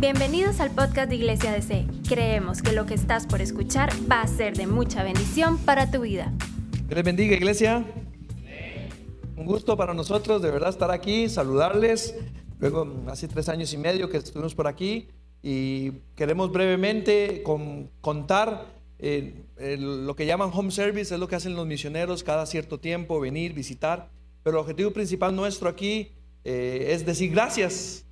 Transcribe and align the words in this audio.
Bienvenidos 0.00 0.60
al 0.60 0.70
podcast 0.70 1.08
de 1.10 1.16
Iglesia 1.16 1.50
DC. 1.50 1.84
Creemos 2.08 2.62
que 2.62 2.70
lo 2.70 2.86
que 2.86 2.94
estás 2.94 3.26
por 3.26 3.40
escuchar 3.40 3.90
va 4.08 4.20
a 4.20 4.28
ser 4.28 4.56
de 4.56 4.68
mucha 4.68 5.02
bendición 5.02 5.58
para 5.58 5.90
tu 5.90 6.02
vida. 6.02 6.32
Que 6.88 6.94
les 6.94 7.02
bendiga, 7.02 7.34
iglesia. 7.34 7.84
Un 9.36 9.44
gusto 9.44 9.76
para 9.76 9.94
nosotros 9.94 10.40
de 10.40 10.52
verdad 10.52 10.68
estar 10.68 10.92
aquí, 10.92 11.28
saludarles. 11.28 12.14
Luego, 12.60 13.02
hace 13.08 13.26
tres 13.26 13.48
años 13.48 13.72
y 13.72 13.76
medio 13.76 14.08
que 14.08 14.18
estuvimos 14.18 14.54
por 14.54 14.68
aquí 14.68 15.08
y 15.42 15.90
queremos 16.14 16.52
brevemente 16.52 17.42
contar 18.00 18.66
eh, 19.00 19.44
lo 19.80 20.14
que 20.14 20.26
llaman 20.26 20.52
home 20.54 20.70
service, 20.70 21.12
es 21.12 21.18
lo 21.18 21.26
que 21.26 21.34
hacen 21.34 21.56
los 21.56 21.66
misioneros 21.66 22.22
cada 22.22 22.46
cierto 22.46 22.78
tiempo, 22.78 23.18
venir, 23.18 23.52
visitar. 23.52 24.10
Pero 24.44 24.58
el 24.58 24.60
objetivo 24.60 24.92
principal 24.92 25.34
nuestro 25.34 25.68
aquí 25.68 26.12
eh, 26.44 26.92
es 26.92 27.04
decir 27.04 27.32
gracias. 27.32 28.04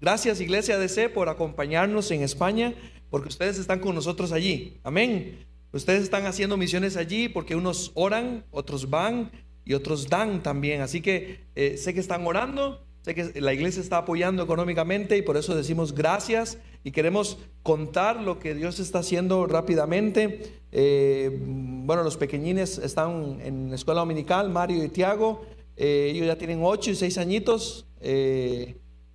Gracias 0.00 0.40
Iglesia 0.40 0.78
DC 0.78 1.10
por 1.10 1.28
acompañarnos 1.28 2.10
en 2.10 2.22
España, 2.22 2.74
porque 3.10 3.28
ustedes 3.28 3.58
están 3.58 3.80
con 3.80 3.94
nosotros 3.94 4.32
allí. 4.32 4.78
Amén. 4.82 5.46
Ustedes 5.72 6.02
están 6.02 6.24
haciendo 6.24 6.56
misiones 6.56 6.96
allí 6.96 7.28
porque 7.28 7.54
unos 7.54 7.92
oran, 7.94 8.46
otros 8.50 8.88
van 8.88 9.30
y 9.62 9.74
otros 9.74 10.08
dan 10.08 10.42
también. 10.42 10.80
Así 10.80 11.02
que 11.02 11.44
eh, 11.54 11.76
sé 11.76 11.92
que 11.92 12.00
están 12.00 12.26
orando, 12.26 12.82
sé 13.02 13.14
que 13.14 13.42
la 13.42 13.52
iglesia 13.52 13.82
está 13.82 13.98
apoyando 13.98 14.42
económicamente 14.42 15.18
y 15.18 15.22
por 15.22 15.36
eso 15.36 15.54
decimos 15.54 15.94
gracias 15.94 16.56
y 16.82 16.92
queremos 16.92 17.36
contar 17.62 18.22
lo 18.22 18.38
que 18.38 18.54
Dios 18.54 18.80
está 18.80 19.00
haciendo 19.00 19.46
rápidamente. 19.46 20.60
Eh, 20.72 21.38
bueno, 21.42 22.02
los 22.04 22.16
pequeñines 22.16 22.78
están 22.78 23.38
en 23.42 23.68
la 23.68 23.74
escuela 23.74 24.00
dominical, 24.00 24.48
Mario 24.48 24.82
y 24.82 24.88
Tiago. 24.88 25.44
Eh, 25.76 26.12
ellos 26.14 26.26
ya 26.26 26.38
tienen 26.38 26.60
ocho 26.62 26.90
y 26.90 26.94
seis 26.94 27.18
añitos. 27.18 27.86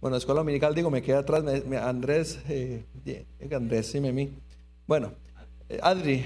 Bueno, 0.01 0.17
escuela 0.17 0.41
dominical, 0.41 0.75
digo, 0.75 0.91
me 0.91 1.01
queda 1.01 1.19
atrás 1.19 1.43
Andrés, 1.81 2.39
eh, 2.49 2.85
Andrés, 3.51 3.87
sí, 3.87 3.99
mí. 3.99 4.33
Bueno, 4.85 5.13
eh, 5.67 5.79
Adri, 5.81 6.23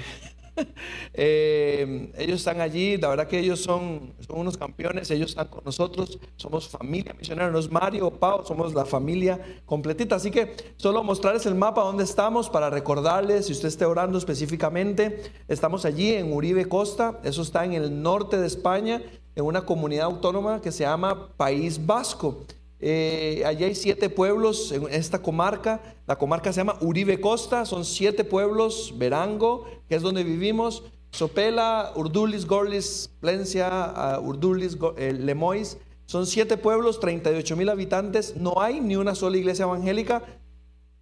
eh, 1.14 2.12
ellos 2.18 2.40
están 2.40 2.60
allí, 2.62 2.98
la 2.98 3.10
verdad 3.10 3.28
que 3.28 3.40
ellos 3.40 3.62
son, 3.62 4.14
unos 4.30 4.58
campeones, 4.58 5.10
ellos 5.12 5.32
están 5.32 5.48
con 5.48 5.64
nosotros, 5.64 6.20
somos 6.36 6.68
familia 6.68 7.14
misionera, 7.14 7.50
no 7.50 7.60
es 7.60 7.72
Mario 7.72 8.12
Pau, 8.12 8.46
somos 8.46 8.74
la 8.74 8.86
familia 8.86 9.40
completita. 9.66 10.16
Así 10.16 10.32
que 10.32 10.56
solo 10.78 11.04
mostrarles 11.04 11.46
el 11.46 11.56
mapa 11.56 11.84
donde 11.84 12.04
estamos 12.04 12.50
para 12.50 12.70
recordarles, 12.70 13.46
si 13.46 13.54
usted 13.54 13.70
esté 13.70 13.86
orando 13.86 14.18
específicamente, 14.18 15.22
estamos 15.48 15.86
allí 15.86 16.14
en 16.14 16.34
Uribe 16.34 16.68
Costa, 16.68 17.20
eso 17.24 17.42
está 17.42 17.66
en 17.66 17.74
el 17.74 18.02
norte 18.02 18.38
de 18.38 18.48
España, 18.48 19.02
en 19.36 19.46
una 19.46 19.62
comunidad 19.62 20.06
autónoma 20.06 20.62
que 20.62 20.72
se 20.72 20.84
llama 20.84 21.30
País 21.38 21.86
Vasco. 21.86 22.46
Eh, 22.82 23.44
allí 23.46 23.66
hay 23.66 23.76
siete 23.76 24.10
pueblos 24.10 24.72
en 24.72 24.88
esta 24.90 25.22
comarca. 25.22 25.82
La 26.08 26.18
comarca 26.18 26.54
se 26.54 26.62
llama 26.62 26.78
Uribe 26.82 27.20
Costa. 27.20 27.66
Son 27.66 27.86
siete 27.86 28.24
pueblos. 28.24 28.94
Verango, 28.98 29.66
que 29.88 29.96
es 29.96 30.02
donde 30.02 30.24
vivimos. 30.24 30.84
Sopela, 31.12 31.92
Urdulis, 31.96 32.46
Gorlis, 32.46 33.10
Plencia, 33.20 34.20
uh, 34.20 34.28
Urdulis, 34.28 34.78
eh, 34.98 35.14
Lemois. 35.14 35.78
Son 36.06 36.26
siete 36.26 36.58
pueblos, 36.58 37.00
38 37.00 37.56
mil 37.56 37.70
habitantes. 37.70 38.36
No 38.36 38.62
hay 38.62 38.80
ni 38.80 38.96
una 38.96 39.16
sola 39.16 39.38
iglesia 39.38 39.64
evangélica. 39.64 40.24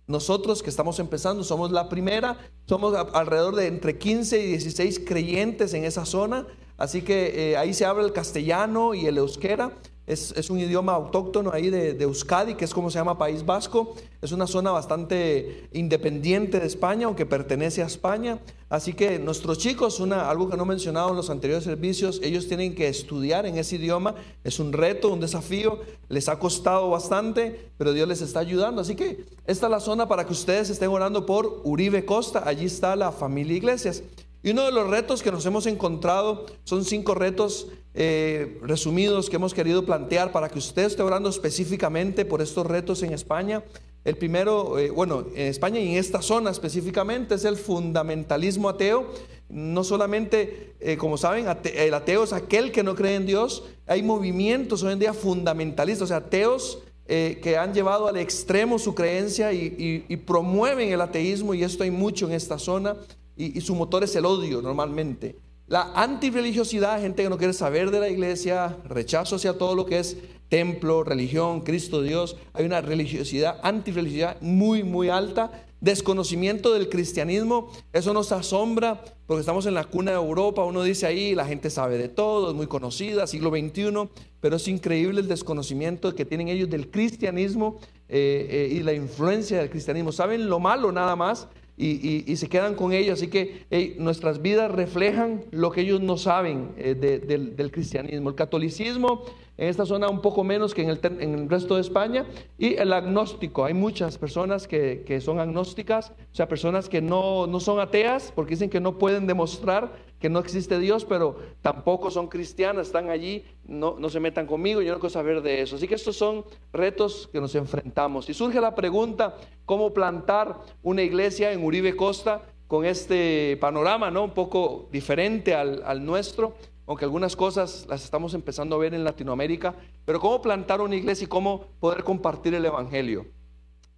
Nosotros 0.07 0.63
que 0.63 0.69
estamos 0.69 0.99
empezando 0.99 1.43
somos 1.43 1.71
la 1.71 1.89
primera. 1.89 2.37
Somos 2.65 2.95
alrededor 3.13 3.55
de 3.55 3.67
entre 3.67 3.97
15 3.97 4.39
y 4.39 4.47
16 4.47 5.01
creyentes 5.05 5.73
en 5.73 5.83
esa 5.83 6.05
zona. 6.05 6.47
Así 6.77 7.01
que 7.01 7.51
eh, 7.51 7.57
ahí 7.57 7.73
se 7.73 7.85
habla 7.85 8.03
el 8.03 8.13
castellano 8.13 8.93
y 8.93 9.05
el 9.05 9.17
euskera. 9.17 9.71
Es, 10.07 10.49
un 10.49 10.57
idioma 10.57 10.93
autóctono 10.93 11.51
ahí 11.51 11.69
de, 11.69 12.01
Euskadi, 12.01 12.55
que 12.55 12.63
es 12.63 12.73
como 12.73 12.89
se 12.89 12.97
llama 12.97 13.17
País 13.17 13.45
Vasco. 13.45 13.93
Es 14.21 14.31
una 14.31 14.47
zona 14.47 14.71
bastante 14.71 15.67
independiente 15.73 16.61
de 16.61 16.65
España, 16.65 17.07
aunque 17.07 17.25
pertenece 17.25 17.83
a 17.83 17.87
España. 17.87 18.39
Así 18.69 18.93
que 18.93 19.19
nuestros 19.19 19.57
chicos, 19.57 19.99
una, 19.99 20.29
algo 20.29 20.49
que 20.49 20.55
no 20.55 20.63
he 20.63 20.67
mencionado 20.67 21.09
en 21.09 21.17
los 21.17 21.29
anteriores 21.29 21.65
servicios, 21.65 22.21
ellos 22.23 22.47
tienen 22.47 22.73
que 22.73 22.87
estudiar 22.87 23.45
en 23.45 23.57
ese 23.57 23.75
idioma. 23.75 24.15
Es 24.45 24.61
un 24.61 24.71
reto, 24.71 25.11
un 25.11 25.19
desafío. 25.19 25.81
Les 26.07 26.29
ha 26.29 26.39
costado 26.39 26.89
bastante, 26.89 27.69
pero 27.77 27.91
Dios 27.91 28.07
les 28.07 28.21
está 28.21 28.39
ayudando. 28.39 28.81
Así 28.81 28.95
que 28.95 29.25
esta 29.45 29.65
es 29.65 29.71
la 29.71 29.81
zona 29.81 30.07
para 30.07 30.25
que 30.25 30.31
ustedes 30.31 30.69
estén 30.69 30.89
orando 30.89 31.25
por 31.25 31.59
Uribe 31.65 32.05
Costa. 32.05 32.43
Allí 32.45 32.67
está 32.67 32.95
la 32.95 33.11
familia 33.11 33.57
Iglesias. 33.57 34.03
Y 34.41 34.51
uno 34.51 34.63
de 34.63 34.71
los 34.71 34.89
retos 34.89 35.21
que 35.21 35.31
nos 35.31 35.45
hemos 35.45 35.65
encontrado 35.65 36.45
son 36.63 36.85
cinco 36.85 37.13
retos 37.15 37.67
eh, 37.99 38.59
resumidos 38.61 39.27
que 39.27 39.37
hemos 39.37 39.55
querido 39.55 39.83
plantear 39.83 40.31
para 40.31 40.49
que 40.49 40.59
usted 40.59 40.83
esté 40.83 41.01
orando 41.01 41.29
específicamente 41.29 42.25
por 42.25 42.43
estos 42.43 42.63
retos 42.67 43.01
en 43.01 43.11
España. 43.11 43.63
El 44.05 44.17
primero, 44.17 44.77
eh, 44.77 44.91
bueno, 44.91 45.25
en 45.33 45.47
España 45.47 45.79
y 45.79 45.93
en 45.93 45.97
esta 45.97 46.21
zona 46.21 46.51
específicamente 46.51 47.33
es 47.33 47.43
el 47.43 47.57
fundamentalismo 47.57 48.69
ateo. 48.69 49.11
No 49.49 49.83
solamente, 49.83 50.75
eh, 50.79 50.95
como 50.95 51.17
saben, 51.17 51.47
el 51.63 51.93
ateo 51.95 52.23
es 52.23 52.33
aquel 52.33 52.71
que 52.71 52.83
no 52.83 52.93
cree 52.93 53.15
en 53.15 53.25
Dios. 53.25 53.63
Hay 53.87 54.03
movimientos 54.03 54.83
hoy 54.83 54.93
en 54.93 54.99
día 54.99 55.15
fundamentalistas, 55.15 56.03
o 56.03 56.07
sea, 56.07 56.17
ateos 56.17 56.83
que 57.07 57.57
han 57.57 57.73
llevado 57.73 58.07
al 58.07 58.17
extremo 58.17 58.77
su 58.77 58.93
creencia 58.93 59.53
y, 59.53 60.05
y, 60.09 60.17
promueven 60.17 60.91
el 60.91 60.99
ateísmo 60.99 61.53
y 61.53 61.63
esto 61.63 61.85
hay 61.85 61.89
mucho 61.89 62.27
en 62.27 62.33
esta 62.33 62.59
zona 62.59 62.97
y, 63.37 63.61
su 63.61 63.75
motor 63.75 64.03
es 64.03 64.15
el 64.15 64.25
odio 64.25 64.61
normalmente. 64.61 65.37
La 65.67 65.91
antirreligiosidad, 65.95 67.01
gente 67.01 67.23
que 67.23 67.29
no 67.29 67.37
quiere 67.37 67.53
saber 67.53 67.91
de 67.91 67.99
la 67.99 68.09
iglesia, 68.09 68.77
rechazo 68.85 69.35
hacia 69.35 69.57
todo 69.57 69.75
lo 69.75 69.85
que 69.85 69.99
es 69.99 70.17
templo, 70.47 71.03
religión, 71.03 71.59
Cristo 71.61 72.01
Dios. 72.01 72.37
Hay 72.53 72.65
una 72.65 72.79
religiosidad, 72.79 73.59
antirreligiosidad 73.63 74.39
muy, 74.41 74.83
muy 74.83 75.09
alta. 75.09 75.65
Desconocimiento 75.81 76.73
del 76.73 76.89
cristianismo, 76.89 77.69
eso 77.93 78.13
nos 78.13 78.31
asombra 78.31 79.03
porque 79.27 79.41
estamos 79.41 79.65
en 79.65 79.73
la 79.73 79.83
cuna 79.83 80.11
de 80.11 80.17
Europa, 80.17 80.63
uno 80.63 80.83
dice 80.83 81.05
ahí, 81.05 81.35
la 81.35 81.45
gente 81.45 81.69
sabe 81.69 81.97
de 81.97 82.07
todo, 82.07 82.49
es 82.49 82.55
muy 82.55 82.65
conocida, 82.65 83.27
siglo 83.27 83.49
XXI, 83.49 84.09
pero 84.39 84.55
es 84.55 84.67
increíble 84.69 85.19
el 85.19 85.27
desconocimiento 85.27 86.15
que 86.15 86.23
tienen 86.23 86.47
ellos 86.47 86.69
del 86.69 86.89
cristianismo 86.89 87.77
eh, 88.07 88.47
eh, 88.49 88.73
y 88.73 88.79
la 88.83 88.93
influencia 88.93 89.59
del 89.59 89.69
cristianismo. 89.69 90.13
Saben 90.13 90.49
lo 90.49 90.59
malo 90.59 90.93
nada 90.93 91.17
más, 91.17 91.49
y, 91.77 92.35
se 92.35 92.49
quedan 92.49 92.75
con 92.75 92.91
ellos. 92.91 93.19
Así 93.19 93.27
que 93.27 93.95
nuestras 93.99 94.41
vidas 94.41 94.71
reflejan 94.71 95.43
lo 95.51 95.71
que 95.71 95.81
ellos 95.81 96.01
no 96.01 96.17
saben 96.17 96.71
eh, 96.77 96.95
del, 96.95 97.71
cristianismo. 97.71 98.29
El 98.29 98.35
catolicismo 98.35 99.23
en 99.57 99.67
esta 99.67 99.85
zona 99.85 100.07
un 100.07 100.21
poco 100.21 100.43
menos 100.43 100.73
que 100.73 100.83
en 100.83 100.89
el, 100.89 101.49
resto 101.49 101.75
de 101.75 101.81
España. 101.81 102.25
Y 102.57 102.75
el 102.75 102.93
agnóstico. 102.93 103.65
Hay 103.65 103.73
muchas 103.73 104.17
personas 104.17 104.67
que, 104.67 105.03
que 105.05 105.19
son 105.19 105.39
agnósticas, 105.39 106.11
o 106.11 106.35
sea, 106.35 106.47
personas 106.47 106.87
que 106.89 107.01
no, 107.01 107.47
no 107.47 107.59
son 107.59 107.79
ateas 107.79 108.31
porque 108.33 108.51
dicen 108.51 108.69
que 108.69 108.79
no 108.79 108.97
pueden 108.97 109.27
demostrar 109.27 110.07
que 110.19 110.29
no 110.29 110.39
existe 110.39 110.79
Dios, 110.79 111.05
pero 111.05 111.37
tampoco 111.61 112.09
son 112.09 112.27
cristianas, 112.27 112.87
están 112.87 113.09
allí, 113.09 113.43
no, 113.65 113.97
no 113.99 114.09
se 114.09 114.19
metan 114.19 114.47
conmigo, 114.47 114.81
yo 114.81 114.93
no 114.93 114.99
quiero 114.99 115.11
saber 115.11 115.41
de 115.41 115.61
eso. 115.61 115.75
Así 115.75 115.87
que 115.87 115.95
estos 115.95 116.15
son 116.15 116.43
retos 116.73 117.29
que 117.31 117.39
nos 117.39 117.53
enfrentamos. 117.55 118.29
Y 118.29 118.33
surge 118.33 118.59
la 118.59 118.73
pregunta, 118.73 119.37
¿cómo 119.65 119.93
plantar 119.93 120.59
una 120.81 121.03
iglesia 121.03 121.51
en 121.51 121.63
Uribe 121.63 121.95
Costa 121.95 122.41
con 122.67 122.83
este 122.83 123.57
panorama, 123.61 124.09
¿no? 124.11 124.23
Un 124.23 124.33
poco 124.33 124.89
diferente 124.91 125.53
al, 125.53 125.83
al 125.85 126.03
nuestro, 126.03 126.55
aunque 126.87 127.05
algunas 127.05 127.35
cosas 127.35 127.85
las 127.87 128.03
estamos 128.03 128.33
empezando 128.33 128.75
a 128.75 128.79
ver 128.79 128.93
en 128.93 129.03
Latinoamérica, 129.03 129.75
pero 130.05 130.19
¿cómo 130.19 130.41
plantar 130.41 130.81
una 130.81 130.95
iglesia 130.95 131.25
y 131.25 131.27
cómo 131.27 131.67
poder 131.79 132.03
compartir 132.03 132.55
el 132.55 132.65
Evangelio? 132.65 133.27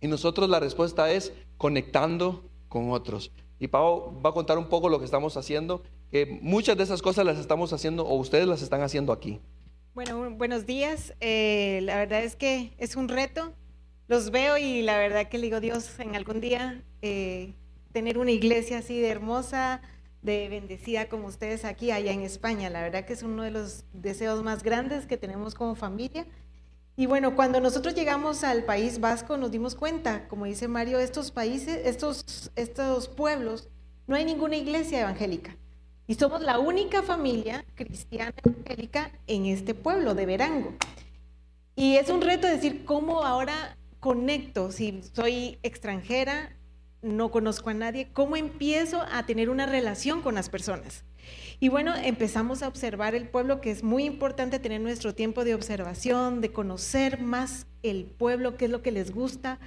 Y 0.02 0.08
nosotros 0.08 0.50
la 0.50 0.60
respuesta 0.60 1.12
es 1.12 1.32
conectando 1.58 2.44
con 2.68 2.92
otros. 2.92 3.32
Y 3.60 3.68
Pau 3.68 4.20
va 4.26 4.32
a 4.32 4.34
contar 4.34 4.58
un 4.58 4.66
poco 4.66 4.90
lo 4.90 5.00
que 5.00 5.06
estamos 5.06 5.38
haciendo 5.38 5.84
que 6.12 6.40
muchas 6.42 6.76
de 6.78 6.84
esas 6.84 7.02
cosas 7.02 7.26
las 7.26 7.38
estamos 7.38 7.72
haciendo 7.74 8.06
o 8.06 8.16
ustedes 8.16 8.48
las 8.48 8.62
están 8.62 8.82
haciendo 8.82 9.14
aquí. 9.14 9.40
Bueno, 9.94 10.30
buenos 10.32 10.66
días. 10.66 11.14
Eh, 11.20 11.82
la 11.84 11.98
verdad 11.98 12.24
es 12.24 12.36
que 12.36 12.74
es 12.78 12.96
un 12.96 13.10
reto. 13.10 13.54
Los 14.08 14.32
veo 14.32 14.58
y 14.58 14.82
la 14.82 14.98
verdad 14.98 15.30
que 15.30 15.38
le 15.38 15.46
digo 15.46 15.60
Dios 15.60 16.00
en 16.00 16.16
algún 16.16 16.42
día 16.42 16.84
eh, 17.02 17.54
tener 17.92 18.18
una 18.18 18.32
iglesia 18.32 18.80
así 18.80 19.00
de 19.00 19.10
hermosa, 19.10 19.82
de 20.22 20.50
bendecida 20.50 21.08
como 21.08 21.28
ustedes 21.28 21.66
aquí 21.66 21.92
allá 21.92 22.12
en 22.12 22.22
España. 22.22 22.70
La 22.70 22.82
verdad 22.82 23.06
que 23.06 23.14
es 23.14 23.24
uno 23.24 23.44
de 23.44 23.52
los 23.52 23.86
deseos 23.94 24.44
más 24.44 24.64
grandes 24.64 25.06
que 25.06 25.18
tenemos 25.18 25.56
como 25.56 25.76
familia. 25.76 26.26
Y 26.96 27.06
bueno, 27.06 27.36
cuando 27.36 27.62
nosotros 27.62 27.96
llegamos 27.96 28.44
al 28.44 28.66
País 28.66 29.00
Vasco 29.00 29.38
nos 29.38 29.52
dimos 29.52 29.76
cuenta, 29.76 30.28
como 30.28 30.46
dice 30.46 30.68
Mario, 30.68 31.00
estos 31.00 31.32
países, 31.32 31.82
estos, 31.86 32.52
estos 32.58 33.08
pueblos, 33.08 33.70
no 34.08 34.16
hay 34.16 34.26
ninguna 34.26 34.58
iglesia 34.58 35.02
evangélica. 35.02 35.56
Y 36.08 36.16
somos 36.16 36.42
la 36.42 36.60
única 36.60 37.04
familia 37.04 37.64
cristiana 37.76 38.34
evangélica 38.44 39.12
en 39.28 39.46
este 39.46 39.74
pueblo 39.74 40.16
de 40.16 40.26
Verango. 40.26 40.74
Y 41.76 41.96
es 41.96 42.10
un 42.10 42.22
reto 42.22 42.48
decir 42.48 42.84
cómo 42.84 43.24
ahora 43.24 43.78
conecto, 44.00 44.72
si 44.72 45.02
soy 45.14 45.60
extranjera, 45.64 46.52
no 47.02 47.32
conozco 47.32 47.70
a 47.70 47.74
nadie, 47.74 48.10
cómo 48.14 48.36
empiezo 48.36 49.02
a 49.12 49.26
tener 49.26 49.50
una 49.50 49.66
relación 49.66 50.22
con 50.22 50.36
las 50.36 50.50
personas. 50.50 51.04
Y 51.60 51.70
bueno, 51.70 51.94
empezamos 51.96 52.64
a 52.64 52.68
observar 52.68 53.16
el 53.16 53.28
pueblo, 53.28 53.62
que 53.62 53.72
es 53.72 53.84
muy 53.84 54.06
importante 54.06 54.60
tener 54.60 54.82
nuestro 54.82 55.14
tiempo 55.14 55.44
de 55.44 55.56
observación, 55.56 56.42
de 56.42 56.52
conocer 56.52 57.22
más 57.22 57.68
el 57.84 58.06
pueblo, 58.06 58.56
qué 58.58 58.66
es 58.66 58.72
lo 58.72 58.82
que 58.82 58.92
les 58.92 59.12
gusta, 59.12 59.60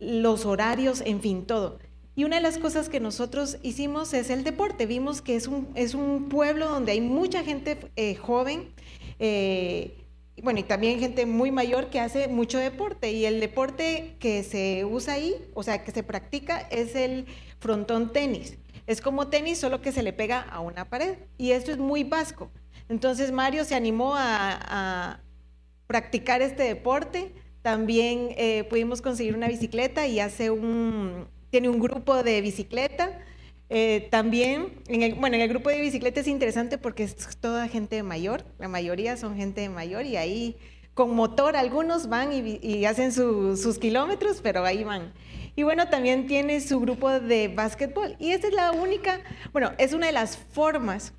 los 0.00 0.44
horarios, 0.46 1.02
en 1.06 1.20
fin, 1.20 1.44
todo. 1.46 1.78
Y 2.14 2.24
una 2.24 2.36
de 2.36 2.42
las 2.42 2.58
cosas 2.58 2.88
que 2.88 3.00
nosotros 3.00 3.58
hicimos 3.62 4.12
es 4.12 4.28
el 4.30 4.44
deporte. 4.44 4.86
Vimos 4.86 5.22
que 5.22 5.36
es 5.36 5.46
un, 5.46 5.68
es 5.74 5.94
un 5.94 6.28
pueblo 6.28 6.68
donde 6.68 6.92
hay 6.92 7.00
mucha 7.00 7.42
gente 7.42 7.78
eh, 7.96 8.16
joven, 8.16 8.68
eh, 9.18 10.01
bueno, 10.40 10.60
y 10.60 10.62
también 10.62 10.98
gente 10.98 11.26
muy 11.26 11.50
mayor 11.50 11.90
que 11.90 12.00
hace 12.00 12.28
mucho 12.28 12.58
deporte. 12.58 13.12
Y 13.12 13.26
el 13.26 13.40
deporte 13.40 14.16
que 14.18 14.42
se 14.42 14.84
usa 14.84 15.14
ahí, 15.14 15.34
o 15.54 15.62
sea, 15.62 15.84
que 15.84 15.92
se 15.92 16.02
practica, 16.02 16.60
es 16.70 16.94
el 16.94 17.26
frontón 17.58 18.12
tenis. 18.12 18.56
Es 18.86 19.00
como 19.00 19.28
tenis, 19.28 19.58
solo 19.58 19.80
que 19.82 19.92
se 19.92 20.02
le 20.02 20.12
pega 20.12 20.40
a 20.40 20.60
una 20.60 20.88
pared. 20.88 21.18
Y 21.36 21.50
esto 21.52 21.70
es 21.70 21.78
muy 21.78 22.04
vasco. 22.04 22.50
Entonces 22.88 23.30
Mario 23.30 23.64
se 23.64 23.74
animó 23.74 24.14
a, 24.16 25.20
practicar 25.86 26.40
este 26.40 26.62
deporte. 26.62 27.34
También 27.60 28.30
eh, 28.36 28.64
pudimos 28.64 29.02
conseguir 29.02 29.36
una 29.36 29.46
bicicleta 29.46 30.06
y 30.06 30.20
hace 30.20 30.50
un, 30.50 31.28
tiene 31.50 31.68
un 31.68 31.78
grupo 31.78 32.22
de 32.22 32.40
bicicleta. 32.40 33.20
Eh, 33.74 34.08
también, 34.10 34.82
en 34.86 35.02
el, 35.02 35.14
bueno, 35.14 35.36
en 35.36 35.40
el 35.40 35.48
grupo 35.48 35.70
de 35.70 35.80
bicicleta 35.80 36.20
es 36.20 36.26
interesante 36.26 36.76
porque 36.76 37.04
es 37.04 37.16
toda 37.40 37.68
gente 37.68 38.02
mayor, 38.02 38.44
la 38.58 38.68
mayoría 38.68 39.16
son 39.16 39.34
gente 39.34 39.66
mayor 39.70 40.04
y 40.04 40.18
ahí 40.18 40.58
con 40.92 41.14
motor 41.16 41.56
algunos 41.56 42.10
van 42.10 42.34
y, 42.34 42.84
hacen 42.84 43.12
sus 43.12 43.78
kilómetros, 43.78 44.40
pero 44.42 44.62
ahí 44.66 44.84
van. 44.84 45.14
Y 45.56 45.62
bueno, 45.62 45.88
también 45.88 46.26
tiene 46.26 46.60
su 46.60 46.80
grupo 46.80 47.08
de 47.18 47.48
básquetbol. 47.48 48.14
Y 48.18 48.32
esta 48.32 48.48
es 48.48 48.52
la 48.52 48.72
única, 48.72 49.20
bueno, 49.54 49.72
es 49.78 49.94
una 49.94 50.08
de 50.08 50.12
las 50.12 50.36
formas 50.36 51.14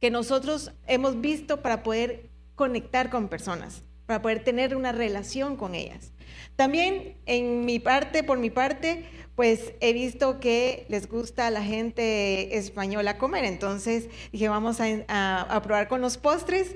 que 0.00 0.12
nosotros 0.12 0.70
hemos 0.86 1.20
visto 1.20 1.62
para 1.62 1.82
poder 1.82 2.30
conectar 2.54 3.10
con 3.10 3.26
personas, 3.26 3.82
para 4.06 4.22
poder 4.22 4.44
tener 4.44 4.76
una 4.76 4.92
relación 4.92 5.56
con 5.56 5.74
ellas. 5.74 6.12
También 6.54 7.16
en 7.26 7.64
mi 7.64 7.80
parte, 7.80 8.22
por 8.22 8.38
mi 8.38 8.50
parte, 8.50 9.04
pues 9.36 9.74
he 9.80 9.92
visto 9.92 10.40
que 10.40 10.86
les 10.88 11.08
gusta 11.08 11.46
a 11.46 11.50
la 11.50 11.62
gente 11.62 12.56
española 12.56 13.18
comer. 13.18 13.44
Entonces 13.44 14.08
dije, 14.32 14.48
vamos 14.48 14.78
a, 14.80 15.60
probar 15.62 15.88
con 15.88 16.00
los 16.00 16.16
postres. 16.16 16.74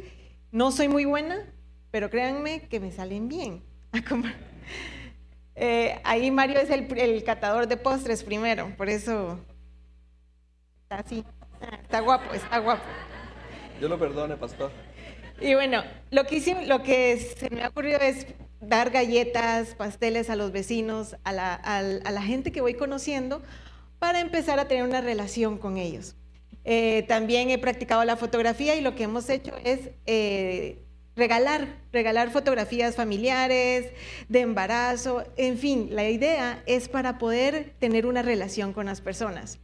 No 0.52 0.70
soy 0.70 0.88
muy 0.88 1.06
buena, 1.06 1.46
pero 1.90 2.10
créanme 2.10 2.68
que 2.68 2.78
me 2.78 2.92
salen 2.92 3.28
bien 3.28 3.64
a 3.92 4.02
comer. 4.02 4.36
Eh, 5.56 6.00
ahí 6.04 6.30
Mario 6.30 6.60
es 6.60 6.70
el, 6.70 6.86
el, 6.96 7.24
catador 7.24 7.66
de 7.66 7.76
postres 7.76 8.22
primero, 8.22 8.72
por 8.76 8.88
eso 8.88 9.38
está 10.82 10.96
así. 10.96 11.24
Está 11.82 12.00
guapo, 12.00 12.32
está 12.32 12.58
guapo. 12.58 12.82
Yo 13.80 13.88
lo 13.88 13.98
perdone, 13.98 14.36
pastor. 14.36 14.70
Y 15.40 15.54
bueno, 15.54 15.82
lo 16.10 16.24
que, 16.24 16.40
que 16.82 17.18
se 17.18 17.50
me 17.50 17.64
ha 17.64 17.68
ocurrido 17.68 17.98
es 18.00 18.26
dar 18.60 18.90
galletas, 18.90 19.74
pasteles 19.74 20.28
a 20.28 20.36
los 20.36 20.52
vecinos, 20.52 21.16
a 21.24 21.32
la, 21.32 22.22
gente 22.22 22.52
que 22.52 22.60
voy 22.60 22.74
conociendo, 22.74 23.42
para 23.98 24.20
empezar 24.20 24.58
a 24.58 24.68
tener 24.68 24.84
una 24.84 25.00
relación 25.00 25.58
con 25.58 25.78
ellos. 25.78 26.14
Eh, 26.64 27.04
también 27.08 27.48
he 27.50 27.58
practicado 27.58 28.04
la 28.04 28.16
fotografía 28.16 28.76
y 28.76 28.82
lo 28.82 28.94
que 28.94 29.04
hemos 29.04 29.30
hecho 29.30 29.54
es 29.64 29.90
eh, 30.04 30.82
regalar 31.16 32.30
fotografías 32.30 32.96
familiares, 32.96 33.92
de 34.28 34.40
embarazo, 34.40 35.24
en 35.36 35.56
fin, 35.56 35.88
la 35.92 36.08
idea 36.08 36.62
es 36.66 36.88
para 36.88 37.18
poder 37.18 37.74
tener 37.78 38.04
una 38.04 38.22
relación 38.22 38.72
con 38.72 38.86
las 38.86 39.00
personas. 39.00 39.58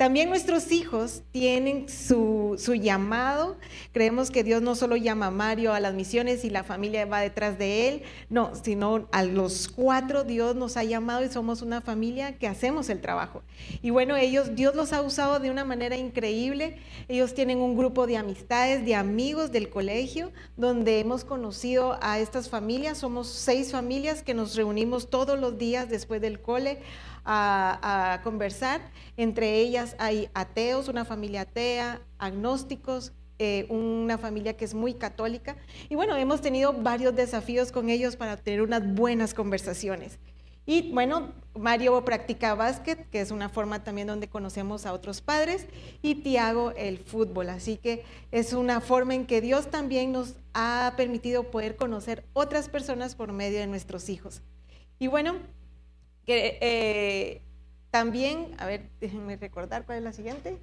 También 0.00 0.30
nuestros 0.30 0.72
hijos 0.72 1.24
tienen 1.30 1.86
su, 1.90 2.56
llamado. 2.80 3.58
Creemos 3.92 4.30
que 4.30 4.42
Dios 4.42 4.62
no 4.62 4.74
solo 4.74 4.96
llama 4.96 5.26
a 5.26 5.30
Mario 5.30 5.74
a 5.74 5.80
las 5.80 5.92
misiones 5.92 6.42
y 6.42 6.48
la 6.48 6.64
familia 6.64 7.04
va 7.04 7.20
detrás 7.20 7.58
de 7.58 7.86
él, 7.86 8.02
no, 8.30 8.52
sino 8.54 9.08
a 9.12 9.24
los 9.24 9.68
cuatro 9.68 10.24
Dios 10.24 10.56
nos 10.56 10.78
ha 10.78 10.84
llamado 10.84 11.22
y 11.22 11.28
somos 11.28 11.60
una 11.60 11.82
familia 11.82 12.38
que 12.38 12.48
hacemos 12.48 12.88
el 12.88 13.02
trabajo. 13.02 13.42
Y 13.82 13.90
bueno, 13.90 14.16
ellos, 14.16 14.54
Dios 14.54 14.74
los 14.74 14.94
ha 14.94 15.02
usado 15.02 15.38
de 15.38 15.50
una 15.50 15.66
manera 15.66 15.98
increíble. 15.98 16.78
Ellos 17.06 17.34
tienen 17.34 17.58
un 17.58 17.76
grupo 17.76 18.06
de 18.06 18.16
amistades, 18.16 18.86
de 18.86 18.94
amigos 18.94 19.52
del 19.52 19.68
colegio, 19.68 20.32
donde 20.56 21.00
hemos 21.00 21.24
conocido 21.26 21.98
a 22.00 22.18
estas 22.20 22.48
familias. 22.48 22.96
Somos 22.96 23.28
seis 23.28 23.70
familias 23.70 24.22
que 24.22 24.32
nos 24.32 24.56
reunimos 24.56 25.10
todos 25.10 25.38
los 25.38 25.58
días 25.58 25.90
después 25.90 26.22
del 26.22 26.40
cole 26.40 26.78
a, 27.24 28.20
conversar. 28.22 28.80
Entre 29.16 29.56
ellas 29.56 29.96
hay 29.98 30.28
ateos, 30.34 30.88
una 30.88 31.04
familia 31.04 31.42
atea, 31.42 32.00
agnósticos, 32.18 33.12
eh, 33.38 33.66
una 33.68 34.18
familia 34.18 34.56
que 34.56 34.64
es 34.64 34.74
muy 34.74 34.94
católica. 34.94 35.56
Y 35.88 35.94
bueno, 35.94 36.16
hemos 36.16 36.40
tenido 36.40 36.72
varios 36.72 37.14
desafíos 37.14 37.72
con 37.72 37.88
ellos 37.88 38.16
para 38.16 38.36
tener 38.36 38.62
unas 38.62 38.94
buenas 38.94 39.34
conversaciones. 39.34 40.18
Y 40.66 40.92
bueno, 40.92 41.32
Mario 41.58 42.04
practica 42.04 42.54
básquet, 42.54 43.08
que 43.10 43.20
es 43.20 43.30
una 43.30 43.48
forma 43.48 43.82
también 43.82 44.06
donde 44.06 44.28
conocemos 44.28 44.86
a 44.86 44.92
otros 44.92 45.20
padres, 45.20 45.66
y 46.00 46.16
Tiago 46.16 46.72
el 46.76 46.98
fútbol. 46.98 47.48
Así 47.48 47.76
que 47.76 48.04
es 48.30 48.52
una 48.52 48.80
forma 48.80 49.14
en 49.14 49.26
que 49.26 49.40
Dios 49.40 49.68
también 49.70 50.12
nos 50.12 50.34
ha 50.54 50.94
permitido 50.96 51.50
poder 51.50 51.76
conocer 51.76 52.24
otras 52.34 52.68
personas 52.68 53.14
por 53.14 53.32
medio 53.32 53.58
de 53.58 53.66
nuestros 53.66 54.08
hijos. 54.08 54.42
Y 54.98 55.08
bueno, 55.08 55.36
eh, 56.32 57.42
también, 57.90 58.54
a 58.58 58.66
ver, 58.66 58.88
déjenme 59.00 59.36
recordar 59.36 59.84
cuál 59.84 59.98
es 59.98 60.04
la 60.04 60.12
siguiente. 60.12 60.58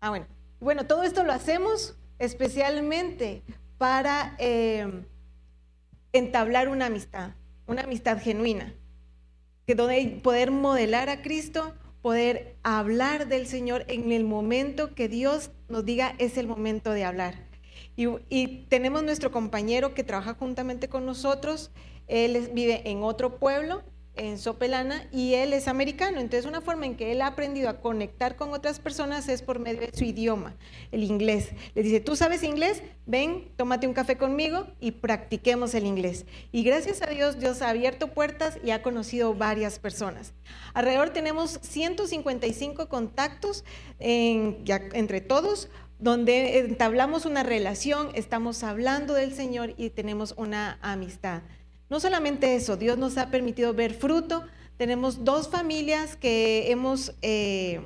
Ah, 0.00 0.10
bueno. 0.10 0.26
Bueno, 0.60 0.86
todo 0.86 1.02
esto 1.02 1.24
lo 1.24 1.32
hacemos 1.32 1.94
especialmente 2.18 3.42
para 3.76 4.34
eh, 4.38 5.04
entablar 6.12 6.68
una 6.68 6.86
amistad, 6.86 7.32
una 7.66 7.82
amistad 7.82 8.20
genuina, 8.20 8.72
que 9.66 9.74
donde 9.74 10.20
poder 10.22 10.50
modelar 10.50 11.10
a 11.10 11.22
Cristo, 11.22 11.74
poder 12.00 12.56
hablar 12.62 13.28
del 13.28 13.46
Señor 13.46 13.84
en 13.88 14.12
el 14.12 14.24
momento 14.24 14.94
que 14.94 15.08
Dios 15.08 15.50
nos 15.68 15.84
diga 15.84 16.14
es 16.18 16.38
el 16.38 16.46
momento 16.46 16.92
de 16.92 17.04
hablar. 17.04 17.34
Y 17.96 18.66
tenemos 18.68 19.04
nuestro 19.04 19.30
compañero 19.30 19.94
que 19.94 20.02
trabaja 20.02 20.34
juntamente 20.34 20.88
con 20.88 21.06
nosotros 21.06 21.70
él 22.08 22.50
vive 22.52 22.88
en 22.90 23.02
otro 23.02 23.38
pueblo, 23.38 23.82
en 24.16 24.38
Sopelana, 24.38 25.08
y 25.10 25.34
él 25.34 25.52
es 25.52 25.66
americano. 25.66 26.20
Entonces, 26.20 26.46
una 26.46 26.60
forma 26.60 26.86
en 26.86 26.96
que 26.96 27.10
él 27.10 27.20
ha 27.20 27.26
aprendido 27.26 27.68
a 27.68 27.80
conectar 27.80 28.36
con 28.36 28.52
otras 28.52 28.78
personas 28.78 29.28
es 29.28 29.42
por 29.42 29.58
medio 29.58 29.80
de 29.80 29.90
su 29.92 30.04
idioma, 30.04 30.54
el 30.92 31.02
inglés. 31.02 31.50
Le 31.74 31.82
dice, 31.82 31.98
¿tú 31.98 32.14
sabes 32.14 32.44
inglés? 32.44 32.80
Ven, 33.06 33.50
tómate 33.56 33.88
un 33.88 33.92
café 33.92 34.16
conmigo 34.16 34.68
y 34.78 34.92
practiquemos 34.92 35.74
el 35.74 35.84
inglés. 35.84 36.26
Y 36.52 36.62
gracias 36.62 37.02
a 37.02 37.06
Dios, 37.06 37.40
Dios 37.40 37.60
ha 37.60 37.70
abierto 37.70 38.06
puertas 38.06 38.56
y 38.62 38.70
ha 38.70 38.82
conocido 38.82 39.34
varias 39.34 39.80
personas. 39.80 40.32
Alrededor 40.74 41.10
tenemos 41.10 41.58
155 41.62 42.88
contactos 42.88 43.64
entre 43.98 45.22
todos 45.22 45.70
donde 45.98 46.58
entablamos 46.58 47.24
una 47.24 47.42
relación, 47.42 48.10
estamos 48.14 48.62
hablando 48.62 49.14
del 49.14 49.34
Señor 49.34 49.74
y 49.76 49.90
tenemos 49.90 50.34
una 50.36 50.78
amistad. 50.82 51.42
No 51.94 52.00
solamente 52.00 52.56
eso, 52.56 52.76
Dios 52.76 52.98
nos 52.98 53.16
ha 53.18 53.30
permitido 53.30 53.72
ver 53.72 53.94
fruto. 53.94 54.42
Tenemos 54.76 55.24
dos 55.24 55.46
familias 55.46 56.16
que 56.16 56.72
hemos 56.72 57.14
eh, 57.22 57.80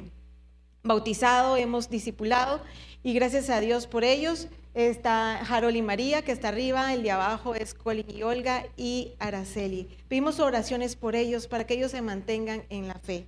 bautizado, 0.83 1.59
hemos 1.59 1.91
discipulado 1.91 2.63
y 3.03 3.13
gracias 3.13 3.51
a 3.51 3.61
Dios 3.61 3.87
por 3.87 4.05
ellos. 4.05 4.49
Está 4.73 5.37
Harold 5.41 5.77
y 5.77 5.83
María, 5.83 6.23
que 6.23 6.33
está 6.33 6.49
arriba, 6.49 6.95
el 6.95 7.03
de 7.03 7.11
abajo 7.11 7.55
es 7.55 7.75
Colin 7.75 8.07
y 8.09 8.23
Olga 8.23 8.65
y 8.79 9.13
Araceli. 9.19 9.89
Pedimos 10.09 10.41
oraciones 10.41 10.97
por 10.97 11.15
ellos 11.15 11.47
para 11.47 11.67
que 11.67 11.75
ellos 11.75 11.91
se 11.91 12.01
mantengan 12.01 12.63
en 12.71 12.89
la 12.89 12.95
fe. 12.95 13.27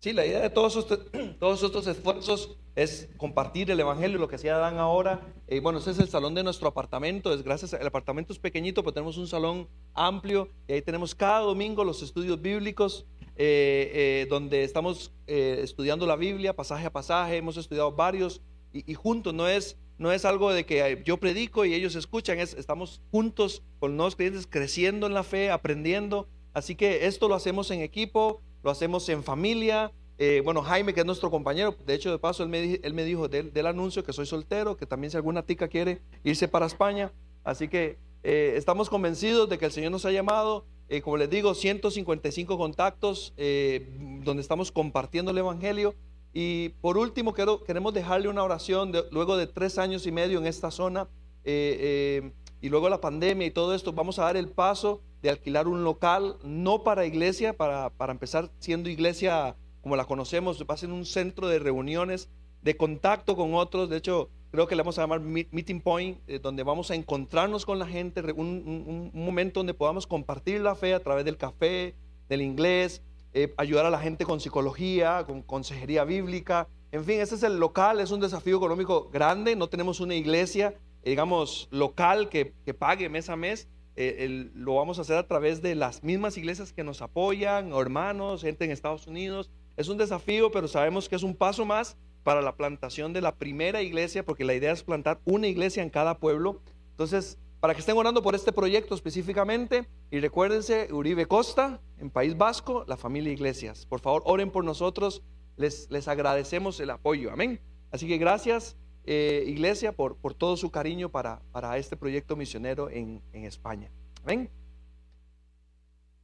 Sí, 0.00 0.12
la 0.12 0.26
idea 0.26 0.40
de 0.40 0.50
todos 0.50 0.88
todos 1.38 1.62
estos 1.62 1.86
esfuerzos 1.86 2.56
es 2.78 3.08
compartir 3.16 3.72
el 3.72 3.80
Evangelio, 3.80 4.18
lo 4.18 4.28
que 4.28 4.36
hacía 4.36 4.56
Dan 4.56 4.78
ahora. 4.78 5.20
Y 5.48 5.58
bueno, 5.58 5.80
ese 5.80 5.90
es 5.90 5.98
el 5.98 6.08
salón 6.08 6.36
de 6.36 6.44
nuestro 6.44 6.68
apartamento. 6.68 7.34
Es 7.34 7.42
gracias, 7.42 7.72
el 7.72 7.84
apartamento 7.84 8.32
es 8.32 8.38
pequeñito, 8.38 8.84
pero 8.84 8.94
tenemos 8.94 9.18
un 9.18 9.26
salón 9.26 9.68
amplio. 9.94 10.48
Y 10.68 10.74
ahí 10.74 10.82
tenemos 10.82 11.12
cada 11.12 11.40
domingo 11.40 11.82
los 11.82 12.04
estudios 12.04 12.40
bíblicos, 12.40 13.04
eh, 13.34 13.90
eh, 13.94 14.26
donde 14.30 14.62
estamos 14.62 15.12
eh, 15.26 15.58
estudiando 15.60 16.06
la 16.06 16.14
Biblia, 16.14 16.54
pasaje 16.54 16.86
a 16.86 16.92
pasaje. 16.92 17.36
Hemos 17.38 17.56
estudiado 17.56 17.90
varios 17.90 18.42
y, 18.72 18.94
juntos. 18.94 19.34
No 19.34 19.48
es, 19.48 19.76
no 19.98 20.12
es 20.12 20.24
algo 20.24 20.52
de 20.52 20.64
que 20.64 21.02
yo 21.04 21.16
predico 21.16 21.64
y 21.64 21.74
ellos 21.74 21.96
escuchan. 21.96 22.38
Es, 22.38 22.54
estamos 22.54 23.02
juntos 23.10 23.64
con 23.80 23.96
nuevos 23.96 24.14
clientes, 24.14 24.46
creciendo 24.48 25.08
en 25.08 25.14
la 25.14 25.24
fe, 25.24 25.50
aprendiendo. 25.50 26.28
Así 26.54 26.76
que 26.76 27.06
esto 27.06 27.26
lo 27.26 27.34
hacemos 27.34 27.72
en 27.72 27.80
equipo, 27.80 28.40
lo 28.62 28.70
hacemos 28.70 29.08
en 29.08 29.24
familia 29.24 29.90
eh, 30.20 30.42
bueno, 30.44 30.62
Jaime, 30.62 30.92
que 30.92 31.00
es 31.00 31.06
nuestro 31.06 31.30
compañero, 31.30 31.76
de 31.86 31.94
hecho, 31.94 32.10
de 32.10 32.18
paso, 32.18 32.42
él 32.42 32.48
me, 32.48 33.04
dijo 33.04 33.28
del, 33.28 33.66
anuncio 33.66 34.02
que 34.02 34.12
soy 34.12 34.26
soltero, 34.26 34.76
que 34.76 34.84
también 34.84 35.12
si 35.12 35.16
alguna 35.16 35.44
tica 35.44 35.68
quiere 35.68 36.00
irse 36.24 36.48
para 36.48 36.66
España. 36.66 37.12
Así 37.44 37.68
que 37.68 37.98
eh, 38.24 38.54
estamos 38.56 38.90
convencidos 38.90 39.48
de 39.48 39.58
que 39.58 39.66
el 39.66 39.72
Señor 39.72 39.92
nos 39.92 40.04
ha 40.04 40.10
llamado. 40.10 40.64
Eh, 40.88 41.02
como 41.02 41.18
les 41.18 41.30
digo, 41.30 41.54
155 41.54 42.58
contactos 42.58 43.32
donde 43.36 44.42
estamos 44.42 44.72
compartiendo 44.72 45.30
el 45.30 45.38
Evangelio. 45.38 45.94
Y 46.32 46.70
por 46.80 46.98
último, 46.98 47.32
queremos 47.32 47.94
dejarle 47.94 48.28
una 48.28 48.42
oración 48.42 48.92
luego 49.12 49.36
de 49.36 49.46
tres 49.46 49.78
años 49.78 50.06
y 50.06 50.12
medio 50.12 50.40
en 50.40 50.46
esta 50.46 50.70
zona 50.70 51.08
y 51.44 52.68
luego 52.68 52.88
la 52.88 53.00
pandemia 53.00 53.46
y 53.46 53.50
todo 53.50 53.74
esto. 53.74 53.92
Vamos 53.92 54.18
a 54.18 54.24
dar 54.24 54.36
el 54.36 54.48
paso 54.48 55.00
de 55.22 55.30
alquilar 55.30 55.68
un 55.68 55.84
local, 55.84 56.36
no 56.42 56.82
para 56.82 57.06
iglesia, 57.06 57.52
para, 57.52 57.90
para 57.90 58.12
empezar 58.12 58.50
siendo 58.58 58.88
iglesia 58.88 59.56
como 59.80 59.96
la 59.96 60.04
conocemos, 60.04 60.62
va 60.62 60.74
a 60.74 60.78
ser 60.78 60.90
un 60.90 61.06
centro 61.06 61.48
de 61.48 61.58
reuniones, 61.58 62.28
de 62.62 62.76
contacto 62.76 63.36
con 63.36 63.54
otros. 63.54 63.88
De 63.88 63.96
hecho, 63.96 64.30
creo 64.50 64.66
que 64.66 64.76
le 64.76 64.82
vamos 64.82 64.98
a 64.98 65.02
llamar 65.02 65.20
Meeting 65.20 65.80
Point, 65.80 66.18
eh, 66.26 66.38
donde 66.38 66.62
vamos 66.62 66.90
a 66.90 66.94
encontrarnos 66.94 67.66
con 67.66 67.78
la 67.78 67.86
gente, 67.86 68.20
un, 68.32 69.10
un, 69.14 69.24
momento 69.24 69.60
donde 69.60 69.74
podamos 69.74 70.06
compartir 70.06 70.60
la 70.60 70.74
fe 70.74 70.94
a 70.94 71.00
través 71.00 71.24
del 71.24 71.36
café, 71.36 71.94
del 72.28 72.42
inglés, 72.42 73.02
eh, 73.32 73.54
ayudar 73.56 73.86
a 73.86 73.90
la 73.90 74.00
gente 74.00 74.24
con 74.24 74.40
psicología, 74.40 75.24
con 75.26 75.42
consejería 75.42 76.04
bíblica. 76.04 76.68
En 76.92 77.04
fin, 77.04 77.20
este 77.20 77.34
es 77.34 77.42
el 77.42 77.58
local, 77.58 78.00
es 78.00 78.10
un 78.10 78.20
desafío 78.20 78.56
económico 78.56 79.10
grande, 79.10 79.54
no 79.56 79.68
tenemos 79.68 80.00
una 80.00 80.14
iglesia, 80.14 80.74
digamos, 81.04 81.68
local 81.70 82.28
que, 82.28 82.54
que 82.64 82.74
pague 82.74 83.08
mes 83.08 83.28
a 83.28 83.36
mes. 83.36 83.68
Eh, 84.00 84.48
lo 84.54 84.76
vamos 84.76 84.98
a 84.98 85.02
hacer 85.02 85.16
a 85.16 85.26
través 85.26 85.60
de 85.60 85.74
las 85.74 86.04
mismas 86.04 86.36
iglesias 86.36 86.72
que 86.72 86.84
nos 86.84 87.02
apoyan, 87.02 87.72
hermanos, 87.72 88.42
gente 88.42 88.64
en 88.64 88.70
Estados 88.70 89.08
Unidos. 89.08 89.50
Es 89.78 89.86
un 89.86 89.96
desafío, 89.96 90.50
pero 90.50 90.66
sabemos 90.66 91.08
que 91.08 91.14
es 91.14 91.22
un 91.22 91.36
paso 91.36 91.64
más 91.64 91.96
para 92.24 92.42
la 92.42 92.56
plantación 92.56 93.12
de 93.12 93.20
la 93.20 93.36
primera 93.36 93.80
iglesia, 93.80 94.24
porque 94.24 94.44
la 94.44 94.54
idea 94.54 94.72
es 94.72 94.82
plantar 94.82 95.20
una 95.24 95.46
iglesia 95.46 95.84
en 95.84 95.88
cada 95.88 96.18
pueblo. 96.18 96.60
Entonces, 96.90 97.38
para 97.60 97.74
que 97.74 97.80
estén 97.80 97.96
orando 97.96 98.20
por 98.20 98.34
este 98.34 98.50
proyecto 98.50 98.96
específicamente, 98.96 99.88
y 100.10 100.18
recuérdense, 100.18 100.92
Uribe 100.92 101.26
Costa, 101.26 101.80
en 101.98 102.10
País 102.10 102.36
Vasco, 102.36 102.84
la 102.88 102.96
familia 102.96 103.32
Iglesias. 103.32 103.86
Por 103.86 104.00
favor, 104.00 104.22
oren 104.24 104.50
por 104.50 104.64
nosotros, 104.64 105.22
les, 105.56 105.88
les 105.92 106.08
agradecemos 106.08 106.80
el 106.80 106.90
apoyo, 106.90 107.30
amén. 107.30 107.60
Así 107.92 108.08
que 108.08 108.18
gracias, 108.18 108.76
eh, 109.04 109.44
Iglesia, 109.46 109.92
por, 109.92 110.16
por 110.16 110.34
todo 110.34 110.56
su 110.56 110.72
cariño 110.72 111.08
para, 111.08 111.40
para 111.52 111.78
este 111.78 111.96
proyecto 111.96 112.34
misionero 112.34 112.90
en, 112.90 113.22
en 113.32 113.44
España. 113.44 113.92
Amén. 114.24 114.50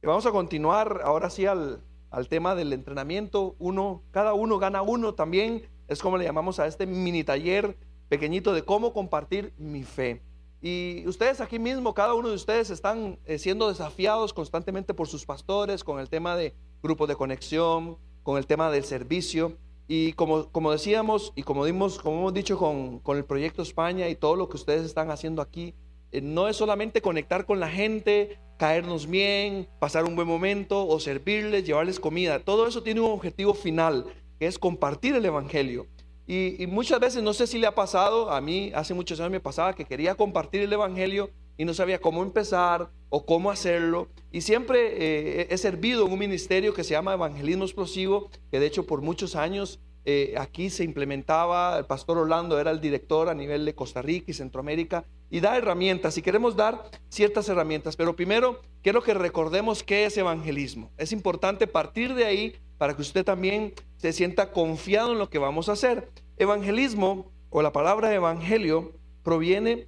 Vamos 0.03 0.25
a 0.25 0.31
continuar 0.31 0.99
ahora 1.05 1.29
sí 1.29 1.45
al, 1.45 1.81
al 2.09 2.27
tema 2.27 2.55
del 2.55 2.73
entrenamiento. 2.73 3.55
Uno, 3.59 4.03
cada 4.11 4.33
uno 4.33 4.57
gana 4.59 4.81
uno 4.81 5.13
también 5.13 5.63
es 5.87 6.01
como 6.01 6.17
le 6.17 6.25
llamamos 6.25 6.59
a 6.59 6.67
este 6.67 6.85
mini 6.85 7.23
taller 7.23 7.77
pequeñito 8.09 8.53
de 8.53 8.63
cómo 8.63 8.93
compartir 8.93 9.53
mi 9.57 9.83
fe. 9.83 10.21
Y 10.61 11.03
ustedes 11.07 11.41
aquí 11.41 11.59
mismo, 11.59 11.93
cada 11.93 12.13
uno 12.15 12.29
de 12.29 12.35
ustedes 12.35 12.69
están 12.69 13.19
eh, 13.25 13.37
siendo 13.37 13.69
desafiados 13.69 14.33
constantemente 14.33 14.93
por 14.93 15.07
sus 15.07 15.25
pastores 15.25 15.83
con 15.83 15.99
el 15.99 16.09
tema 16.09 16.35
de 16.35 16.55
grupos 16.81 17.07
de 17.07 17.15
conexión, 17.15 17.97
con 18.23 18.37
el 18.37 18.47
tema 18.47 18.71
del 18.71 18.83
servicio. 18.83 19.57
Y 19.87 20.13
como, 20.13 20.51
como 20.51 20.71
decíamos 20.71 21.33
y 21.35 21.43
como, 21.43 21.65
dimos, 21.65 21.99
como 21.99 22.17
hemos 22.17 22.33
dicho 22.33 22.57
con, 22.57 22.97
con 22.99 23.17
el 23.17 23.25
proyecto 23.25 23.61
España 23.61 24.09
y 24.09 24.15
todo 24.15 24.35
lo 24.35 24.49
que 24.49 24.55
ustedes 24.55 24.83
están 24.83 25.11
haciendo 25.11 25.43
aquí, 25.43 25.75
eh, 26.11 26.21
no 26.21 26.47
es 26.47 26.55
solamente 26.55 27.01
conectar 27.01 27.45
con 27.45 27.59
la 27.59 27.69
gente, 27.69 28.39
caernos 28.57 29.07
bien, 29.07 29.67
pasar 29.79 30.05
un 30.05 30.15
buen 30.15 30.27
momento 30.27 30.87
o 30.87 30.99
servirles, 30.99 31.65
llevarles 31.65 31.99
comida. 31.99 32.39
Todo 32.39 32.67
eso 32.67 32.83
tiene 32.83 33.01
un 33.01 33.11
objetivo 33.11 33.53
final 33.53 34.05
que 34.39 34.47
es 34.47 34.59
compartir 34.59 35.15
el 35.15 35.25
Evangelio. 35.25 35.87
Y, 36.27 36.65
muchas 36.67 36.99
veces, 36.99 37.21
no 37.21 37.33
sé 37.33 37.45
si 37.45 37.59
le 37.59 37.67
ha 37.67 37.75
pasado, 37.75 38.31
a 38.31 38.41
mí 38.41 38.71
hace 38.73 38.95
muchos 38.95 39.19
años 39.19 39.31
me 39.31 39.39
pasaba 39.39 39.75
que 39.75 39.85
quería 39.85 40.15
compartir 40.15 40.61
el 40.61 40.73
Evangelio 40.73 41.29
y 41.55 41.65
no 41.65 41.73
sabía 41.73 41.99
cómo 41.99 42.23
empezar 42.23 42.89
o 43.09 43.25
cómo 43.25 43.51
hacerlo. 43.51 44.09
Y 44.31 44.41
siempre 44.41 45.41
eh, 45.41 45.47
he 45.51 45.57
servido 45.57 46.05
en 46.05 46.11
un 46.11 46.19
ministerio 46.19 46.73
que 46.73 46.83
se 46.83 46.91
llama 46.91 47.13
Evangelismo 47.13 47.63
Explosivo, 47.63 48.29
que 48.51 48.59
de 48.59 48.65
hecho 48.65 48.87
por 48.87 49.01
muchos 49.01 49.35
años 49.35 49.79
eh, 50.05 50.35
aquí 50.37 50.69
se 50.69 50.83
implementaba, 50.83 51.79
el 51.79 51.85
pastor 51.85 52.19
Orlando 52.19 52.59
era 52.59 52.69
el 52.69 52.79
director 52.79 53.27
a 53.27 53.33
nivel 53.33 53.65
de 53.65 53.73
Costa 53.73 54.03
Rica 54.03 54.25
y 54.29 54.33
Centroamérica, 54.33 55.03
y 55.31 55.39
da 55.39 55.57
herramientas, 55.57 56.17
y 56.17 56.21
queremos 56.21 56.55
dar 56.55 56.89
ciertas 57.09 57.49
herramientas, 57.49 57.95
pero 57.95 58.15
primero 58.15 58.61
quiero 58.83 59.01
que 59.01 59.15
recordemos 59.15 59.83
qué 59.83 60.05
es 60.05 60.15
evangelismo. 60.17 60.91
Es 60.97 61.11
importante 61.11 61.65
partir 61.65 62.13
de 62.13 62.25
ahí 62.25 62.55
para 62.77 62.95
que 62.95 63.01
usted 63.01 63.25
también 63.25 63.73
se 63.97 64.13
sienta 64.13 64.51
confiado 64.51 65.13
en 65.13 65.17
lo 65.17 65.29
que 65.29 65.39
vamos 65.39 65.69
a 65.69 65.73
hacer. 65.73 66.09
Evangelismo 66.37 67.31
o 67.49 67.61
la 67.63 67.71
palabra 67.71 68.13
evangelio 68.13 68.93
proviene, 69.23 69.87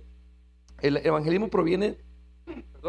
el 0.81 0.97
evangelismo 0.97 1.50
proviene, 1.50 1.97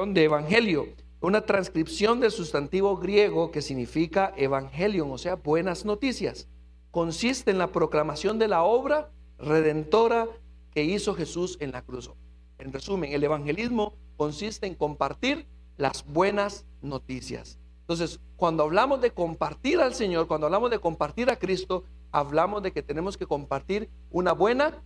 de 0.06 0.24
evangelio, 0.24 0.86
una 1.20 1.42
transcripción 1.42 2.20
del 2.20 2.30
sustantivo 2.30 2.96
griego 2.96 3.50
que 3.50 3.60
significa 3.60 4.32
evangelion, 4.36 5.10
o 5.10 5.18
sea, 5.18 5.34
buenas 5.34 5.84
noticias. 5.84 6.48
Consiste 6.90 7.50
en 7.50 7.58
la 7.58 7.72
proclamación 7.72 8.38
de 8.38 8.48
la 8.48 8.62
obra 8.62 9.10
redentora 9.38 10.28
que 10.72 10.84
hizo 10.84 11.14
Jesús 11.14 11.56
en 11.60 11.72
la 11.72 11.82
cruz. 11.82 12.10
En 12.58 12.72
resumen, 12.72 13.12
el 13.12 13.24
evangelismo 13.24 13.94
consiste 14.16 14.66
en 14.66 14.74
compartir 14.74 15.46
las 15.76 16.04
buenas 16.04 16.66
noticias. 16.82 17.58
Entonces, 17.80 18.20
cuando 18.36 18.64
hablamos 18.64 19.00
de 19.00 19.12
compartir 19.12 19.80
al 19.80 19.94
Señor, 19.94 20.26
cuando 20.26 20.46
hablamos 20.46 20.70
de 20.70 20.78
compartir 20.78 21.30
a 21.30 21.36
Cristo, 21.36 21.84
hablamos 22.10 22.62
de 22.62 22.72
que 22.72 22.82
tenemos 22.82 23.16
que 23.16 23.26
compartir 23.26 23.88
una 24.10 24.32
buena 24.32 24.82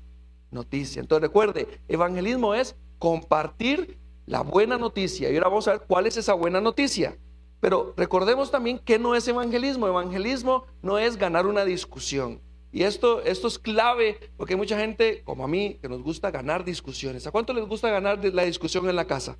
noticia. 0.50 1.00
Entonces, 1.00 1.23
recuerde, 1.23 1.80
evangelismo 1.88 2.54
es 2.54 2.76
compartir 2.99 3.99
la 4.26 4.42
buena 4.42 4.78
noticia. 4.78 5.30
Y 5.30 5.35
ahora 5.35 5.49
vamos 5.49 5.66
a 5.66 5.73
ver 5.73 5.82
cuál 5.88 6.06
es 6.06 6.16
esa 6.16 6.35
buena 6.35 6.61
noticia. 6.61 7.16
Pero 7.62 7.95
recordemos 7.97 8.50
también 8.50 8.81
que 8.81 8.99
no 8.99 9.14
es 9.14 9.28
evangelismo. 9.28 9.87
Evangelismo 9.87 10.64
no 10.83 10.99
es 10.99 11.16
ganar 11.16 11.47
una 11.47 11.64
discusión. 11.64 12.40
Y 12.73 12.83
esto, 12.83 13.23
esto 13.23 13.47
es 13.47 13.57
clave 13.57 14.19
porque 14.37 14.54
hay 14.54 14.59
mucha 14.59 14.76
gente, 14.76 15.23
como 15.23 15.45
a 15.45 15.49
mí, 15.49 15.78
que 15.81 15.88
nos 15.88 16.02
gusta 16.02 16.33
ganar 16.33 16.64
discusiones. 16.64 17.25
¿A 17.25 17.31
cuánto 17.31 17.52
les 17.52 17.64
gusta 17.64 17.88
ganar 17.88 18.19
la 18.35 18.42
discusión 18.42 18.88
en 18.88 18.97
la 18.97 19.04
casa? 19.04 19.38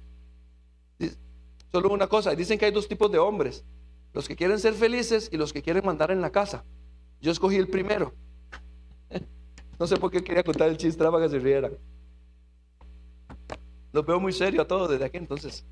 Solo 1.73 1.93
una 1.93 2.07
cosa, 2.07 2.33
dicen 2.37 2.61
que 2.61 2.67
hay 2.67 2.71
dos 2.71 2.87
tipos 2.87 3.11
de 3.11 3.19
hombres, 3.19 3.65
los 4.13 4.29
que 4.29 4.37
quieren 4.37 4.61
ser 4.61 4.75
felices 4.75 5.29
y 5.33 5.37
los 5.37 5.53
que 5.53 5.61
quieren 5.61 5.85
mandar 5.85 6.13
en 6.13 6.21
la 6.21 6.31
casa. 6.31 6.65
Yo 7.21 7.33
escogí 7.33 7.57
el 7.57 7.69
primero. 7.69 8.15
No 9.81 9.89
sé 9.89 9.97
por 9.97 10.13
qué 10.13 10.23
quería 10.23 10.45
contar 10.45 10.69
el 10.69 10.77
chiste 10.77 11.03
para 11.03 11.25
que 11.25 11.29
se 11.29 11.41
rieran. 11.41 11.77
Lo 13.93 14.05
veo 14.05 14.21
muy 14.21 14.33
serio 14.33 14.63
a 14.63 14.65
todos 14.65 14.89
desde 14.89 15.07
aquí 15.07 15.17
entonces. 15.17 15.67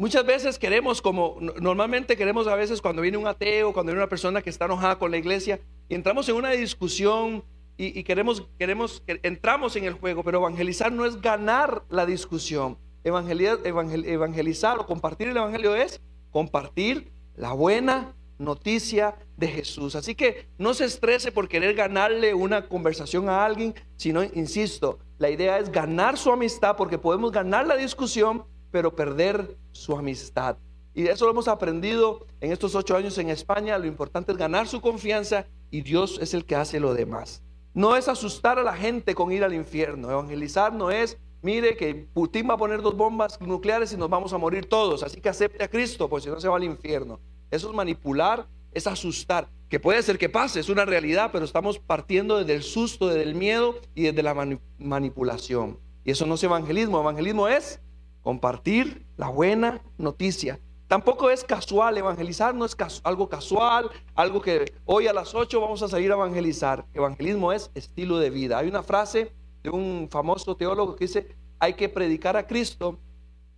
Muchas 0.00 0.24
veces 0.24 0.58
queremos, 0.58 1.02
como 1.02 1.36
normalmente 1.60 2.16
queremos 2.16 2.46
a 2.46 2.54
veces 2.54 2.80
cuando 2.80 3.02
viene 3.02 3.18
un 3.18 3.26
ateo, 3.26 3.74
cuando 3.74 3.92
viene 3.92 4.00
una 4.00 4.08
persona 4.08 4.40
que 4.40 4.48
está 4.48 4.64
enojada 4.64 4.98
con 4.98 5.10
la 5.10 5.18
iglesia, 5.18 5.60
y 5.90 5.94
entramos 5.94 6.26
en 6.30 6.36
una 6.36 6.52
discusión 6.52 7.44
y, 7.76 8.02
queremos, 8.02 8.48
queremos, 8.58 9.02
entramos 9.06 9.76
en 9.76 9.84
el 9.84 9.92
juego, 9.92 10.24
pero 10.24 10.38
evangelizar 10.38 10.90
no 10.90 11.04
es 11.04 11.20
ganar 11.20 11.82
la 11.90 12.06
discusión. 12.06 12.78
Evangelizar, 13.04 14.78
o 14.78 14.86
compartir 14.86 15.28
el 15.28 15.36
Evangelio 15.36 15.76
es 15.76 16.00
compartir 16.30 17.12
la 17.36 17.52
buena 17.52 18.14
noticia 18.38 19.16
de 19.36 19.48
Jesús. 19.48 19.96
Así 19.96 20.14
que 20.14 20.48
no 20.56 20.72
se 20.72 20.86
estrese 20.86 21.30
por 21.30 21.46
querer 21.46 21.74
ganarle 21.74 22.32
una 22.32 22.68
conversación 22.68 23.28
a 23.28 23.44
alguien, 23.44 23.74
sino, 23.96 24.24
insisto, 24.24 24.98
la 25.18 25.28
idea 25.28 25.58
es 25.58 25.70
ganar 25.70 26.16
su 26.16 26.32
amistad 26.32 26.74
porque 26.78 26.96
podemos 26.96 27.32
ganar 27.32 27.66
la 27.66 27.76
discusión, 27.76 28.44
pero 28.70 28.94
perder 28.94 29.56
su 29.72 29.96
amistad. 29.96 30.56
Y 30.94 31.06
eso 31.06 31.24
lo 31.24 31.30
hemos 31.30 31.48
aprendido 31.48 32.26
en 32.40 32.52
estos 32.52 32.74
ocho 32.74 32.96
años 32.96 33.16
en 33.18 33.30
España. 33.30 33.78
Lo 33.78 33.86
importante 33.86 34.32
es 34.32 34.38
ganar 34.38 34.66
su 34.66 34.80
confianza 34.80 35.46
y 35.70 35.82
Dios 35.82 36.18
es 36.20 36.34
el 36.34 36.44
que 36.44 36.56
hace 36.56 36.80
lo 36.80 36.94
demás. 36.94 37.42
No 37.74 37.96
es 37.96 38.08
asustar 38.08 38.58
a 38.58 38.64
la 38.64 38.74
gente 38.74 39.14
con 39.14 39.30
ir 39.30 39.44
al 39.44 39.54
infierno. 39.54 40.10
Evangelizar 40.10 40.72
no 40.72 40.90
es 40.90 41.18
mire 41.42 41.76
que 41.76 41.94
Putin 41.94 42.48
va 42.48 42.54
a 42.54 42.58
poner 42.58 42.82
dos 42.82 42.96
bombas 42.96 43.40
nucleares 43.40 43.92
y 43.92 43.96
nos 43.96 44.10
vamos 44.10 44.32
a 44.32 44.38
morir 44.38 44.66
todos, 44.66 45.02
así 45.02 45.20
que 45.20 45.28
acepte 45.28 45.64
a 45.64 45.68
Cristo, 45.68 46.08
porque 46.08 46.24
si 46.24 46.30
no 46.30 46.40
se 46.40 46.48
va 46.48 46.56
al 46.56 46.64
infierno. 46.64 47.20
Eso 47.50 47.68
es 47.68 47.74
manipular, 47.74 48.46
es 48.72 48.86
asustar, 48.86 49.48
que 49.68 49.80
puede 49.80 50.02
ser 50.02 50.18
que 50.18 50.28
pase, 50.28 50.60
es 50.60 50.68
una 50.68 50.84
realidad, 50.84 51.30
pero 51.32 51.44
estamos 51.44 51.78
partiendo 51.78 52.38
desde 52.38 52.54
el 52.54 52.62
susto, 52.62 53.08
desde 53.08 53.22
el 53.22 53.34
miedo 53.34 53.76
y 53.94 54.04
desde 54.04 54.22
la 54.22 54.58
manipulación. 54.78 55.78
Y 56.04 56.12
eso 56.12 56.26
no 56.26 56.34
es 56.34 56.44
evangelismo, 56.44 57.00
evangelismo 57.00 57.48
es 57.48 57.80
compartir 58.22 59.06
la 59.16 59.28
buena 59.28 59.82
noticia. 59.98 60.60
Tampoco 60.88 61.30
es 61.30 61.44
casual, 61.44 61.96
evangelizar 61.98 62.52
no 62.54 62.64
es 62.64 62.76
algo 63.04 63.28
casual, 63.28 63.90
algo 64.16 64.42
que 64.42 64.74
hoy 64.84 65.06
a 65.06 65.12
las 65.12 65.36
8 65.36 65.60
vamos 65.60 65.82
a 65.82 65.88
salir 65.88 66.10
a 66.10 66.16
evangelizar. 66.16 66.84
Evangelismo 66.92 67.52
es 67.52 67.70
estilo 67.74 68.18
de 68.18 68.30
vida. 68.30 68.58
Hay 68.58 68.68
una 68.68 68.82
frase 68.82 69.32
de 69.62 69.70
un 69.70 70.08
famoso 70.10 70.56
teólogo 70.56 70.96
que 70.96 71.04
dice, 71.04 71.36
hay 71.60 71.74
que 71.74 71.88
predicar 71.88 72.36
a 72.36 72.46
Cristo 72.46 72.98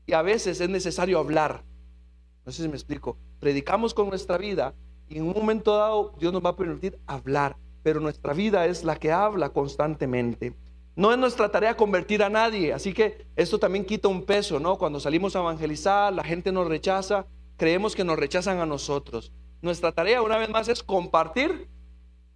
y 0.04 0.12
a 0.12 0.20
veces 0.20 0.60
es 0.60 0.68
necesario 0.68 1.18
hablar. 1.18 1.64
No 2.44 2.52
sé 2.52 2.62
si 2.62 2.68
me 2.68 2.74
explico. 2.74 3.16
Predicamos 3.40 3.94
con 3.94 4.08
nuestra 4.08 4.36
vida 4.36 4.74
y 5.08 5.16
en 5.16 5.24
un 5.24 5.32
momento 5.32 5.76
dado 5.76 6.12
Dios 6.18 6.32
nos 6.32 6.44
va 6.44 6.50
a 6.50 6.56
permitir 6.56 6.98
hablar, 7.06 7.56
pero 7.82 7.98
nuestra 8.00 8.34
vida 8.34 8.66
es 8.66 8.84
la 8.84 8.96
que 8.96 9.10
habla 9.10 9.50
constantemente. 9.50 10.54
No 10.94 11.10
es 11.10 11.18
nuestra 11.18 11.48
tarea 11.48 11.74
convertir 11.74 12.22
a 12.22 12.28
nadie, 12.28 12.72
así 12.72 12.92
que 12.92 13.26
esto 13.34 13.58
también 13.58 13.84
quita 13.84 14.08
un 14.08 14.24
peso, 14.24 14.60
¿no? 14.60 14.76
Cuando 14.76 15.00
salimos 15.00 15.34
a 15.34 15.40
evangelizar, 15.40 16.12
la 16.12 16.22
gente 16.22 16.52
nos 16.52 16.68
rechaza, 16.68 17.26
creemos 17.56 17.96
que 17.96 18.04
nos 18.04 18.18
rechazan 18.18 18.58
a 18.58 18.66
nosotros. 18.66 19.32
Nuestra 19.62 19.92
tarea, 19.92 20.20
una 20.20 20.36
vez 20.36 20.50
más, 20.50 20.68
es 20.68 20.82
compartir 20.82 21.68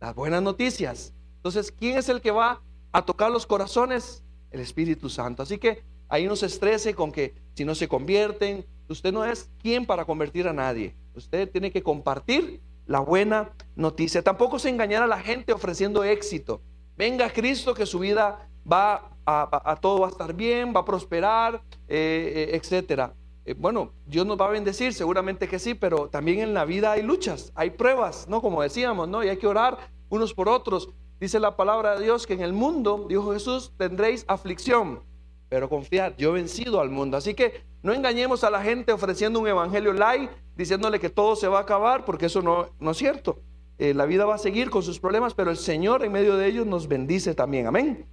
las 0.01 0.15
buenas 0.15 0.43
noticias. 0.43 1.13
Entonces, 1.37 1.71
¿quién 1.71 1.99
es 1.99 2.09
el 2.09 2.23
que 2.23 2.31
va 2.31 2.63
a 2.93 3.05
tocar 3.05 3.31
los 3.31 3.47
corazones? 3.47 4.25
El 4.51 4.61
Espíritu 4.61 5.11
Santo. 5.11 5.43
Así 5.43 5.59
que 5.59 5.83
ahí 6.09 6.27
no 6.27 6.35
se 6.35 6.47
estrese 6.47 6.95
con 6.95 7.13
que 7.13 7.35
si 7.55 7.65
no 7.65 7.75
se 7.75 7.89
convierten, 7.89 8.65
usted 8.89 9.13
no 9.13 9.25
es 9.25 9.51
quien 9.59 9.85
para 9.85 10.07
convertir 10.07 10.49
a 10.49 10.55
nadie. 10.55 10.95
Usted 11.15 11.51
tiene 11.51 11.71
que 11.71 11.83
compartir 11.83 12.63
la 12.87 13.01
buena 13.01 13.51
noticia. 13.75 14.23
Tampoco 14.23 14.59
se 14.59 14.71
engañar 14.71 15.03
a 15.03 15.07
la 15.07 15.21
gente 15.21 15.53
ofreciendo 15.53 16.05
éxito. 16.05 16.63
Venga 16.97 17.31
Cristo 17.31 17.75
que 17.75 17.85
su 17.85 17.99
vida 17.99 18.49
va 18.71 19.11
a, 19.26 19.79
todo 19.81 20.00
va 20.00 20.07
a 20.07 20.11
estar 20.11 20.33
bien, 20.33 20.73
va 20.75 20.81
a 20.81 20.85
prosperar, 20.85 21.62
eh, 21.88 22.49
eh, 22.50 22.57
etcétera. 22.57 23.12
Eh, 23.45 23.55
bueno, 23.57 23.93
Dios 24.07 24.25
nos 24.26 24.41
va 24.41 24.47
a 24.47 24.50
bendecir, 24.50 24.95
seguramente 24.95 25.49
que 25.49 25.59
sí, 25.59 25.75
pero 25.75 26.09
también 26.09 26.41
en 26.41 26.55
la 26.55 26.65
vida 26.65 26.93
hay 26.93 27.03
luchas, 27.03 27.53
hay 27.55 27.71
pruebas, 27.71 28.26
¿no? 28.29 28.41
Como 28.41 28.62
decíamos, 28.62 29.09
¿no? 29.09 29.23
Y 29.23 29.29
hay 29.29 29.37
que 29.37 29.47
orar 29.47 29.79
unos 30.09 30.33
por 30.33 30.49
otros. 30.49 30.88
Dice 31.21 31.38
la 31.38 31.57
palabra 31.57 31.97
de 31.97 32.05
Dios 32.05 32.26
que 32.26 32.35
en 32.35 32.41
el 32.41 32.53
mundo, 32.53 33.07
dijo 33.09 33.33
Jesús, 33.33 33.73
tendréis 33.76 34.25
aflicción, 34.29 35.03
pero 35.49 35.69
confiad, 35.69 36.15
yo 36.17 36.31
he 36.31 36.33
vencido 36.33 36.81
al 36.81 36.91
mundo. 36.91 37.17
Así 37.17 37.35
que 37.35 37.65
no 37.83 37.93
engañemos 37.93 38.43
a 38.43 38.50
la 38.50 38.62
gente 38.62 38.93
ofreciendo 38.93 39.38
un 39.38 39.49
evangelio 39.49 39.93
light, 39.93 40.31
diciéndole 40.57 40.99
que 40.99 41.11
todo 41.11 41.37
se 41.37 41.47
va 41.47 41.59
a 41.59 41.62
acabar, 41.62 42.05
porque 42.05 42.26
eso 42.26 42.43
no, 42.43 42.69
no 42.81 42.91
es 42.93 42.97
cierto. 42.97 43.38
La 43.78 44.06
vida 44.06 44.25
va 44.25 44.37
a 44.37 44.38
seguir 44.38 44.71
con 44.71 44.83
sus 44.83 44.99
problemas, 44.99 45.35
pero 45.35 45.50
el 45.50 45.56
Señor 45.56 46.02
en 46.04 46.12
medio 46.12 46.37
de 46.37 46.47
ellos 46.47 46.66
nos 46.66 46.88
bendice 46.88 47.35
también. 47.35 47.66
Amén. 47.66 48.06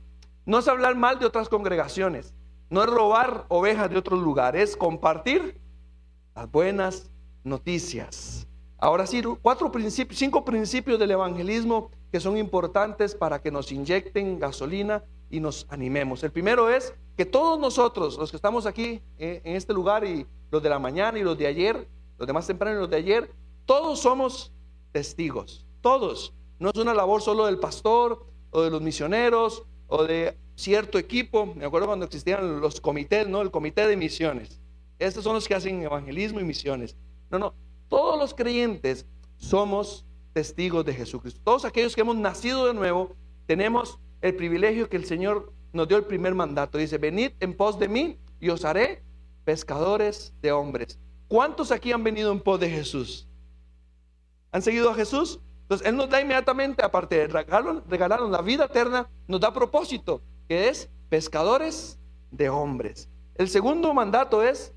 No 0.46 0.60
es 0.60 0.67
hablar 0.67 0.96
mal 0.96 1.20
de 1.20 1.25
otras 1.25 1.48
congregaciones, 1.48 2.34
no 2.70 2.84
es 2.84 2.89
robar 2.89 3.46
ovejas 3.48 3.89
de 3.89 3.98
otros 3.98 4.22
lugares, 4.22 4.72
es 4.72 4.77
compartir 4.77 5.62
las 6.36 6.51
buenas 6.51 7.10
noticias. 7.43 8.48
Ahora 8.77 9.08
sí, 9.08 9.22
cuatro 9.41 9.72
principios, 9.72 10.20
cinco 10.20 10.43
principios 10.43 11.00
del 11.00 11.12
evangelismo 11.12 11.89
que 12.12 12.20
son 12.20 12.38
importantes 12.38 13.15
para 13.15 13.41
que 13.41 13.50
nos 13.50 13.72
inyecten 13.72 14.39
gasolina 14.39 15.03
y 15.29 15.39
nos 15.39 15.65
animemos. 15.70 16.24
El 16.24 16.32
primero 16.32 16.70
es 16.70 16.93
que 17.17 17.25
todos 17.25 17.60
nosotros, 17.60 18.17
los 18.17 18.29
que 18.29 18.36
estamos 18.36 18.65
aquí 18.65 19.01
eh, 19.17 19.41
en 19.43 19.55
este 19.55 19.74
lugar 19.74 20.03
y 20.03 20.27
los 20.51 20.62
de 20.62 20.70
la 20.70 20.79
mañana 20.79 21.17
y 21.17 21.24
los 21.24 21.38
de 21.38 21.48
ayer, 21.48 21.88
los 22.17 22.27
de 22.27 22.34
más 22.34 22.46
temprano 22.46 22.77
y 22.77 22.82
los 22.82 22.89
de 22.89 22.98
ayer, 22.98 23.32
todos 23.65 24.00
somos 24.00 24.53
testigos, 24.94 25.68
todos. 25.82 26.34
No 26.60 26.70
es 26.70 26.80
una 26.80 26.94
labor 26.94 27.22
solo 27.22 27.48
del 27.48 27.60
pastor 27.60 28.26
o 28.52 28.62
de 28.62 28.70
los 28.70 28.82
misioneros 28.82 29.64
o 29.88 30.06
de 30.06 30.38
cierto 30.56 30.98
equipo, 30.98 31.46
me 31.46 31.66
acuerdo 31.66 31.88
cuando 31.88 32.06
existían 32.06 32.62
los 32.62 32.80
comités, 32.80 33.28
¿no? 33.28 33.42
El 33.42 33.52
comité 33.52 33.86
de 33.86 33.98
misiones. 33.98 34.62
Estos 35.00 35.26
son 35.26 35.34
los 35.34 35.48
que 35.48 35.56
hacen 35.56 35.82
evangelismo 35.82 36.40
y 36.40 36.44
misiones. 36.46 36.96
No, 37.30 37.40
no, 37.40 37.54
todos 37.90 38.18
los 38.18 38.34
creyentes 38.34 39.06
somos 39.36 40.06
testigos 40.32 40.86
de 40.86 40.94
Jesucristo. 40.94 41.42
Todos 41.44 41.66
aquellos 41.66 41.96
que 41.96 42.02
hemos 42.02 42.16
nacido 42.16 42.68
de 42.68 42.74
nuevo, 42.74 43.16
tenemos 43.46 44.00
el 44.22 44.36
privilegio 44.36 44.88
que 44.88 44.98
el 44.98 45.06
Señor 45.06 45.52
nos 45.74 45.88
dio 45.88 45.98
el 45.98 46.06
primer 46.06 46.34
mandato. 46.36 46.78
Dice, 46.78 46.98
venid 46.98 47.32
en 47.40 47.54
pos 47.54 47.78
de 47.78 47.88
mí 47.88 48.20
y 48.40 48.50
os 48.50 48.64
haré 48.64 49.04
pescadores 49.44 50.34
de 50.42 50.52
hombres. 50.52 51.00
¿Cuántos 51.28 51.72
aquí 51.72 51.92
han 51.92 52.04
venido 52.04 52.32
en 52.32 52.40
pos 52.40 52.60
de 52.60 52.70
Jesús? 52.70 53.28
¿Han 54.54 54.62
seguido 54.62 54.92
a 54.92 54.96
Jesús? 54.96 55.40
Entonces, 55.64 55.88
Él 55.88 55.98
nos 55.98 56.10
da 56.10 56.22
inmediatamente, 56.22 56.86
aparte 56.86 57.16
de 57.16 57.28
regalarnos, 57.28 58.30
la 58.30 58.42
vida 58.44 58.66
eterna, 58.66 59.10
nos 59.28 59.42
da 59.42 59.52
propósito, 59.52 60.22
que 60.48 60.70
es 60.70 60.90
pescadores 61.10 62.00
de 62.30 62.50
hombres. 62.50 63.10
El 63.36 63.50
segundo 63.50 63.94
mandato 63.96 64.44
es, 64.44 64.72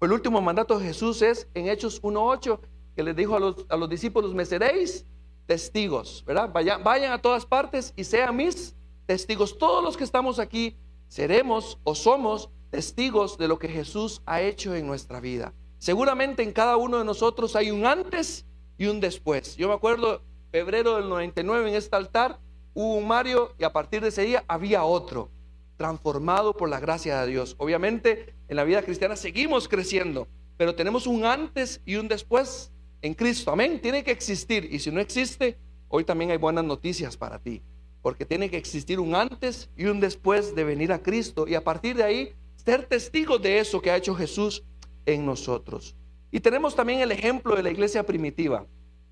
el 0.00 0.12
último 0.12 0.42
mandato 0.42 0.78
de 0.78 0.86
Jesús 0.86 1.22
es 1.22 1.48
en 1.54 1.68
Hechos 1.68 2.02
1.8, 2.02 2.58
que 2.96 3.02
les 3.04 3.14
dijo 3.14 3.36
a 3.36 3.40
los, 3.40 3.64
a 3.68 3.76
los, 3.76 3.88
discípulos, 3.88 4.34
me 4.34 4.44
seréis 4.44 5.06
testigos, 5.46 6.24
¿verdad? 6.26 6.50
Vayan, 6.52 6.82
vayan 6.82 7.12
a 7.12 7.22
todas 7.22 7.46
partes 7.46 7.92
y 7.94 8.02
sean 8.02 8.34
mis 8.34 8.74
testigos. 9.06 9.56
Todos 9.56 9.84
los 9.84 9.96
que 9.96 10.02
estamos 10.02 10.40
aquí 10.40 10.76
seremos 11.06 11.78
o 11.84 11.94
somos 11.94 12.50
testigos 12.70 13.38
de 13.38 13.46
lo 13.46 13.60
que 13.60 13.68
Jesús 13.68 14.20
ha 14.26 14.40
hecho 14.40 14.74
en 14.74 14.86
nuestra 14.88 15.20
vida. 15.20 15.54
Seguramente 15.78 16.42
en 16.42 16.52
cada 16.52 16.76
uno 16.76 16.98
de 16.98 17.04
nosotros 17.04 17.54
hay 17.54 17.70
un 17.70 17.86
antes 17.86 18.44
y 18.78 18.86
un 18.86 19.00
después. 19.00 19.56
Yo 19.56 19.68
me 19.68 19.74
acuerdo, 19.74 20.22
febrero 20.50 20.96
del 20.96 21.08
99 21.08 21.68
en 21.68 21.74
este 21.74 21.96
altar, 21.96 22.38
hubo 22.74 22.96
un 22.96 23.06
Mario 23.06 23.54
y 23.58 23.64
a 23.64 23.72
partir 23.72 24.02
de 24.02 24.08
ese 24.08 24.22
día 24.22 24.44
había 24.48 24.84
otro, 24.84 25.30
transformado 25.76 26.54
por 26.54 26.68
la 26.68 26.80
gracia 26.80 27.20
de 27.20 27.28
Dios. 27.28 27.54
Obviamente 27.58 28.34
en 28.48 28.56
la 28.56 28.64
vida 28.64 28.82
cristiana 28.82 29.16
seguimos 29.16 29.68
creciendo, 29.68 30.28
pero 30.56 30.74
tenemos 30.74 31.06
un 31.06 31.24
antes 31.24 31.80
y 31.84 31.96
un 31.96 32.08
después 32.08 32.72
en 33.02 33.14
Cristo. 33.14 33.50
Amén. 33.50 33.80
Tiene 33.80 34.04
que 34.04 34.10
existir. 34.10 34.68
Y 34.70 34.78
si 34.78 34.90
no 34.90 35.00
existe, 35.00 35.58
hoy 35.88 36.04
también 36.04 36.30
hay 36.30 36.38
buenas 36.38 36.64
noticias 36.64 37.16
para 37.16 37.38
ti. 37.38 37.62
Porque 38.02 38.24
tiene 38.24 38.50
que 38.50 38.56
existir 38.56 39.00
un 39.00 39.14
antes 39.14 39.68
y 39.76 39.86
un 39.86 40.00
después 40.00 40.54
de 40.54 40.64
venir 40.64 40.92
a 40.92 41.02
Cristo. 41.02 41.46
Y 41.48 41.54
a 41.54 41.64
partir 41.64 41.96
de 41.96 42.04
ahí, 42.04 42.34
ser 42.56 42.86
testigos 42.86 43.42
de 43.42 43.58
eso 43.58 43.80
que 43.80 43.90
ha 43.90 43.96
hecho 43.96 44.14
Jesús 44.14 44.64
en 45.06 45.26
nosotros. 45.26 45.96
Y 46.30 46.40
tenemos 46.40 46.74
también 46.74 47.00
el 47.00 47.12
ejemplo 47.12 47.54
de 47.54 47.62
la 47.62 47.70
iglesia 47.70 48.04
primitiva. 48.04 48.66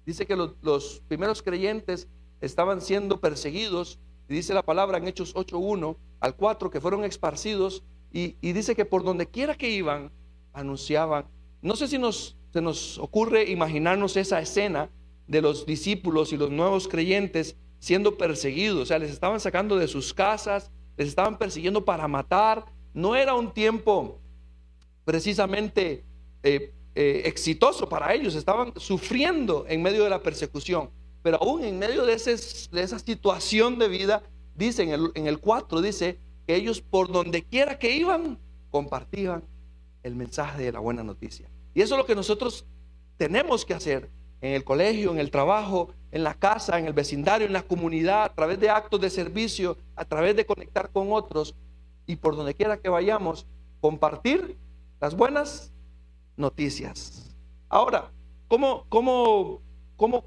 Dice 0.05 0.27
que 0.27 0.37
los, 0.37 1.03
primeros 1.09 1.43
creyentes 1.43 2.09
estaban 2.41 2.81
siendo 2.81 3.21
perseguidos. 3.21 3.99
Y 4.29 4.35
dice 4.35 4.55
la 4.55 4.63
palabra 4.63 4.99
en 4.99 5.07
Hechos 5.07 5.35
8.1 5.35 5.97
al 6.21 6.37
4 6.37 6.71
que 6.71 6.81
fueron 6.81 7.05
esparcidos. 7.05 7.83
Y, 8.13 8.37
dice 8.41 8.77
que 8.77 8.85
por 8.85 9.03
donde 9.03 9.27
quiera 9.27 9.55
que 9.55 9.71
iban, 9.71 10.13
anunciaban. 10.53 11.27
No 11.63 11.77
sé 11.77 11.89
si 11.89 11.99
nos, 11.99 12.37
se 12.53 12.61
nos 12.61 12.99
ocurre 12.99 13.51
imaginarnos 13.51 14.17
esa 14.17 14.41
escena 14.41 14.91
de 15.27 15.41
los 15.41 15.67
discípulos 15.67 16.33
y 16.33 16.37
los 16.37 16.51
nuevos 16.51 16.87
creyentes 16.87 17.57
siendo 17.79 18.17
perseguidos. 18.17 18.81
O 18.83 18.87
sea, 18.87 18.99
les 18.99 19.11
estaban 19.11 19.41
sacando 19.41 19.77
de 19.77 19.89
sus 19.89 20.15
casas, 20.15 20.71
les 20.97 21.09
estaban 21.09 21.39
persiguiendo 21.39 21.85
para 21.85 22.07
matar. 22.07 22.67
No 22.93 23.17
era 23.17 23.35
un 23.35 23.53
tiempo 23.53 24.21
precisamente 25.05 26.05
eh, 26.43 26.74
eh, 26.95 27.23
exitoso 27.25 27.89
para 27.89 28.15
ellos, 28.15 28.35
estaban 28.35 28.73
sufriendo 28.77 29.65
en 29.69 29.83
medio 29.83 30.05
de 30.05 30.11
la 30.11 30.23
persecución, 30.23 30.91
pero 31.23 31.39
aún 31.41 31.65
en 31.65 31.79
medio 31.79 32.05
de, 32.05 32.15
de 32.17 32.83
esa 32.83 32.99
situación 32.99 33.79
de 33.79 33.89
vida, 33.89 34.23
dice 34.55 34.83
en 34.83 34.91
el, 34.91 35.11
en 35.15 35.27
el 35.27 35.39
4, 35.39 35.81
dice 35.81 36.19
que 36.47 36.55
ellos 36.55 36.81
por 36.81 37.11
donde 37.11 37.43
quiera 37.43 37.79
que 37.79 37.97
iban, 37.97 38.39
compartían 38.71 39.43
el 40.03 40.15
mensaje 40.15 40.63
de 40.63 40.73
la 40.73 40.81
buena 40.81 41.03
noticia. 41.03 41.49
Y 41.75 41.83
eso 41.83 41.95
es 41.95 41.99
lo 41.99 42.07
que 42.07 42.15
nosotros 42.15 42.67
tenemos 43.17 43.65
que 43.65 43.75
hacer 43.75 44.11
en 44.41 44.53
el 44.53 44.63
colegio, 44.63 45.11
en 45.11 45.19
el 45.19 45.31
trabajo, 45.31 45.91
en 46.13 46.23
la 46.23 46.35
casa, 46.35 46.79
en 46.79 46.87
el 46.87 46.93
vecindario, 46.93 47.47
en 47.47 47.53
la 47.53 47.63
comunidad, 47.63 48.25
a 48.25 48.35
través 48.35 48.61
de 48.61 48.71
actos 48.71 49.01
de 49.01 49.11
servicio, 49.11 49.77
a 49.97 50.05
través 50.05 50.37
de 50.37 50.47
conectar 50.47 50.91
con 50.91 51.13
otros 51.13 51.57
y 52.07 52.17
por 52.17 52.37
donde 52.37 52.55
quiera 52.55 52.77
que 52.77 52.89
vayamos, 52.89 53.47
compartir 53.81 54.57
las 55.01 55.17
buenas 55.17 55.74
noticias. 56.37 57.35
Ahora, 57.69 58.11
¿cómo, 58.49 58.87
cómo, 58.89 59.63
cómo 59.97 60.25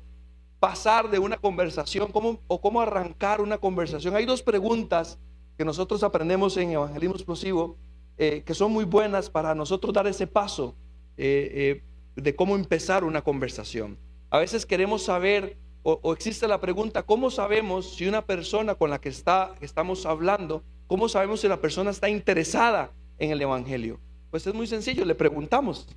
pasar 0.59 1.09
de 1.09 1.19
una 1.19 1.37
conversación 1.37 2.11
cómo, 2.11 2.39
o 2.47 2.61
cómo 2.61 2.81
arrancar 2.81 3.41
una 3.41 3.57
conversación? 3.57 4.15
Hay 4.15 4.25
dos 4.25 4.41
preguntas 4.41 5.19
que 5.57 5.65
nosotros 5.65 6.03
aprendemos 6.03 6.55
en 6.57 6.71
Evangelismo 6.71 7.15
Explosivo 7.15 7.77
eh, 8.17 8.43
que 8.45 8.53
son 8.53 8.71
muy 8.71 8.85
buenas 8.85 9.29
para 9.29 9.53
nosotros 9.53 9.93
dar 9.93 10.07
ese 10.07 10.25
paso 10.25 10.75
eh, 11.17 11.83
eh, 12.15 12.21
de 12.21 12.35
cómo 12.35 12.55
empezar 12.55 13.03
una 13.03 13.21
conversación. 13.21 13.97
A 14.29 14.39
veces 14.39 14.65
queremos 14.65 15.03
saber 15.03 15.57
o, 15.89 16.11
existe 16.11 16.49
la 16.49 16.59
pregunta, 16.59 17.03
¿cómo 17.03 17.31
sabemos 17.31 17.95
si 17.95 18.07
una 18.07 18.25
persona 18.25 18.75
con 18.75 18.89
la 18.89 18.99
que, 18.99 19.07
está, 19.07 19.55
estamos 19.61 20.05
hablando, 20.05 20.61
cómo 20.85 21.07
sabemos 21.07 21.39
si 21.39 21.47
la 21.47 21.61
persona 21.61 21.91
está 21.91 22.09
interesada 22.09 22.91
en 23.19 23.31
el 23.31 23.41
Evangelio? 23.41 24.01
Pues 24.29 24.45
es 24.45 24.53
muy 24.53 24.67
sencillo, 24.67 25.05
le 25.05 25.15
preguntamos 25.15 25.87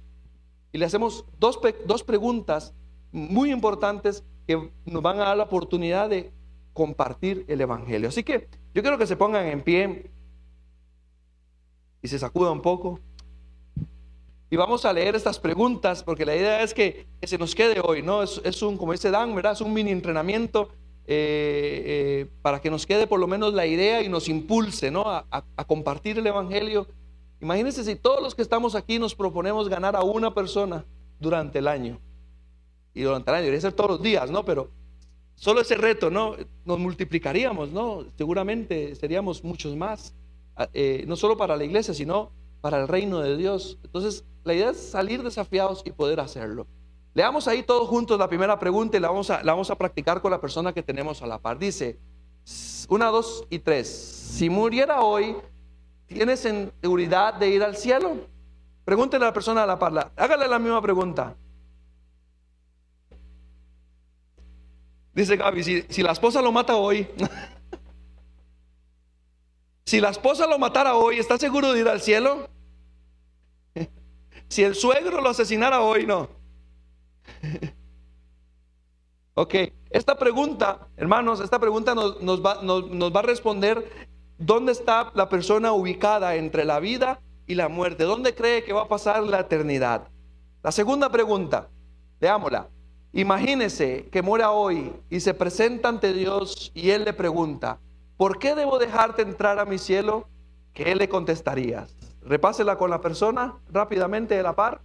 y 0.73 0.79
le 0.79 0.85
hacemos 0.85 1.25
dos, 1.39 1.59
dos 1.87 2.05
preguntas 2.05 2.75
muy 3.13 3.51
importantes 3.51 4.25
que 4.47 4.71
nos 4.85 5.03
van 5.03 5.21
a 5.21 5.25
dar 5.25 5.37
la 5.37 5.45
oportunidad 5.45 6.09
de 6.09 6.33
compartir 6.73 7.45
el 7.49 7.61
Evangelio. 7.61 8.09
Así 8.09 8.23
que 8.23 8.49
yo 8.73 8.83
quiero 8.83 8.99
que 8.99 9.07
se 9.07 9.17
pongan 9.17 9.47
en 9.47 9.63
pie 9.63 10.11
y 12.03 12.09
se 12.09 12.19
sacudan 12.19 12.53
un 12.53 12.63
poco. 12.63 13.01
Y 14.49 14.57
vamos 14.57 14.85
a 14.85 14.93
leer 14.93 15.15
estas 15.15 15.39
preguntas 15.39 16.03
porque 16.03 16.25
la 16.25 16.35
idea 16.35 16.63
es 16.63 16.75
que, 16.75 17.07
se 17.23 17.39
nos 17.39 17.55
quede 17.55 17.81
hoy, 17.83 18.03
¿no? 18.03 18.23
Es, 18.23 18.63
un, 18.63 18.77
como 18.77 18.93
dice 18.93 19.11
Dan, 19.11 19.35
¿verdad? 19.35 19.53
Es 19.53 19.61
un 19.61 19.73
mini 19.73 19.91
entrenamiento 19.91 20.71
eh, 21.07 21.83
eh, 21.87 22.31
para 22.43 22.61
que 22.61 22.71
nos 22.71 22.87
quede 22.87 23.07
por 23.07 23.21
lo 23.21 23.27
menos 23.27 23.55
la 23.55 23.67
idea 23.67 24.03
y 24.03 24.09
nos 24.09 24.29
impulse, 24.29 24.91
¿no? 24.91 25.05
a 25.07 25.65
compartir 25.67 26.19
el 26.19 26.27
Evangelio 26.27 26.87
Imagínense 27.41 27.85
si 27.85 27.97
todos 27.97 28.23
los 28.23 28.35
que 28.35 28.43
estamos 28.43 28.75
aquí 28.75 28.99
nos 28.99 29.15
proponemos 29.15 29.69
ganar 29.69 29.97
a 29.97 30.03
una 30.03 30.35
persona 30.35 30.85
durante 31.19 31.59
el 31.59 31.69
año. 31.69 31.99
Y 32.93 33.03
durante 33.03 33.31
el 33.31 33.37
año, 33.37 33.45
debería 33.45 33.61
ser 33.63 33.73
todos 33.73 33.91
los 33.91 34.03
días, 34.03 34.31
¿no? 34.31 34.45
Pero 34.45 34.71
solo 35.37 35.61
ese 35.61 35.75
reto, 35.75 36.11
¿no? 36.11 36.37
Nos 36.65 36.79
multiplicaríamos, 36.79 37.71
¿no? 37.71 38.05
Seguramente 38.17 38.95
seríamos 38.95 39.43
muchos 39.43 39.75
más. 39.77 40.15
Ah, 40.57 40.69
eh, 40.75 41.05
no 41.07 41.17
solo 41.17 41.37
para 41.37 41.57
la 41.57 41.65
iglesia, 41.65 41.95
sino 41.95 42.33
para 42.61 42.81
el 42.81 42.89
reino 42.89 43.21
de 43.21 43.37
Dios. 43.37 43.79
Entonces, 43.85 44.25
la 44.45 44.55
idea 44.55 44.71
es 44.71 44.79
salir 44.79 45.23
desafiados 45.23 45.83
y 45.87 45.93
poder 45.93 46.21
hacerlo. 46.21 46.67
Leamos 47.15 47.49
ahí 47.49 47.63
todos 47.63 47.89
juntos 47.89 48.19
la 48.19 48.29
primera 48.29 48.59
pregunta 48.59 48.97
y 48.97 49.01
la 49.01 49.09
vamos 49.09 49.31
a, 49.31 49.43
la 49.43 49.53
vamos 49.53 49.71
a 49.71 49.77
practicar 49.77 50.21
con 50.21 50.31
la 50.31 50.41
persona 50.41 50.73
que 50.73 50.83
tenemos 50.83 51.23
a 51.23 51.27
la 51.27 51.39
par. 51.39 51.59
Dice, 51.59 51.99
una, 52.89 53.07
dos 53.07 53.47
y 53.51 53.59
tres. 53.59 53.89
Si 53.89 54.49
muriera 54.49 55.01
hoy, 55.01 55.37
¿Tienes 56.11 56.41
seguridad 56.41 57.35
de 57.35 57.51
ir 57.51 57.63
al 57.63 57.77
cielo? 57.77 58.27
Pregúntele 58.85 59.25
a 59.25 59.29
la 59.29 59.33
persona 59.33 59.63
a 59.63 59.67
la 59.67 59.79
parla. 59.79 60.11
Hágale 60.17 60.49
la 60.49 60.59
misma 60.59 60.83
pregunta. 60.83 61.37
Dice 65.15 65.37
Gaby, 65.37 65.87
si, 65.89 66.03
la 66.03 66.11
esposa 66.11 66.43
lo 66.43 66.51
mata 66.51 66.75
hoy, 66.75 67.09
si 69.85 70.01
la 70.01 70.11
esposa 70.11 70.49
lo 70.49 70.59
matara 70.59 70.95
hoy, 70.95 71.19
¿está 71.19 71.39
seguro 71.39 71.73
de 71.73 71.81
ir 71.81 71.89
al 71.89 72.01
cielo? 72.01 72.49
Si 74.49 74.65
el 74.65 74.75
suegro 74.75 75.21
lo 75.21 75.29
asesinara 75.29 75.81
hoy, 75.81 76.07
no. 76.07 76.29
Ok, 79.35 79.55
esta 79.91 80.19
pregunta, 80.19 80.89
hermanos, 80.97 81.41
esta 81.41 81.59
pregunta 81.59 81.95
nos, 81.95 82.45
va, 82.45 83.21
a 83.21 83.23
responder 83.23 84.10
dónde 84.41 84.73
está 84.73 85.13
la 85.15 85.29
persona 85.29 85.73
ubicada 85.73 86.35
entre 86.35 86.65
la 86.65 86.81
vida 86.81 87.21
y 87.47 87.55
la 87.55 87.69
muerte. 87.69 88.05
¿Dónde 88.05 88.35
cree 88.35 88.65
que 88.65 88.73
va 88.73 88.83
a 88.83 88.89
pasar 88.89 89.23
la 89.23 89.41
eternidad? 89.41 90.09
La 90.63 90.73
segunda 90.73 91.11
pregunta, 91.11 91.69
veámosla. 92.21 92.69
Imagínese 93.13 94.09
que 94.11 94.23
muera 94.23 94.51
hoy 94.51 94.93
y 95.11 95.21
se 95.21 95.35
presenta 95.35 95.89
ante 95.89 96.13
Dios 96.13 96.73
y 96.75 96.91
Él 96.91 97.05
le 97.05 97.13
pregunta, 97.13 97.81
¿por 98.17 98.39
qué 98.39 98.55
debo 98.55 98.79
dejarte 98.79 99.23
entrar 99.23 99.59
a 99.59 99.65
mi 99.65 99.79
cielo? 99.79 100.29
¿Qué 100.73 100.95
le 100.95 101.09
contestarías? 101.09 101.95
Repásela 102.23 102.77
con 102.79 102.89
la 102.91 103.01
persona 103.01 103.57
rápidamente 103.71 104.37
de 104.37 104.43
la 104.43 104.55
par. 104.55 104.81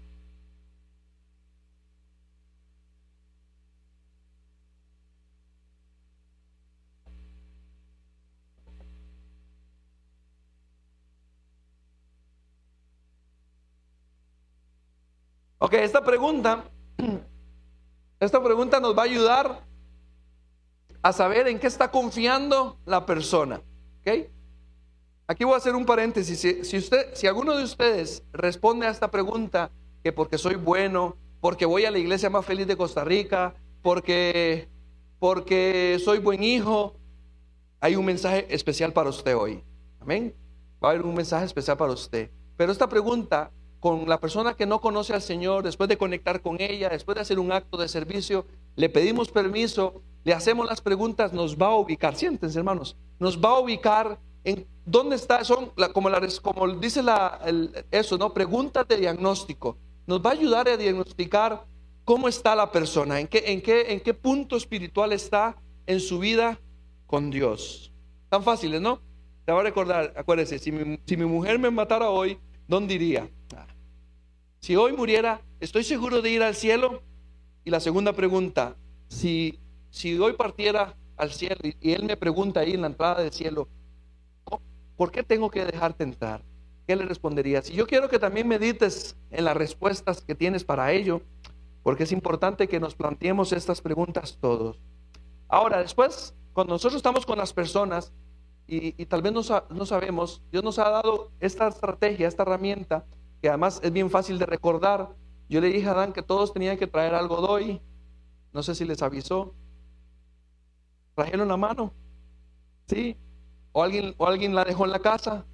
Ok, 15.65 15.73
esta 15.73 16.03
pregunta, 16.03 16.63
esta 18.19 18.43
pregunta 18.43 18.79
nos 18.79 18.95
va 18.95 19.01
a 19.01 19.05
ayudar 19.05 19.65
a 21.01 21.11
saber 21.11 21.47
en 21.47 21.57
qué 21.57 21.65
está 21.65 21.89
confiando 21.89 22.77
la 22.85 23.07
persona. 23.07 23.63
¿Ok? 24.01 24.29
Aquí 25.25 25.43
voy 25.43 25.55
a 25.55 25.57
hacer 25.57 25.73
un 25.73 25.87
paréntesis. 25.87 26.67
Si, 26.67 26.77
usted, 26.77 27.15
si 27.15 27.25
alguno 27.25 27.57
de 27.57 27.63
ustedes 27.63 28.21
responde 28.31 28.85
a 28.85 28.91
esta 28.91 29.09
pregunta, 29.09 29.71
que 30.03 30.13
porque 30.13 30.37
soy 30.37 30.53
bueno, 30.53 31.17
porque 31.41 31.65
voy 31.65 31.85
a 31.85 31.89
la 31.89 31.97
iglesia 31.97 32.29
más 32.29 32.45
feliz 32.45 32.67
de 32.67 32.77
Costa 32.77 33.03
Rica, 33.03 33.55
porque, 33.81 34.69
porque 35.17 35.99
soy 35.99 36.19
buen 36.19 36.43
hijo, 36.43 36.95
hay 37.79 37.95
un 37.95 38.05
mensaje 38.05 38.45
especial 38.53 38.93
para 38.93 39.09
usted 39.09 39.35
hoy. 39.35 39.63
Amén. 39.99 40.35
Va 40.83 40.89
a 40.89 40.91
haber 40.91 41.03
un 41.03 41.15
mensaje 41.15 41.45
especial 41.45 41.75
para 41.75 41.91
usted. 41.91 42.29
Pero 42.55 42.71
esta 42.71 42.87
pregunta, 42.87 43.51
con 43.85 44.09
la 44.09 44.19
persona 44.19 44.55
que 44.55 44.65
no 44.65 44.81
conoce 44.81 45.13
al 45.13 45.21
Señor, 45.21 45.63
después 45.63 45.87
de 45.87 45.95
conectar 45.95 46.41
con 46.41 46.59
ella, 46.59 46.89
después 46.89 47.13
de 47.13 47.21
hacer 47.21 47.37
un 47.37 47.51
acto 47.51 47.77
de 47.77 47.87
servicio, 47.87 48.47
le 48.75 48.89
pedimos 48.89 49.29
permiso, 49.29 50.01
le 50.23 50.33
hacemos 50.33 50.65
las 50.65 50.81
preguntas, 50.81 51.33
nos 51.33 51.55
va 51.55 51.67
a 51.67 51.75
ubicar. 51.75 52.15
Siéntense, 52.15 52.57
hermanos, 52.57 52.97
nos 53.19 53.39
va 53.39 53.49
a 53.49 53.59
ubicar 53.59 54.17
en 54.43 54.65
dónde 54.87 55.15
está, 55.15 55.43
son 55.43 55.71
como, 55.93 56.09
la, 56.09 56.19
como 56.41 56.67
dice 56.69 57.03
la, 57.03 57.39
eso, 57.91 58.17
¿no? 58.17 58.33
Preguntas 58.33 58.87
de 58.87 58.97
diagnóstico. 58.97 59.77
Nos 60.07 60.19
va 60.19 60.31
a 60.31 60.33
ayudar 60.33 60.67
a 60.67 60.77
diagnosticar 60.77 61.63
cómo 62.05 62.27
está 62.27 62.55
la 62.55 62.71
persona, 62.71 63.19
en 63.19 63.27
qué, 63.27 63.43
en 63.45 63.61
qué, 63.61 63.93
en 63.93 63.99
qué 63.99 64.15
punto 64.15 64.57
espiritual 64.57 65.13
está 65.13 65.57
en 65.85 65.99
su 65.99 66.17
vida 66.17 66.59
con 67.05 67.29
Dios. 67.29 67.93
Tan 68.29 68.41
fáciles, 68.41 68.81
¿no? 68.81 68.99
Te 69.45 69.51
va 69.51 69.59
a 69.59 69.63
recordar, 69.63 70.11
acuérdese, 70.17 70.57
si 70.57 70.71
mi, 70.71 70.99
si 71.05 71.15
mi 71.15 71.25
mujer 71.25 71.59
me 71.59 71.69
matara 71.69 72.09
hoy, 72.09 72.39
¿dónde 72.67 72.95
iría? 72.95 73.29
Si 74.65 74.75
hoy 74.75 74.93
muriera, 74.93 75.41
¿estoy 75.59 75.83
seguro 75.83 76.23
de 76.23 76.31
ir 76.31 76.41
al 76.41 76.55
cielo? 76.55 77.03
Y 77.63 77.69
la 77.69 77.79
segunda 77.79 78.13
pregunta, 78.13 78.75
si, 79.07 79.59
si 79.91 80.17
hoy 80.17 80.33
partiera 80.33 80.95
al 81.17 81.31
cielo 81.31 81.59
y 81.61 81.91
él 81.91 82.03
me 82.05 82.17
pregunta 82.17 82.61
ahí 82.61 82.73
en 82.73 82.81
la 82.81 82.87
entrada 82.87 83.21
del 83.21 83.31
cielo, 83.31 83.67
¿por 84.97 85.11
qué 85.11 85.21
tengo 85.21 85.51
que 85.51 85.63
dejarte 85.65 86.03
entrar? 86.03 86.41
¿Qué 86.87 86.95
le 86.95 87.05
responderías? 87.05 87.69
Y 87.69 87.75
yo 87.75 87.85
quiero 87.85 88.09
que 88.09 88.17
también 88.17 88.47
medites 88.47 89.15
en 89.29 89.45
las 89.45 89.55
respuestas 89.55 90.21
que 90.21 90.33
tienes 90.33 90.63
para 90.63 90.91
ello, 90.91 91.21
porque 91.83 92.05
es 92.05 92.11
importante 92.11 92.67
que 92.67 92.79
nos 92.79 92.95
planteemos 92.95 93.53
estas 93.53 93.81
preguntas 93.81 94.39
todos. 94.41 94.79
Ahora, 95.47 95.77
después, 95.77 96.33
cuando 96.53 96.73
nosotros 96.73 96.95
estamos 96.95 97.27
con 97.27 97.37
las 97.37 97.53
personas 97.53 98.13
y, 98.65 99.05
tal 99.05 99.21
vez 99.21 99.31
no, 99.31 99.41
no 99.69 99.85
sabemos, 99.85 100.41
Dios 100.51 100.63
nos 100.63 100.79
ha 100.79 100.89
dado 100.89 101.29
esta 101.39 101.67
estrategia, 101.67 102.27
esta 102.27 102.41
herramienta, 102.41 103.05
que 103.45 103.49
además 103.49 103.79
es 103.83 103.93
bien 103.93 104.09
fácil 104.09 104.39
de 104.39 104.47
recordar. 104.47 105.15
Yo 105.47 105.61
le 105.61 105.67
dije 105.67 105.87
a 105.87 105.91
Adán 105.91 106.13
que 106.13 106.23
todos 106.23 106.51
tenían 106.51 106.79
que 106.79 106.87
traer 106.87 107.13
algo 107.13 107.41
de 107.41 107.47
hoy. 107.47 107.81
No 108.51 108.63
sé 108.63 108.73
si 108.73 108.85
les 108.85 109.03
avisó. 109.03 109.53
Trajeron 111.13 111.47
la 111.47 111.55
mano. 111.55 111.93
Sí, 112.87 113.15
¿O 113.71 113.83
alguien, 113.83 114.15
o 114.17 114.25
alguien 114.25 114.55
la 114.55 114.63
dejó 114.63 114.85
en 114.85 114.93
la 114.93 114.97
casa? 114.97 115.45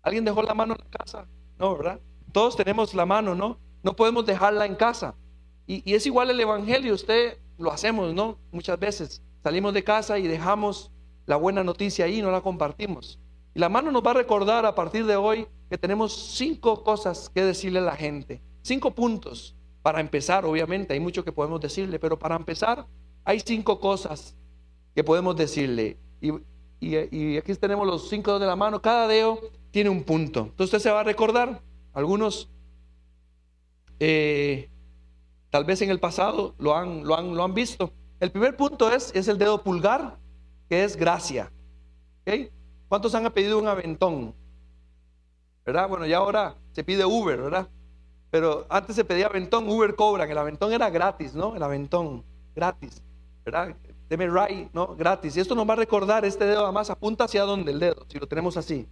¿Alguien 0.00 0.24
dejó 0.24 0.42
la 0.42 0.54
mano 0.54 0.76
en 0.76 0.80
la 0.82 0.98
casa? 0.98 1.28
No, 1.58 1.76
¿verdad? 1.76 2.00
Todos 2.32 2.56
tenemos 2.56 2.94
la 2.94 3.04
mano, 3.04 3.34
¿no? 3.34 3.58
No 3.82 3.94
podemos 3.94 4.24
dejarla 4.24 4.64
en 4.64 4.74
casa. 4.74 5.14
Y, 5.66 5.92
es 5.92 6.06
igual 6.06 6.30
el 6.30 6.40
Evangelio, 6.40 6.94
usted 6.94 7.36
lo 7.58 7.70
hacemos, 7.70 8.14
¿no? 8.14 8.38
Muchas 8.50 8.78
veces 8.78 9.22
salimos 9.42 9.74
de 9.74 9.84
casa 9.84 10.18
y 10.18 10.26
dejamos 10.26 10.90
la 11.26 11.36
buena 11.36 11.62
noticia 11.62 12.06
ahí, 12.06 12.22
no 12.22 12.30
la 12.30 12.40
compartimos. 12.40 13.20
Y 13.54 13.60
la 13.60 13.68
mano 13.68 13.90
nos 13.90 14.02
va 14.02 14.12
a 14.12 14.14
recordar 14.14 14.66
a 14.66 14.74
partir 14.74 15.06
de 15.06 15.16
hoy 15.16 15.46
que 15.70 15.78
tenemos 15.78 16.12
cinco 16.36 16.82
cosas 16.82 17.28
que 17.28 17.44
decirle 17.44 17.78
a 17.80 17.82
la 17.82 17.96
gente. 17.96 18.42
Cinco 18.62 18.94
puntos 18.94 19.56
para 19.82 20.00
empezar, 20.00 20.44
obviamente, 20.44 20.94
hay 20.94 21.00
mucho 21.00 21.24
que 21.24 21.32
podemos 21.32 21.60
decirle, 21.60 21.98
pero 21.98 22.18
para 22.18 22.36
empezar 22.36 22.86
hay 23.24 23.40
cinco 23.40 23.80
cosas 23.80 24.36
que 24.94 25.04
podemos 25.04 25.36
decirle. 25.36 25.98
Y 26.20 26.32
y, 26.80 27.36
aquí 27.36 27.54
tenemos 27.54 27.86
los 27.86 28.08
cinco 28.08 28.38
de 28.38 28.46
la 28.46 28.56
mano, 28.56 28.80
cada 28.80 29.08
dedo 29.08 29.40
tiene 29.70 29.90
un 29.90 30.04
punto. 30.04 30.40
Entonces 30.40 30.66
usted 30.66 30.78
se 30.78 30.90
va 30.90 31.00
a 31.00 31.04
recordar, 31.04 31.60
algunos 31.92 32.48
eh, 33.98 34.70
tal 35.50 35.64
vez 35.64 35.82
en 35.82 35.90
el 35.90 35.98
pasado 35.98 36.54
lo 36.58 36.76
han, 36.76 37.04
lo, 37.04 37.16
han, 37.16 37.34
lo 37.34 37.44
han 37.44 37.54
visto. 37.54 37.92
El 38.20 38.30
primer 38.30 38.56
punto 38.56 38.92
es, 38.92 39.12
es 39.14 39.28
el 39.28 39.38
dedo 39.38 39.62
pulgar, 39.62 40.18
que 40.68 40.84
es 40.84 40.96
gracia. 40.96 41.52
¿Cuántos 42.88 43.14
han 43.14 43.30
pedido 43.32 43.58
un 43.58 43.68
aventón? 43.68 44.34
¿Verdad? 45.64 45.88
Bueno, 45.88 46.06
ya 46.06 46.18
ahora 46.18 46.56
se 46.72 46.82
pide 46.82 47.04
Uber, 47.04 47.40
¿verdad? 47.42 47.68
Pero 48.30 48.66
antes 48.68 48.96
se 48.96 49.04
pedía 49.04 49.26
aventón, 49.26 49.68
Uber 49.68 49.94
cobran. 49.94 50.30
El 50.30 50.38
aventón 50.38 50.72
era 50.72 50.90
gratis, 50.90 51.34
¿no? 51.34 51.54
El 51.54 51.62
aventón, 51.62 52.24
gratis, 52.54 53.02
¿verdad? 53.44 53.74
deme 54.08 54.26
right, 54.28 54.70
¿no? 54.72 54.96
Gratis. 54.96 55.36
Y 55.36 55.40
esto 55.40 55.54
nos 55.54 55.68
va 55.68 55.74
a 55.74 55.76
recordar, 55.76 56.24
este 56.24 56.46
dedo 56.46 56.64
además 56.64 56.90
apunta 56.90 57.24
hacia 57.24 57.42
donde 57.42 57.72
el 57.72 57.80
dedo, 57.80 58.06
si 58.08 58.18
lo 58.18 58.26
tenemos 58.26 58.56
así, 58.56 58.88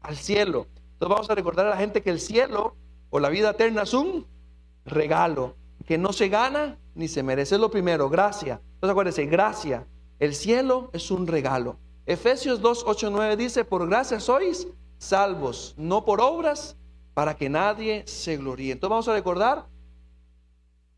al 0.00 0.16
cielo. 0.16 0.66
Entonces 0.94 1.08
vamos 1.08 1.30
a 1.30 1.34
recordar 1.34 1.66
a 1.66 1.70
la 1.70 1.76
gente 1.76 2.02
que 2.02 2.10
el 2.10 2.20
cielo 2.20 2.76
o 3.10 3.20
la 3.20 3.28
vida 3.28 3.50
eterna 3.50 3.82
es 3.82 3.94
un 3.94 4.26
regalo, 4.84 5.54
que 5.86 5.98
no 5.98 6.12
se 6.12 6.28
gana 6.28 6.78
ni 6.94 7.06
se 7.08 7.22
merece. 7.22 7.54
Es 7.54 7.60
lo 7.60 7.70
primero, 7.70 8.08
gracia. 8.08 8.60
Entonces 8.74 8.90
acuérdense, 8.90 9.26
gracia. 9.26 9.86
El 10.18 10.34
cielo 10.34 10.90
es 10.92 11.10
un 11.10 11.26
regalo. 11.26 11.78
Efesios 12.06 12.60
2, 12.60 12.84
8, 12.86 13.10
9 13.10 13.36
dice, 13.36 13.64
por 13.64 13.86
gracia 13.88 14.20
sois 14.20 14.68
salvos, 14.98 15.74
no 15.76 16.04
por 16.04 16.20
obras, 16.20 16.76
para 17.14 17.36
que 17.36 17.48
nadie 17.48 18.04
se 18.06 18.36
gloríe. 18.36 18.72
Entonces 18.72 18.90
vamos 18.90 19.08
a 19.08 19.12
recordar, 19.12 19.66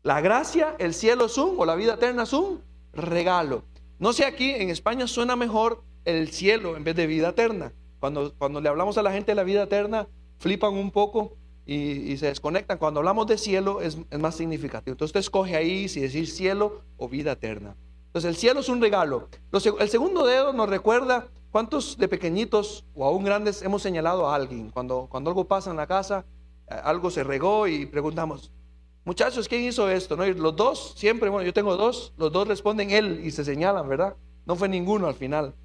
la 0.03 0.21
gracia, 0.21 0.75
el 0.79 0.93
cielo 0.93 1.25
es 1.25 1.37
un, 1.37 1.55
o 1.57 1.65
la 1.65 1.75
vida 1.75 1.95
eterna 1.95 2.23
es 2.23 2.33
un 2.33 2.61
regalo. 2.93 3.63
No 3.97 4.13
sé 4.13 4.25
aquí, 4.25 4.51
en 4.51 4.69
España 4.69 5.07
suena 5.07 5.35
mejor 5.35 5.83
el 6.05 6.29
cielo 6.29 6.77
en 6.77 6.83
vez 6.83 6.95
de 6.95 7.07
vida 7.07 7.29
eterna. 7.29 7.73
Cuando, 7.99 8.33
cuando 8.37 8.61
le 8.61 8.69
hablamos 8.69 8.97
a 8.97 9.03
la 9.03 9.11
gente 9.11 9.31
de 9.31 9.35
la 9.35 9.43
vida 9.43 9.63
eterna, 9.63 10.07
flipan 10.37 10.73
un 10.73 10.91
poco 10.91 11.37
y, 11.65 12.17
se 12.17 12.27
desconectan. 12.27 12.77
Cuando 12.77 12.99
hablamos 12.99 13.27
de 13.27 13.37
cielo 13.37 13.81
es, 13.81 13.97
más 14.17 14.35
significativo. 14.35 14.93
Entonces 14.93 15.09
usted 15.09 15.19
escoge 15.19 15.55
ahí 15.55 15.87
si 15.87 16.01
decir 16.01 16.27
cielo 16.27 16.81
o 16.97 17.07
vida 17.07 17.33
eterna. 17.33 17.75
Entonces 18.09 18.29
el 18.29 18.37
cielo 18.37 18.59
es 18.61 18.69
un 18.69 18.81
regalo. 18.81 19.29
el 19.79 19.89
segundo 19.89 20.25
dedo 20.25 20.51
nos 20.51 20.67
recuerda 20.67 21.27
cuántos 21.51 21.95
de 21.95 22.07
pequeñitos 22.07 22.83
o 22.95 23.05
aún 23.05 23.23
grandes 23.23 23.61
hemos 23.61 23.83
señalado 23.83 24.27
a 24.27 24.33
alguien. 24.33 24.71
Cuando, 24.71 25.07
cuando 25.09 25.29
algo 25.29 25.47
pasa 25.47 25.69
en 25.69 25.77
la 25.77 25.85
casa, 25.85 26.25
eh, 26.67 26.75
algo 26.83 27.11
se 27.11 27.23
regó 27.23 27.67
y 27.67 27.85
preguntamos, 27.85 28.51
Muchachos, 29.05 29.47
¿quién 29.47 29.63
hizo 29.63 29.89
esto? 29.89 30.15
¿No? 30.15 30.25
los 30.25 30.55
dos, 30.55 30.93
siempre, 30.95 31.29
bueno, 31.29 31.45
yo 31.45 31.53
tengo 31.53 31.75
dos, 31.77 32.13
los 32.17 32.31
dos 32.31 32.47
responden 32.47 32.91
él 32.91 33.21
y 33.23 33.31
se 33.31 33.43
señalan, 33.45 33.87
¿verdad? 33.87 34.15
No 34.45 34.55
fue 34.55 34.69
ninguno 34.69 35.07
al 35.07 35.15
final. 35.15 35.55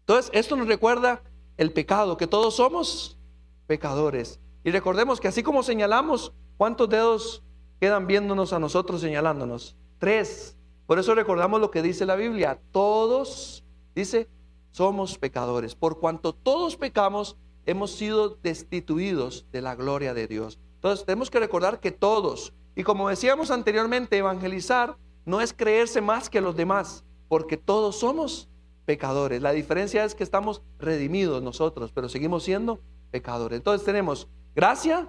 Entonces, 0.00 0.30
esto 0.34 0.56
nos 0.56 0.66
recuerda 0.66 1.22
el 1.56 1.72
pecado, 1.72 2.16
que 2.16 2.26
todos 2.26 2.56
somos 2.56 3.18
pecadores. 3.66 4.40
Y 4.64 4.70
recordemos 4.70 5.20
que 5.20 5.28
así 5.28 5.42
como 5.42 5.62
señalamos, 5.62 6.32
¿cuántos 6.56 6.88
dedos 6.88 7.42
quedan 7.80 8.06
viéndonos 8.06 8.52
a 8.52 8.58
nosotros 8.58 9.00
señalándonos? 9.00 9.76
Tres. 9.98 10.56
Por 10.86 10.98
eso 10.98 11.14
recordamos 11.14 11.60
lo 11.60 11.70
que 11.70 11.82
dice 11.82 12.06
la 12.06 12.16
Biblia. 12.16 12.60
Todos, 12.72 13.64
dice, 13.94 14.28
somos 14.70 15.18
pecadores. 15.18 15.74
Por 15.74 16.00
cuanto 16.00 16.32
todos 16.32 16.76
pecamos 16.76 17.36
hemos 17.66 17.92
sido 17.92 18.38
destituidos 18.42 19.46
de 19.52 19.62
la 19.62 19.74
gloria 19.74 20.14
de 20.14 20.26
Dios. 20.26 20.58
Entonces 20.74 21.06
tenemos 21.06 21.30
que 21.30 21.38
recordar 21.38 21.78
que 21.80 21.92
todos, 21.92 22.52
y 22.74 22.82
como 22.82 23.08
decíamos 23.08 23.50
anteriormente, 23.50 24.18
evangelizar 24.18 24.96
no 25.24 25.40
es 25.40 25.52
creerse 25.52 26.00
más 26.00 26.28
que 26.28 26.40
los 26.40 26.56
demás, 26.56 27.04
porque 27.28 27.56
todos 27.56 28.00
somos 28.00 28.48
pecadores. 28.84 29.40
La 29.40 29.52
diferencia 29.52 30.04
es 30.04 30.14
que 30.14 30.24
estamos 30.24 30.62
redimidos 30.78 31.42
nosotros, 31.42 31.92
pero 31.92 32.08
seguimos 32.08 32.42
siendo 32.42 32.80
pecadores. 33.10 33.58
Entonces 33.58 33.86
tenemos 33.86 34.26
gracia, 34.56 35.08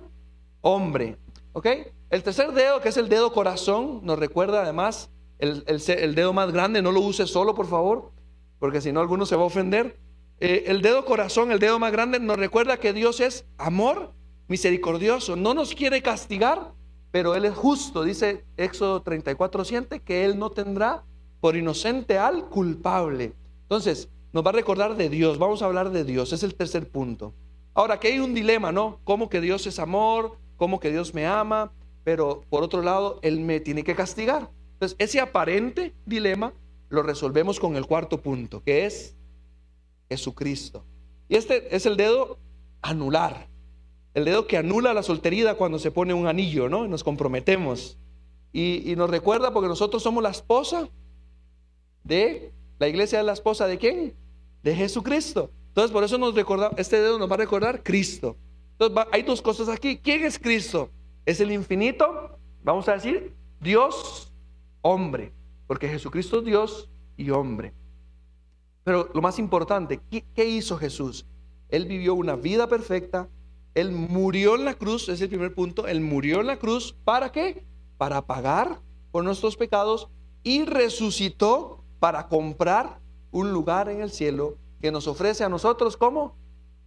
hombre, 0.62 1.18
¿ok? 1.54 1.68
El 2.10 2.22
tercer 2.22 2.52
dedo, 2.52 2.80
que 2.80 2.90
es 2.90 2.98
el 2.98 3.10
dedo 3.10 3.34
corazón, 3.34 4.02
nos 4.04 4.20
recuerda 4.20 4.62
además 4.62 5.10
el, 5.40 5.64
el 5.68 6.16
dedo 6.16 6.34
más 6.34 6.52
grande, 6.52 6.82
no 6.82 6.92
lo 6.92 7.02
use 7.02 7.28
solo, 7.28 7.54
por 7.56 7.68
favor, 7.68 8.12
porque 8.60 8.82
si 8.82 8.92
no 8.92 9.02
alguno 9.02 9.26
se 9.26 9.36
va 9.36 9.44
a 9.44 9.48
ofender. 9.48 9.98
Eh, 10.40 10.66
el 10.68 10.82
dedo 10.82 11.06
corazón, 11.06 11.52
el 11.52 11.60
dedo 11.60 11.80
más 11.80 11.92
grande, 11.92 12.20
nos 12.20 12.38
recuerda 12.38 12.78
que 12.78 12.94
Dios 12.94 13.20
es 13.20 13.46
amor 13.58 14.14
misericordioso, 14.48 15.36
no 15.36 15.54
nos 15.54 15.74
quiere 15.74 16.02
castigar, 16.02 16.74
pero 17.12 17.36
Él 17.36 17.46
es 17.46 17.54
justo, 17.54 18.04
dice 18.04 18.44
Éxodo 18.58 19.02
34, 19.02 19.64
que 20.04 20.26
Él 20.26 20.38
no 20.38 20.50
tendrá 20.50 21.04
por 21.40 21.56
inocente 21.56 22.18
al 22.18 22.50
culpable. 22.50 23.34
Entonces, 23.62 24.10
nos 24.32 24.46
va 24.46 24.50
a 24.50 24.54
recordar 24.54 24.96
de 24.96 25.10
Dios, 25.10 25.38
vamos 25.38 25.62
a 25.62 25.66
hablar 25.66 25.92
de 25.92 26.04
Dios, 26.04 26.34
es 26.34 26.44
el 26.44 26.56
tercer 26.56 26.90
punto. 26.90 27.34
Ahora, 27.74 28.00
que 28.00 28.10
hay 28.10 28.20
un 28.20 28.34
dilema, 28.34 28.72
¿no? 28.72 29.00
¿Cómo 29.04 29.30
que 29.30 29.42
Dios 29.42 29.66
es 29.68 29.80
amor? 29.80 30.38
¿Cómo 30.58 30.80
que 30.80 30.92
Dios 30.92 31.14
me 31.14 31.26
ama? 31.26 31.72
Pero 32.04 32.44
por 32.50 32.64
otro 32.64 32.82
lado, 32.82 33.20
Él 33.22 33.40
me 33.40 33.60
tiene 33.60 33.84
que 33.84 33.96
castigar. 33.96 34.50
Entonces, 34.84 34.98
ese 35.00 35.22
aparente 35.22 35.94
dilema 36.06 36.54
lo 36.90 37.04
resolvemos 37.04 37.58
con 37.58 37.78
el 37.78 37.86
cuarto 37.86 38.22
punto, 38.22 38.62
que 38.62 38.86
es 38.86 39.16
Jesucristo. 40.10 40.84
Y 41.30 41.38
este 41.38 41.74
es 41.74 41.86
el 41.86 41.96
dedo 41.96 42.38
anular. 42.82 43.48
El 44.14 44.26
dedo 44.26 44.46
que 44.46 44.58
anula 44.58 44.94
la 44.94 45.02
soltería 45.02 45.56
cuando 45.56 45.80
se 45.80 45.90
pone 45.90 46.14
un 46.14 46.28
anillo, 46.28 46.68
¿no? 46.68 46.86
Nos 46.86 47.02
comprometemos. 47.02 47.98
Y, 48.52 48.94
nos 48.98 49.10
recuerda 49.10 49.54
porque 49.54 49.70
nosotros 49.70 50.04
somos 50.04 50.22
la 50.22 50.32
esposa 50.32 50.90
de 52.04 52.52
la 52.78 52.90
iglesia 52.90 53.22
es 53.22 53.26
la 53.26 53.34
esposa 53.34 53.68
de 53.68 53.78
quién? 53.78 54.14
De 54.64 54.76
Jesucristo. 54.76 55.50
Entonces, 55.70 55.92
por 55.92 56.04
eso 56.04 56.18
nos 56.18 56.36
recuerda, 56.36 56.72
este 56.76 56.98
dedo 57.00 57.18
nos 57.18 57.32
va 57.32 57.36
a 57.36 57.38
recordar 57.38 57.84
Cristo. 57.84 58.36
Entonces, 58.74 59.08
hay 59.14 59.24
dos 59.24 59.42
cosas 59.42 59.70
aquí. 59.70 59.98
¿Quién 59.98 60.26
es 60.26 60.38
Cristo? 60.38 60.90
Es 61.26 61.40
el 61.40 61.54
infinito, 61.54 62.38
vamos 62.64 62.90
a 62.90 62.96
decir, 62.96 63.34
Dios, 63.62 64.33
hombre. 64.84 65.34
Porque 65.66 65.90
Jesucristo 65.90 66.38
es 66.38 66.46
Dios 66.46 66.92
y 67.18 67.32
hombre. 67.32 67.74
Pero 68.84 69.10
lo 69.14 69.22
más 69.22 69.40
importante, 69.40 70.00
¿qué, 70.36 70.46
hizo 70.46 70.78
Jesús? 70.78 71.26
Él 71.70 71.86
vivió 71.86 72.14
una 72.14 72.36
vida 72.36 72.68
perfecta. 72.68 73.28
Él 73.74 73.92
murió 73.92 74.56
en 74.56 74.66
la 74.66 74.76
cruz, 74.76 75.10
es 75.10 75.20
el 75.22 75.30
primer 75.30 75.56
punto. 75.56 75.88
Él 75.88 76.02
murió 76.02 76.42
en 76.42 76.48
la 76.48 76.60
cruz. 76.60 76.96
¿Para 77.04 77.32
qué? 77.32 77.66
Para 77.98 78.22
pagar 78.22 78.82
por 79.12 79.24
nuestros 79.24 79.58
pecados 79.58 80.10
y 80.44 80.66
resucitó 80.66 81.84
para 82.00 82.28
comprar 82.28 83.00
un 83.32 83.52
lugar 83.52 83.90
en 83.90 84.02
el 84.02 84.12
cielo 84.12 84.58
que 84.82 84.92
nos 84.92 85.08
ofrece 85.08 85.44
a 85.44 85.50
nosotros 85.50 85.96
como 85.98 86.36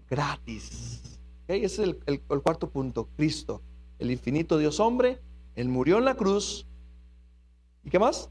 gratis. 0.09 1.19
Ese 1.49 1.65
es 1.65 1.79
el, 1.79 2.01
el, 2.07 2.21
cuarto 2.21 2.69
punto, 2.69 3.09
Cristo, 3.17 3.63
el 3.99 4.11
infinito 4.11 4.59
Dios 4.59 4.81
hombre, 4.81 5.21
Él 5.55 5.69
murió 5.69 5.99
en 5.99 6.05
la 6.05 6.15
cruz. 6.15 6.67
¿Y 7.87 7.91
qué 7.91 7.99
más? 7.99 8.29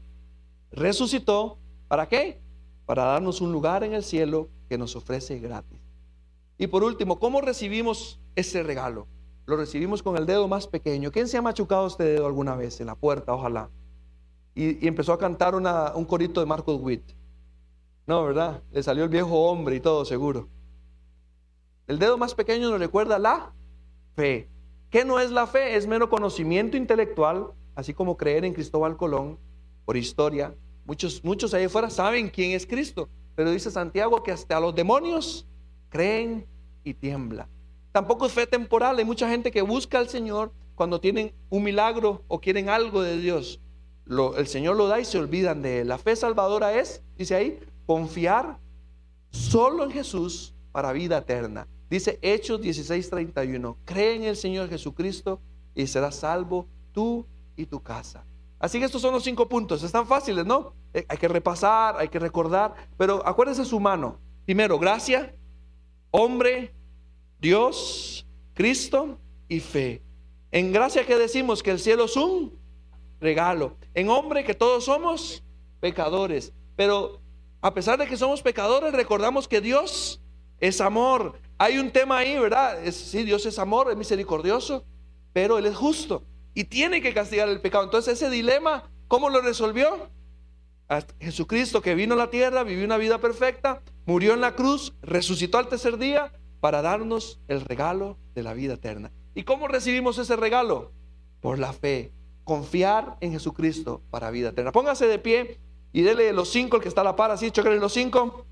Resucitó. 0.70 1.58
¿Para 1.88 2.06
qué? 2.06 2.40
Para 2.84 3.04
darnos 3.06 3.40
un 3.40 3.50
lugar 3.50 3.82
en 3.82 3.94
el 3.94 4.04
cielo 4.04 4.48
que 4.68 4.78
nos 4.78 4.94
ofrece 4.94 5.40
gratis. 5.40 5.80
Y 6.58 6.68
por 6.68 6.84
último, 6.84 7.18
¿cómo 7.18 7.40
recibimos 7.40 8.20
ese 8.36 8.62
regalo? 8.62 9.08
Lo 9.46 9.56
recibimos 9.56 10.04
con 10.04 10.16
el 10.16 10.26
dedo 10.26 10.46
más 10.46 10.68
pequeño. 10.68 11.10
¿Quién 11.10 11.26
se 11.26 11.36
ha 11.36 11.42
machucado 11.42 11.88
este 11.88 12.04
dedo 12.04 12.26
alguna 12.26 12.54
vez 12.54 12.80
en 12.80 12.86
la 12.86 12.94
puerta? 12.94 13.34
Ojalá 13.34 13.68
y, 14.56 14.88
empezó 14.88 15.12
a 15.12 15.18
cantar 15.18 15.54
un 15.54 16.04
corito 16.06 16.40
de 16.40 16.46
Marcos 16.46 16.80
Witt. 16.80 17.12
No, 18.06 18.24
¿verdad? 18.24 18.62
Le 18.72 18.82
salió 18.82 19.04
el 19.04 19.10
viejo 19.10 19.48
hombre 19.48 19.76
y 19.76 19.80
todo 19.80 20.04
seguro. 20.04 20.48
El 21.86 21.98
dedo 21.98 22.18
más 22.18 22.34
pequeño 22.34 22.70
nos 22.70 22.80
recuerda 22.80 23.18
la 23.18 23.52
fe. 24.14 24.50
¿Qué 24.90 25.04
no 25.04 25.20
es 25.20 25.30
la 25.30 25.46
fe? 25.46 25.76
Es 25.76 25.86
mero 25.86 26.08
conocimiento 26.08 26.76
intelectual, 26.76 27.52
así 27.74 27.92
como 27.92 28.16
creer 28.16 28.44
en 28.44 28.54
Cristóbal 28.54 28.96
Colón 28.96 29.38
por 29.86 29.96
historia. 29.96 30.54
Muchos, 30.84 31.24
muchos 31.24 31.54
ahí 31.54 31.64
afuera 31.64 31.88
saben 31.88 32.28
quién 32.28 32.50
es 32.50 32.66
Cristo, 32.66 33.08
pero 33.34 33.50
dice 33.50 33.70
Santiago 33.70 34.22
que 34.22 34.32
hasta 34.32 34.60
los 34.60 34.74
demonios 34.74 35.46
creen 35.88 36.46
y 36.84 36.92
tiembla. 36.92 37.48
Tampoco 37.92 38.26
es 38.26 38.32
fe 38.32 38.46
temporal. 38.46 38.98
Hay 38.98 39.06
mucha 39.06 39.30
gente 39.30 39.50
que 39.50 39.62
busca 39.62 39.98
al 39.98 40.10
Señor 40.10 40.52
cuando 40.74 41.00
tienen 41.00 41.32
un 41.48 41.62
milagro 41.62 42.22
o 42.28 42.38
quieren 42.38 42.68
algo 42.68 43.00
de 43.00 43.16
Dios 43.16 43.62
el 44.36 44.46
Señor 44.46 44.76
lo 44.76 44.86
da 44.86 45.00
y 45.00 45.04
se 45.04 45.18
olvidan 45.18 45.62
de 45.62 45.80
él. 45.80 45.88
La 45.88 45.98
fe 45.98 46.14
salvadora 46.14 46.78
es, 46.78 47.02
dice 47.16 47.34
ahí, 47.34 47.60
confiar 47.86 48.58
solo 49.30 49.84
en 49.84 49.90
Jesús 49.90 50.54
para 50.72 50.92
vida 50.92 51.18
eterna. 51.18 51.66
Dice 51.90 52.18
Hechos 52.22 52.60
16:31, 52.60 53.76
cree 53.84 54.14
en 54.14 54.24
el 54.24 54.36
Señor 54.36 54.68
Jesucristo 54.68 55.40
y 55.74 55.86
serás 55.86 56.16
salvo 56.16 56.66
tú 56.92 57.26
y 57.56 57.66
tu 57.66 57.82
casa. 57.82 58.24
Así 58.58 58.78
que 58.78 58.86
estos 58.86 59.02
son 59.02 59.12
los 59.12 59.22
cinco 59.22 59.48
puntos, 59.48 59.82
están 59.82 60.06
fáciles, 60.06 60.46
¿no? 60.46 60.72
Eh, 60.94 61.04
hay 61.08 61.18
que 61.18 61.28
repasar, 61.28 61.96
hay 61.98 62.08
que 62.08 62.18
recordar, 62.18 62.74
pero 62.96 63.26
acuérdese 63.26 63.64
su 63.64 63.78
mano. 63.78 64.18
Primero, 64.46 64.78
gracia, 64.78 65.34
hombre, 66.10 66.74
Dios, 67.38 68.26
Cristo 68.54 69.18
y 69.48 69.60
fe. 69.60 70.02
En 70.50 70.72
gracia 70.72 71.04
que 71.04 71.16
decimos 71.16 71.62
que 71.62 71.72
el 71.72 71.78
cielo 71.78 72.04
es 72.04 72.16
un 72.16 72.58
regalo. 73.20 73.76
En 73.92 74.08
hombre 74.08 74.44
que 74.44 74.54
todos 74.54 74.84
somos 74.84 75.44
pecadores. 75.80 76.54
Pero 76.76 77.20
a 77.60 77.74
pesar 77.74 77.98
de 77.98 78.06
que 78.06 78.16
somos 78.16 78.40
pecadores, 78.40 78.94
recordamos 78.94 79.48
que 79.48 79.60
Dios 79.60 80.22
es 80.60 80.80
amor. 80.80 81.38
Hay 81.58 81.76
un 81.78 81.90
tema 81.90 82.18
ahí, 82.18 82.38
¿verdad? 82.38 82.78
Sí, 82.90 83.24
Dios 83.24 83.44
es 83.44 83.58
amor, 83.58 83.90
es 83.90 83.96
misericordioso, 83.96 84.84
pero 85.34 85.58
Él 85.58 85.66
es 85.66 85.76
justo 85.76 86.22
y 86.56 86.64
tiene 86.64 87.02
que 87.02 87.12
castigar 87.12 87.50
el 87.50 87.60
pecado. 87.60 87.84
Entonces 87.84 88.14
ese 88.14 88.30
dilema, 88.30 88.90
¿cómo 89.08 89.28
lo 89.28 89.42
resolvió? 89.42 90.08
Jesucristo 91.20 91.82
que 91.82 91.94
vino 91.94 92.14
a 92.14 92.16
la 92.16 92.30
tierra, 92.30 92.64
vivió 92.64 92.86
una 92.86 92.96
vida 92.96 93.18
perfecta, 93.18 93.82
murió 94.06 94.32
en 94.32 94.40
la 94.40 94.54
cruz, 94.54 94.94
resucitó 95.02 95.58
al 95.58 95.68
tercer 95.68 95.98
día 95.98 96.32
para 96.60 96.80
darnos 96.80 97.40
el 97.48 97.60
regalo 97.60 98.16
de 98.34 98.42
la 98.42 98.54
vida 98.54 98.74
eterna. 98.74 99.12
¿Y 99.34 99.42
cómo 99.42 99.68
recibimos 99.68 100.16
ese 100.16 100.34
regalo? 100.34 100.92
Por 101.40 101.58
la 101.58 101.74
fe 101.74 102.14
confiar 102.42 103.18
en 103.20 103.32
Jesucristo 103.32 104.00
para 104.10 104.30
vida 104.30 104.48
eterna. 104.48 104.72
Póngase 104.72 105.06
de 105.08 105.18
pie 105.18 105.60
y 105.92 106.00
dele 106.02 106.32
los 106.32 106.48
cinco, 106.48 106.76
el 106.76 106.82
que 106.82 106.88
está 106.88 107.02
a 107.02 107.04
la 107.04 107.16
par, 107.16 107.32
así, 107.32 107.50
chocale 107.50 107.78
los 107.78 107.92
cinco. 107.92 108.46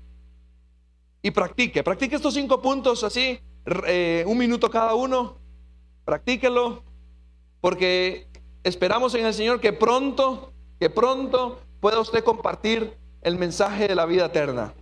Y 1.23 1.31
practique, 1.31 1.81
practique 1.81 2.17
estos 2.17 2.35
cinco 2.35 2.61
puntos 2.61 3.03
así, 3.03 3.39
eh, 3.87 4.23
un 4.27 4.37
minuto 4.37 4.69
cada 4.69 4.93
uno. 4.93 5.39
Practíquelo, 6.03 6.83
porque 7.65 8.27
esperamos 8.63 9.15
en 9.15 9.25
el 9.25 9.33
Señor 9.33 9.59
que 9.59 9.73
pronto, 9.73 10.53
que 10.79 10.87
pronto 10.91 11.59
pueda 11.79 11.99
usted 11.99 12.23
compartir 12.23 12.95
el 13.23 13.39
mensaje 13.39 13.87
de 13.87 13.95
la 13.95 14.05
vida 14.05 14.27
eterna. 14.27 14.75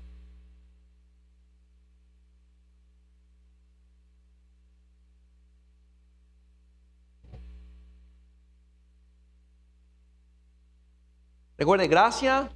Recuerde, 11.58 11.88
gracia, 11.88 12.52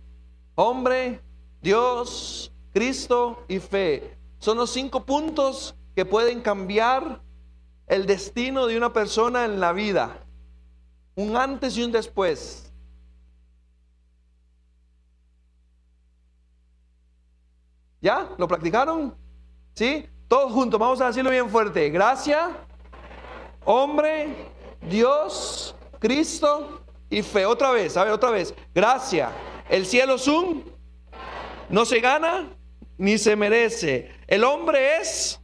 hombre, 0.56 1.22
Dios, 1.62 2.52
Cristo 2.74 3.46
y 3.48 3.60
fe. 3.60 4.18
Son 4.40 4.58
los 4.58 4.72
cinco 4.72 5.06
puntos 5.06 5.74
que 5.96 6.04
pueden 6.04 6.42
cambiar 6.42 7.22
el 7.88 8.06
destino 8.06 8.68
de 8.68 8.78
una 8.78 8.92
persona 8.92 9.46
en 9.46 9.60
la 9.60 9.74
vida. 9.74 10.24
Un 11.16 11.36
antes 11.36 11.78
y 11.78 11.84
un 11.84 11.92
después. 11.92 12.72
¿Ya? 18.02 18.30
¿Lo 18.38 18.48
practicaron? 18.48 19.16
¿Sí? 19.74 20.08
Todos 20.28 20.52
juntos, 20.52 20.80
vamos 20.80 21.02
a 21.02 21.08
decirlo 21.08 21.32
bien 21.32 21.50
fuerte. 21.50 21.90
Gracia, 21.90 22.50
hombre, 23.64 24.52
Dios, 24.82 25.76
Cristo 26.00 26.84
y 27.10 27.22
fe. 27.22 27.46
Otra 27.46 27.72
vez, 27.72 27.96
a 27.96 28.04
ver, 28.04 28.14
otra 28.14 28.30
vez. 28.30 28.54
Gracia. 28.76 29.32
El 29.70 29.86
cielo 29.86 30.16
es 30.16 30.28
un, 30.28 30.64
no 31.70 31.86
se 31.86 32.00
gana 32.00 32.50
ni 32.98 33.18
se 33.18 33.36
merece. 33.36 34.12
El 34.28 34.44
hombre 34.44 34.98
es, 34.98 35.40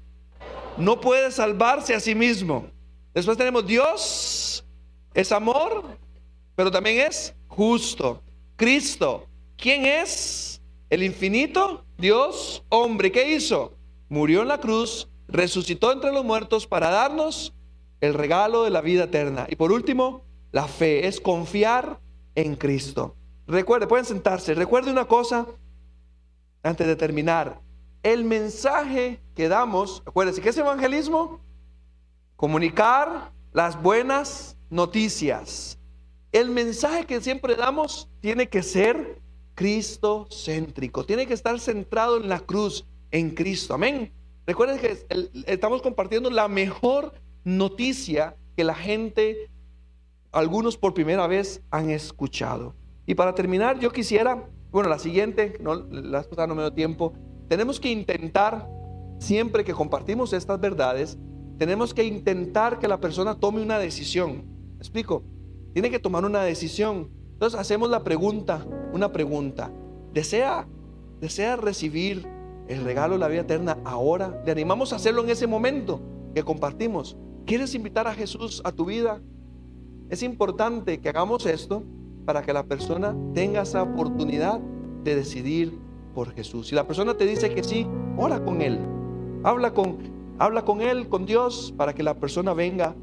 no 0.78 1.00
puede 1.00 1.32
salvarse 1.32 1.96
a 1.96 2.00
sí 2.00 2.16
mismo. 2.16 2.68
Después 3.14 3.38
tenemos 3.38 3.66
Dios, 3.66 4.66
es 5.14 5.32
amor, 5.32 5.98
pero 6.56 6.72
también 6.72 7.08
es 7.08 7.36
justo. 7.48 8.22
Cristo, 8.56 9.28
¿quién 9.58 9.86
es? 9.86 10.62
El 10.90 11.04
infinito, 11.04 11.86
Dios, 11.98 12.64
hombre. 12.70 13.12
¿Qué 13.12 13.36
hizo? 13.36 13.78
Murió 14.10 14.42
en 14.42 14.48
la 14.48 14.60
cruz, 14.60 15.10
resucitó 15.28 15.92
entre 15.92 16.12
los 16.12 16.24
muertos 16.24 16.68
para 16.68 16.90
darnos 16.90 17.54
el 18.02 18.14
regalo 18.14 18.64
de 18.64 18.70
la 18.70 18.82
vida 18.82 19.06
eterna. 19.06 19.48
Y 19.50 19.56
por 19.56 19.72
último, 19.72 20.24
la 20.52 20.68
fe 20.68 21.08
es 21.08 21.20
confiar 21.20 22.00
en 22.36 22.56
Cristo. 22.56 23.16
Recuerde, 23.48 23.88
pueden 23.88 24.06
sentarse. 24.06 24.54
Recuerde 24.54 24.92
una 24.92 25.06
cosa 25.06 25.48
antes 26.62 26.88
de 26.88 26.96
terminar. 26.96 27.60
El 28.04 28.26
mensaje 28.26 29.22
que 29.34 29.48
damos, 29.48 30.04
acuérdense, 30.06 30.42
¿qué 30.42 30.50
es 30.50 30.58
evangelismo? 30.58 31.40
Comunicar 32.36 33.32
las 33.54 33.82
buenas 33.82 34.58
noticias. 34.70 35.80
El 36.34 36.50
mensaje 36.50 37.06
que 37.06 37.22
siempre 37.22 37.56
damos 37.56 38.10
tiene 38.20 38.50
que 38.50 38.62
ser 38.62 39.22
Cristo 39.56 40.28
céntrico, 40.30 41.06
tiene 41.06 41.26
que 41.26 41.34
estar 41.34 41.58
centrado 41.62 42.18
en 42.18 42.28
la 42.28 42.42
cruz, 42.42 42.86
en 43.12 43.30
Cristo. 43.30 43.74
Amén. 43.74 44.12
Recuerden 44.46 44.80
que 44.80 45.06
estamos 45.48 45.82
compartiendo 45.82 46.30
la 46.30 46.50
mejor 46.50 47.14
noticia 47.46 48.36
que 48.58 48.66
la 48.66 48.76
gente, 48.76 49.50
algunos 50.34 50.76
por 50.76 50.94
primera 50.94 51.26
vez, 51.28 51.62
han 51.72 51.90
escuchado. 51.90 52.76
Y 53.06 53.16
para 53.16 53.34
terminar, 53.34 53.80
yo 53.80 53.92
quisiera, 53.92 54.46
bueno, 54.72 54.90
la 54.90 55.00
siguiente, 55.00 55.58
no, 55.62 55.76
la 55.76 56.26
no 56.48 56.56
me 56.56 56.64
dio 56.64 56.74
tiempo, 56.74 57.14
tenemos 57.48 57.80
que 57.80 57.92
intentar, 57.92 58.70
siempre 59.20 59.64
que 59.64 59.74
compartimos 59.74 60.34
estas 60.34 60.60
verdades, 60.60 61.18
tenemos 61.58 61.94
que 61.94 62.04
intentar 62.04 62.80
que 62.80 62.88
la 62.88 63.00
persona 63.00 63.36
tome 63.36 63.62
una 63.62 63.78
decisión. 63.78 64.44
¿Me 64.74 64.78
explico? 64.80 65.24
Tiene 65.74 65.90
que 65.90 66.00
tomar 66.00 66.26
una 66.26 66.44
decisión. 66.44 67.10
Entonces 67.34 67.60
hacemos 67.60 67.90
la 67.90 68.04
pregunta, 68.04 68.66
una 68.92 69.12
pregunta. 69.12 69.72
¿Desea, 70.14 70.68
desea 71.20 71.56
recibir 71.56 72.28
el 72.68 72.84
regalo 72.84 73.16
de 73.16 73.20
la 73.20 73.28
vida 73.28 73.42
eterna 73.42 73.78
ahora? 73.84 74.42
Le 74.46 74.52
animamos 74.52 74.94
a 74.94 74.98
hacerlo 74.98 75.24
en 75.24 75.30
ese 75.30 75.48
momento 75.48 76.02
que 76.34 76.44
compartimos. 76.44 77.18
¿Quieres 77.46 77.76
invitar 77.76 78.08
a 78.08 78.14
Jesús 78.14 78.62
a 78.64 78.72
tu 78.72 78.86
vida? 78.86 79.22
Es 80.10 80.24
importante 80.24 81.00
que 81.02 81.10
hagamos 81.10 81.46
esto 81.46 81.84
para 82.26 82.42
que 82.42 82.54
la 82.54 82.64
persona 82.64 83.16
tenga 83.34 83.64
esa 83.64 83.84
oportunidad 83.84 84.60
de 85.04 85.16
decidir 85.16 85.78
por 86.14 86.32
Jesús. 86.32 86.68
Si 86.68 86.76
la 86.76 86.88
persona 86.88 87.16
te 87.16 87.26
dice 87.26 87.54
que 87.54 87.64
sí, 87.64 87.88
ora 88.18 88.44
con 88.44 88.62
él. 88.62 88.80
Habla 89.44 89.74
con, 89.74 89.98
habla 90.40 90.64
con 90.64 90.82
él, 90.82 91.10
con 91.10 91.26
Dios, 91.26 91.74
para 91.76 91.94
que 91.94 92.04
la 92.04 92.20
persona 92.20 92.54
venga 92.54 92.96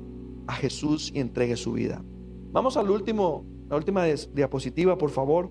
a 0.46 0.54
Jesús 0.54 1.12
y 1.14 1.20
entregue 1.20 1.56
su 1.56 1.72
vida. 1.72 2.02
Vamos 2.52 2.76
al 2.76 2.90
último, 2.90 3.44
la 3.68 3.76
última 3.76 4.04
diapositiva, 4.04 4.96
por 4.98 5.10
favor. 5.10 5.50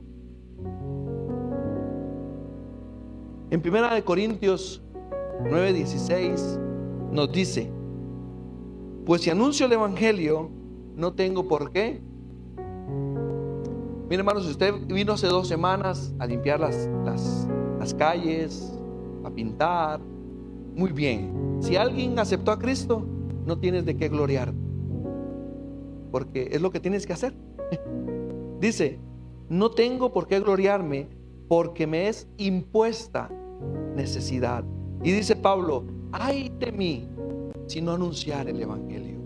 En 3.52 3.62
Primera 3.62 3.94
de 3.94 4.04
Corintios 4.04 4.84
9:16 5.44 6.60
nos 7.12 7.32
dice, 7.32 7.72
pues 9.06 9.22
si 9.22 9.30
anuncio 9.30 9.66
el 9.66 9.72
evangelio, 9.72 10.52
no 10.96 11.14
tengo 11.14 11.48
por 11.48 11.72
qué 11.72 12.02
Mire, 14.10 14.22
hermanos, 14.22 14.46
si 14.46 14.50
usted 14.50 14.74
vino 14.88 15.14
hace 15.14 15.28
dos 15.28 15.48
semanas 15.48 16.16
a 16.18 16.26
limpiar 16.26 16.60
las, 16.60 16.90
las, 17.06 17.94
calles, 17.94 18.74
a 19.24 19.30
pintar, 19.30 20.00
muy 20.00 20.92
bien. 20.92 21.60
Si 21.60 21.76
alguien 21.76 22.18
aceptó 22.18 22.52
a 22.52 22.58
Cristo, 22.58 23.06
no 23.46 23.60
tienes 23.60 23.86
de 23.86 23.96
qué 23.96 24.10
gloriar, 24.10 24.52
porque 26.12 26.50
es 26.52 26.60
lo 26.60 26.72
que 26.72 26.80
tienes 26.80 27.06
que 27.06 27.14
hacer. 27.14 27.36
Dice, 28.60 29.00
no 29.48 29.70
tengo 29.70 30.12
por 30.12 30.26
qué 30.26 30.40
gloriarme 30.40 31.08
porque 31.48 31.86
me 31.86 32.08
es 32.08 32.28
impuesta 32.38 33.30
necesidad. 33.96 34.64
Y 35.04 35.12
dice 35.12 35.36
Pablo, 35.36 35.86
ay 36.12 36.52
de 36.60 37.08
si 37.68 37.82
no 37.82 37.92
anunciar 37.92 38.50
el 38.50 38.62
Evangelio. 38.62 39.20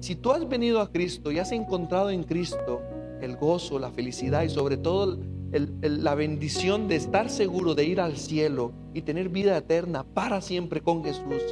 Si 0.00 0.14
tú 0.14 0.30
has 0.30 0.48
venido 0.48 0.80
a 0.80 0.90
Cristo 0.90 1.32
y 1.32 1.38
has 1.38 1.52
encontrado 1.52 2.10
en 2.10 2.22
Cristo 2.22 2.80
el 3.20 3.36
gozo, 3.36 3.78
la 3.78 3.90
felicidad 3.90 4.42
y 4.42 4.48
sobre 4.48 4.76
todo 4.76 5.18
la 5.50 6.14
bendición 6.14 6.88
de 6.88 6.96
estar 6.96 7.30
seguro 7.30 7.74
de 7.74 7.84
ir 7.84 8.00
al 8.00 8.16
cielo 8.16 8.72
y 8.92 9.02
tener 9.02 9.28
vida 9.28 9.56
eterna 9.56 10.04
para 10.04 10.40
siempre 10.40 10.82
con 10.82 11.02
Jesús, 11.02 11.42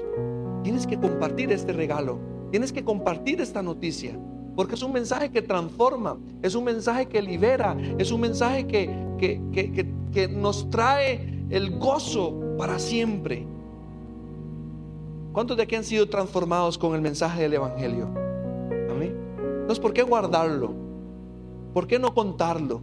tienes 0.63 0.87
que 0.87 0.99
compartir 0.99 1.51
este 1.51 1.73
regalo, 1.73 2.19
tienes 2.51 2.73
que 2.73 2.85
compartir 2.85 3.41
esta 3.41 3.63
noticia, 3.63 4.19
porque 4.55 4.75
es 4.75 4.83
un 4.83 4.93
mensaje 4.93 5.31
que 5.31 5.43
transforma, 5.43 6.19
es 6.43 6.55
un 6.55 6.65
mensaje 6.65 7.07
que 7.07 7.23
libera, 7.23 7.77
es 7.99 8.11
un 8.11 8.21
mensaje 8.21 8.67
que, 8.67 8.91
que, 9.19 9.87
que 10.13 10.29
nos 10.29 10.69
trae 10.71 11.47
el 11.51 11.79
gozo 11.79 12.41
para 12.59 12.79
siempre. 12.79 13.47
¿Cuántos 15.33 15.57
de 15.57 15.65
aquí 15.65 15.75
han 15.75 15.85
sido 15.85 16.09
transformados 16.09 16.79
con 16.79 16.95
el 16.95 17.03
mensaje 17.03 17.43
del 17.43 17.55
Evangelio? 17.55 18.09
Amén. 18.91 19.15
Entonces, 19.61 19.79
¿por 19.79 19.93
qué 19.93 20.03
guardarlo? 20.03 20.86
¿Por 21.77 21.87
qué 21.87 21.99
no 21.99 22.15
contarlo? 22.15 22.81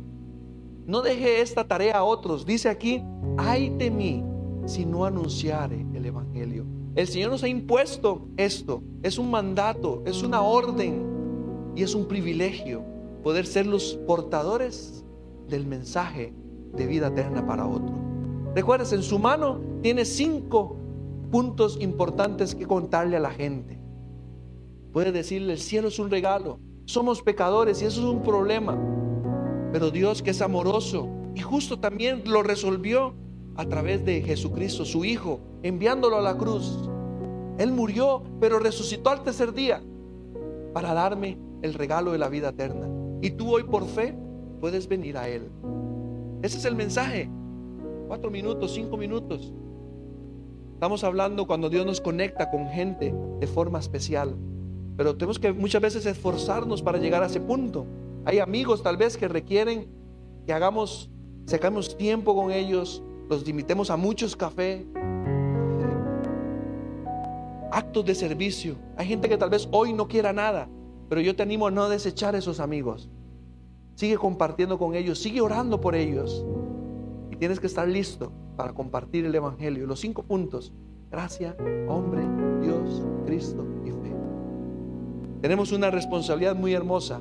No 0.86 1.02
deje 1.02 1.42
esta 1.42 1.68
tarea 1.68 1.98
a 1.98 2.04
otros. 2.04 2.46
Dice 2.46 2.70
aquí, 2.70 3.04
ay 3.38 3.72
de 3.72 3.90
mí 3.90 4.24
si 4.68 4.86
no 4.86 5.04
anunciare 5.04 5.84
el 5.96 6.06
Evangelio. 6.06 6.64
El 6.94 7.08
Señor 7.08 7.32
nos 7.32 7.42
ha 7.42 7.48
impuesto 7.48 8.28
esto. 8.38 8.84
Es 9.02 9.18
un 9.18 9.32
mandato, 9.32 10.04
es 10.06 10.22
una 10.22 10.44
orden 10.44 11.74
y 11.76 11.82
es 11.82 11.96
un 11.96 12.08
privilegio 12.08 12.84
poder 13.24 13.48
ser 13.48 13.66
los 13.66 13.96
portadores 14.06 15.04
del 15.48 15.66
mensaje 15.66 16.32
de 16.76 16.86
vida 16.86 17.08
eterna 17.08 17.48
para 17.48 17.66
otro. 17.66 17.96
Recuerdes, 18.54 18.94
en 18.94 19.02
su 19.02 19.18
mano 19.18 19.60
tiene 19.82 20.06
cinco 20.06 20.78
puntos 21.32 21.82
importantes 21.82 22.54
que 22.54 22.68
contarle 22.68 23.18
a 23.18 23.22
la 23.22 23.32
gente. 23.32 23.80
Puede 24.92 25.12
decirle, 25.12 25.54
el 25.54 25.60
cielo 25.60 25.88
es 25.88 25.98
un 25.98 26.12
regalo, 26.12 26.60
somos 26.86 27.22
pecadores 27.22 27.82
y 27.82 27.86
eso 27.86 28.02
es 28.02 28.08
un 28.08 28.24
problema. 28.24 28.78
Pero 29.72 29.92
Dios 29.92 30.22
que 30.22 30.32
es 30.32 30.42
amoroso 30.42 31.08
y 31.36 31.42
justo 31.42 31.80
también 31.80 32.24
lo 32.26 32.44
resolvió 32.44 33.16
a 33.56 33.66
través 33.66 34.06
de 34.06 34.22
Jesucristo, 34.22 34.86
su 34.86 35.06
Hijo, 35.06 35.40
enviándolo 35.64 36.18
a 36.18 36.22
la 36.22 36.38
cruz. 36.38 36.90
Él 37.58 37.72
murió, 37.72 38.24
pero 38.40 38.60
resucitó 38.60 39.10
al 39.10 39.24
tercer 39.24 39.54
día 39.54 39.82
para 40.74 40.94
darme 40.94 41.38
el 41.62 41.74
regalo 41.74 42.12
de 42.12 42.18
la 42.18 42.30
vida 42.30 42.50
eterna. 42.50 42.88
Y 43.22 43.32
tú 43.32 43.54
hoy 43.54 43.64
por 43.64 43.86
fe 43.86 44.16
puedes 44.60 44.88
venir 44.88 45.18
a 45.18 45.30
Él. 45.30 45.50
Ese 46.42 46.58
es 46.58 46.66
el 46.66 46.76
mensaje. 46.76 47.30
Cuatro 48.08 48.30
minutos, 48.30 48.74
cinco 48.74 48.98
minutos. 48.98 49.54
Estamos 50.74 51.04
hablando 51.04 51.48
cuando 51.48 51.70
Dios 51.70 51.86
nos 51.86 52.02
conecta 52.02 52.52
con 52.52 52.68
gente 52.68 53.14
de 53.40 53.48
forma 53.48 53.80
especial. 53.80 54.36
Pero 54.96 55.16
tenemos 55.16 55.40
que 55.40 55.52
muchas 55.52 55.82
veces 55.82 56.06
esforzarnos 56.06 56.82
para 56.82 56.98
llegar 56.98 57.24
a 57.24 57.28
ese 57.28 57.40
punto. 57.40 57.86
Hay 58.26 58.40
amigos 58.40 58.84
tal 58.84 58.98
vez 58.98 59.18
que 59.18 59.28
requieren 59.28 59.88
que 60.46 60.54
hagamos, 60.54 61.10
sacamos 61.46 61.98
tiempo 61.98 62.36
con 62.36 62.52
ellos, 62.52 63.04
los 63.30 63.48
invitemos 63.48 63.90
a 63.90 63.98
muchos 63.98 64.36
cafés, 64.36 64.86
actos 67.72 68.06
de 68.06 68.16
servicio. 68.16 68.76
Hay 68.98 69.08
gente 69.08 69.28
que 69.28 69.38
tal 69.38 69.50
vez 69.50 69.68
hoy 69.72 69.94
no 69.94 70.08
quiera 70.08 70.32
nada, 70.32 70.70
pero 71.10 71.22
yo 71.22 71.36
te 71.36 71.44
animo 71.44 71.68
a 71.68 71.72
no 71.72 71.90
desechar 71.90 72.36
esos 72.36 72.60
amigos. 72.60 73.10
Sigue 73.96 74.18
compartiendo 74.18 74.78
con 74.78 74.96
ellos, 74.96 75.20
sigue 75.20 75.42
orando 75.42 75.82
por 75.82 75.96
ellos. 75.96 76.46
Y 77.32 77.36
tienes 77.36 77.60
que 77.60 77.68
estar 77.68 77.88
listo 77.88 78.32
para 78.56 78.74
compartir 78.74 79.26
el 79.26 79.34
Evangelio. 79.34 79.88
Los 79.88 80.00
cinco 80.00 80.24
puntos. 80.24 80.72
Gracia, 81.12 81.56
hombre, 81.88 82.24
Dios, 82.62 83.04
Cristo. 83.26 83.66
Tenemos 85.44 85.74
una 85.74 85.92
responsabilidad 85.92 86.56
muy 86.56 86.74
hermosa 86.74 87.20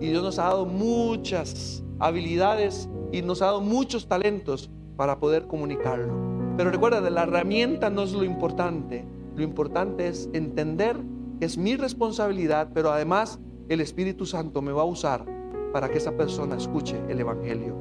y 0.00 0.08
Dios 0.08 0.24
nos 0.24 0.40
ha 0.40 0.46
dado 0.46 0.66
muchas 0.66 1.84
habilidades 2.00 2.88
y 3.12 3.22
nos 3.22 3.42
ha 3.42 3.46
dado 3.46 3.60
muchos 3.60 4.08
talentos 4.08 4.68
para 4.96 5.20
poder 5.20 5.46
comunicarlo. 5.46 6.12
Pero 6.56 6.72
recuerda, 6.72 7.00
la 7.08 7.22
herramienta 7.22 7.88
no 7.88 8.02
es 8.02 8.12
lo 8.12 8.24
importante. 8.24 9.06
Lo 9.36 9.44
importante 9.44 10.08
es 10.08 10.28
entender 10.32 10.96
que 11.38 11.46
es 11.46 11.56
mi 11.56 11.76
responsabilidad, 11.76 12.70
pero 12.74 12.90
además 12.90 13.38
el 13.68 13.80
Espíritu 13.80 14.26
Santo 14.26 14.62
me 14.62 14.72
va 14.72 14.82
a 14.82 14.86
usar 14.86 15.24
para 15.72 15.88
que 15.88 15.98
esa 15.98 16.16
persona 16.16 16.56
escuche 16.56 17.00
el 17.08 17.20
Evangelio. 17.20 17.76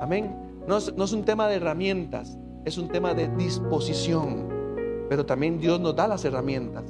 Amén. 0.00 0.36
No 0.68 0.76
es, 0.76 0.94
no 0.96 1.02
es 1.02 1.12
un 1.12 1.24
tema 1.24 1.48
de 1.48 1.56
herramientas, 1.56 2.38
es 2.64 2.78
un 2.78 2.86
tema 2.86 3.12
de 3.12 3.26
disposición. 3.36 4.46
Pero 5.08 5.26
también 5.26 5.58
Dios 5.58 5.80
nos 5.80 5.96
da 5.96 6.06
las 6.06 6.24
herramientas 6.24 6.84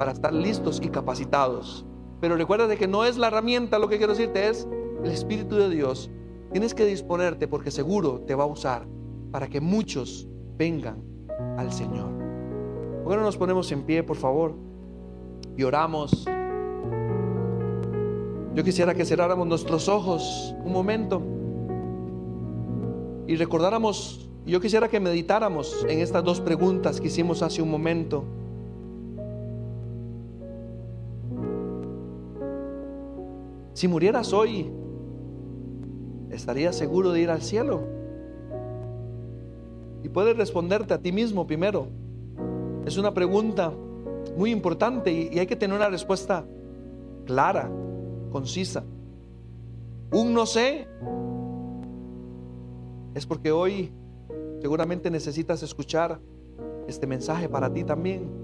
para 0.00 0.10
estar 0.10 0.32
listos 0.32 0.80
y 0.82 0.88
capacitados. 0.88 1.86
Pero 2.22 2.36
recuerda 2.36 2.68
de 2.68 2.76
que 2.76 2.86
no 2.86 3.04
es 3.04 3.18
la 3.18 3.26
herramienta, 3.26 3.80
lo 3.80 3.88
que 3.88 3.98
quiero 3.98 4.12
decirte 4.12 4.48
es 4.48 4.68
el 5.02 5.10
Espíritu 5.10 5.56
de 5.56 5.68
Dios. 5.68 6.08
Tienes 6.52 6.72
que 6.72 6.84
disponerte 6.84 7.48
porque 7.48 7.72
seguro 7.72 8.20
te 8.20 8.36
va 8.36 8.44
a 8.44 8.46
usar 8.46 8.86
para 9.32 9.48
que 9.48 9.60
muchos 9.60 10.28
vengan 10.56 11.02
al 11.58 11.72
Señor. 11.72 12.12
¿Por 13.02 13.18
nos 13.18 13.36
ponemos 13.36 13.72
en 13.72 13.82
pie, 13.82 14.04
por 14.04 14.16
favor? 14.16 14.54
Y 15.56 15.64
oramos. 15.64 16.24
Yo 18.54 18.62
quisiera 18.62 18.94
que 18.94 19.04
cerráramos 19.04 19.48
nuestros 19.48 19.88
ojos 19.88 20.54
un 20.64 20.72
momento 20.72 21.20
y 23.26 23.34
recordáramos, 23.34 24.30
yo 24.46 24.60
quisiera 24.60 24.86
que 24.86 25.00
meditáramos 25.00 25.84
en 25.88 25.98
estas 25.98 26.22
dos 26.22 26.40
preguntas 26.40 27.00
que 27.00 27.08
hicimos 27.08 27.42
hace 27.42 27.62
un 27.62 27.70
momento. 27.70 28.22
Si 33.74 33.88
murieras 33.88 34.32
hoy, 34.32 34.70
¿estarías 36.30 36.76
seguro 36.76 37.12
de 37.12 37.20
ir 37.20 37.30
al 37.30 37.42
cielo? 37.42 37.82
Y 40.02 40.08
puedes 40.08 40.36
responderte 40.36 40.94
a 40.94 40.98
ti 40.98 41.12
mismo 41.12 41.46
primero. 41.46 41.88
Es 42.84 42.98
una 42.98 43.14
pregunta 43.14 43.72
muy 44.36 44.50
importante 44.50 45.12
y, 45.12 45.38
hay 45.38 45.46
que 45.46 45.56
tener 45.56 45.76
una 45.76 45.88
respuesta 45.88 46.44
clara, 47.24 47.70
concisa. 48.30 48.84
Un 50.12 50.34
no 50.34 50.44
sé 50.44 50.86
es 53.14 53.26
porque 53.26 53.52
hoy 53.52 53.92
seguramente 54.60 55.10
necesitas 55.10 55.62
escuchar 55.62 56.20
este 56.88 57.06
mensaje 57.06 57.48
para 57.48 57.72
ti 57.72 57.84
también. 57.84 58.41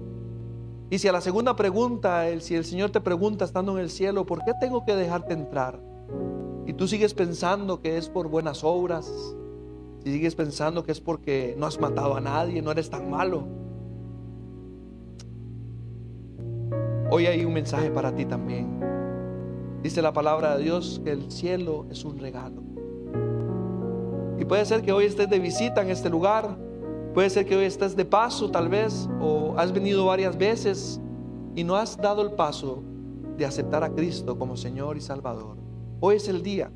Y 0.91 0.97
si 0.97 1.07
a 1.07 1.11
la 1.11 1.21
segunda 1.21 1.55
pregunta, 1.55 2.25
si 2.39 2.55
el 2.55 2.65
Señor 2.65 2.89
te 2.89 2.99
pregunta 2.99 3.45
estando 3.45 3.77
en 3.77 3.83
el 3.83 3.91
cielo, 3.91 4.25
¿por 4.25 4.43
qué 4.43 4.53
tengo 4.59 4.85
que 4.85 4.95
dejarte 4.95 5.33
entrar? 5.33 5.79
Y 6.65 6.73
tú 6.73 6.87
sigues 6.87 7.13
pensando 7.13 7.79
que 7.81 7.97
es 7.97 8.09
por 8.09 8.27
buenas 8.27 8.63
obras, 8.63 9.11
si 10.03 10.13
sigues 10.13 10.33
pensando 10.33 10.83
que 10.83 10.91
es 10.91 10.99
porque 10.99 11.55
no 11.57 11.67
has 11.67 11.79
matado 11.79 12.15
a 12.15 12.21
nadie, 12.21 12.61
no 12.61 12.71
eres 12.71 12.89
tan 12.89 13.09
malo. 13.09 13.43
Hoy 17.11 17.25
hay 17.25 17.45
un 17.45 17.53
mensaje 17.53 17.91
para 17.91 18.15
ti 18.15 18.25
también. 18.25 18.79
Dice 19.83 20.01
la 20.01 20.13
palabra 20.13 20.57
de 20.57 20.63
Dios 20.63 21.01
que 21.03 21.11
el 21.11 21.31
cielo 21.31 21.85
es 21.91 22.03
un 22.03 22.17
regalo. 22.17 22.61
Y 24.39 24.45
puede 24.45 24.65
ser 24.65 24.81
que 24.81 24.91
hoy 24.91 25.05
estés 25.05 25.29
de 25.29 25.39
visita 25.39 25.81
en 25.81 25.89
este 25.89 26.09
lugar, 26.09 26.57
puede 27.13 27.29
ser 27.29 27.45
que 27.45 27.55
hoy 27.55 27.65
estés 27.65 27.95
de 27.95 28.05
paso 28.05 28.49
tal 28.51 28.69
vez, 28.69 29.09
o 29.21 29.53
has 29.57 29.71
venido 29.71 30.05
varias 30.05 30.37
veces 30.37 30.99
y 31.55 31.63
no 31.63 31.75
has 31.75 31.97
dado 31.97 32.21
el 32.21 32.31
paso 32.31 32.83
de 33.37 33.45
aceptar 33.45 33.83
a 33.83 33.89
Cristo 33.89 34.37
como 34.37 34.57
Señor 34.57 34.97
y 34.97 35.01
Salvador. 35.01 35.57
Hoy 35.99 36.15
es 36.15 36.27
el 36.27 36.43
día. 36.43 36.71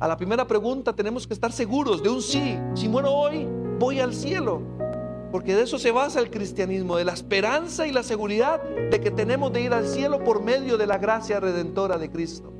A 0.00 0.08
la 0.08 0.16
primera 0.16 0.46
pregunta 0.46 0.92
tenemos 0.92 1.26
que 1.26 1.34
estar 1.34 1.52
seguros 1.52 2.02
de 2.02 2.08
un 2.08 2.20
sí. 2.22 2.58
Si 2.74 2.88
muero 2.88 3.12
hoy, 3.12 3.46
voy 3.78 4.00
al 4.00 4.14
cielo. 4.14 4.60
Porque 5.30 5.54
de 5.54 5.62
eso 5.62 5.78
se 5.78 5.92
basa 5.92 6.20
el 6.20 6.30
cristianismo, 6.30 6.96
de 6.96 7.04
la 7.04 7.12
esperanza 7.12 7.86
y 7.86 7.92
la 7.92 8.02
seguridad 8.02 8.60
de 8.62 9.00
que 9.00 9.10
tenemos 9.10 9.52
de 9.52 9.62
ir 9.62 9.72
al 9.72 9.86
cielo 9.86 10.22
por 10.24 10.42
medio 10.42 10.76
de 10.76 10.86
la 10.86 10.98
gracia 10.98 11.40
redentora 11.40 11.96
de 11.96 12.10
Cristo. 12.10 12.52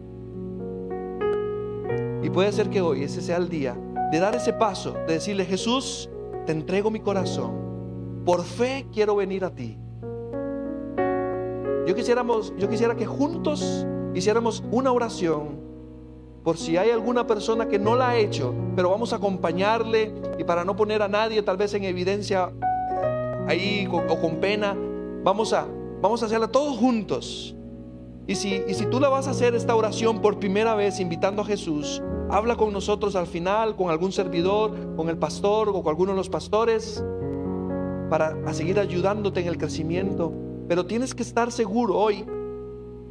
Y 2.23 2.31
puede 2.31 2.53
ser 2.53 2.71
que 2.71 2.81
hoy 2.81 3.03
ese 3.03 3.21
sea 3.21 3.37
el 3.37 3.49
día 3.49 3.77
de 4.11 4.21
dar 4.21 4.35
ese 4.35 4.53
paso, 4.53 4.93
de 5.07 5.15
decirle, 5.15 5.45
Jesús, 5.45 6.09
te 6.47 6.53
entrego 6.53 6.91
mi 6.91 7.01
corazón. 7.01 8.23
Por 8.25 8.43
fe 8.45 8.87
quiero 8.93 9.17
venir 9.17 9.45
a 9.45 9.55
ti. 9.55 9.79
Yo, 11.87 11.95
quisiéramos, 11.95 12.55
yo 12.57 12.69
quisiera 12.69 12.95
que 12.95 13.07
juntos 13.07 13.87
hiciéramos 14.15 14.63
una 14.71 14.93
oración 14.93 15.61
por 16.45 16.57
si 16.57 16.77
hay 16.77 16.91
alguna 16.91 17.27
persona 17.27 17.69
que 17.69 17.79
no 17.79 17.95
la 17.97 18.11
ha 18.11 18.17
hecho, 18.17 18.53
pero 18.75 18.91
vamos 18.91 19.13
a 19.13 19.17
acompañarle 19.17 20.13
y 20.39 20.45
para 20.45 20.65
no 20.65 20.75
poner 20.75 21.03
a 21.03 21.09
nadie 21.09 21.43
tal 21.43 21.57
vez 21.57 21.73
en 21.75 21.85
evidencia 21.85 22.53
ahí 23.47 23.89
o 23.91 24.21
con 24.21 24.37
pena, 24.37 24.77
vamos 25.23 25.53
a, 25.53 25.67
vamos 26.01 26.23
a 26.23 26.27
hacerla 26.27 26.49
todos 26.49 26.77
juntos. 26.77 27.55
Y 28.27 28.35
si, 28.37 28.63
y 28.67 28.75
si 28.75 28.87
tú 28.87 29.01
la 29.01 29.09
vas 29.09 29.29
a 29.29 29.33
hacer 29.33 29.55
esta 29.55 29.75
oración 29.75 30.21
por 30.21 30.39
primera 30.39 30.75
vez 30.75 31.01
invitando 31.01 31.43
a 31.43 31.45
Jesús, 31.45 32.03
habla 32.33 32.57
con 32.57 32.73
nosotros 32.73 33.15
al 33.15 33.27
final, 33.27 33.77
con 33.77 33.91
algún 33.91 34.11
servidor, 34.11 34.97
con 34.97 35.11
el 35.11 35.19
pastor 35.19 35.69
o 35.69 35.83
con 35.83 35.89
alguno 35.89 36.13
de 36.13 36.17
los 36.17 36.31
pastores, 36.31 37.05
para 38.09 38.55
seguir 38.55 38.81
ayudándote 38.81 39.41
en 39.41 39.49
el 39.49 39.59
crecimiento. 39.59 40.33
Pero 40.67 40.87
tienes 40.87 41.15
que 41.15 41.23
estar 41.23 41.53
seguro 41.53 41.95
hoy 41.95 42.25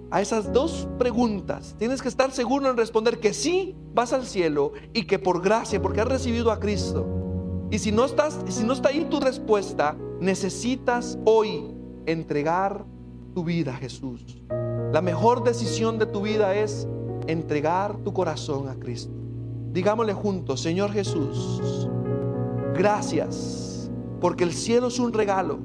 a 0.10 0.22
esas 0.22 0.52
dos 0.52 0.88
preguntas, 0.98 1.76
tienes 1.78 2.02
que 2.02 2.08
estar 2.08 2.32
seguro 2.32 2.70
en 2.70 2.76
responder 2.76 3.20
que 3.20 3.34
sí 3.34 3.76
vas 3.94 4.12
al 4.12 4.26
cielo 4.26 4.74
y 4.92 5.04
que 5.06 5.20
por 5.20 5.42
gracia, 5.42 5.80
porque 5.80 6.02
has 6.02 6.08
recibido 6.08 6.52
a 6.52 6.60
Cristo. 6.60 7.06
Y 7.70 7.78
si 7.78 7.92
no 7.92 8.06
estás, 8.06 8.40
si 8.50 8.64
no 8.64 8.74
está 8.74 8.90
ahí 8.90 9.06
tu 9.06 9.20
respuesta, 9.20 9.96
necesitas 10.20 11.20
hoy 11.26 11.74
entregar 12.08 12.86
tu 13.36 13.44
vida 13.44 13.72
a 13.72 13.78
Jesús. 13.78 14.42
La 14.92 15.02
mejor 15.02 15.44
decisión 15.44 16.00
de 16.00 16.08
tu 16.08 16.22
vida 16.22 16.56
es 16.56 16.88
entregar 17.28 17.98
tu 17.98 18.14
corazón 18.14 18.68
a 18.68 18.76
Cristo. 18.76 19.14
Digámosle 19.72 20.14
juntos, 20.14 20.62
Señor 20.62 20.92
Jesús, 20.92 21.90
gracias, 22.76 23.90
porque 24.20 24.44
el 24.44 24.54
cielo 24.54 24.88
es 24.88 25.00
un 25.00 25.14
regalo 25.14 25.60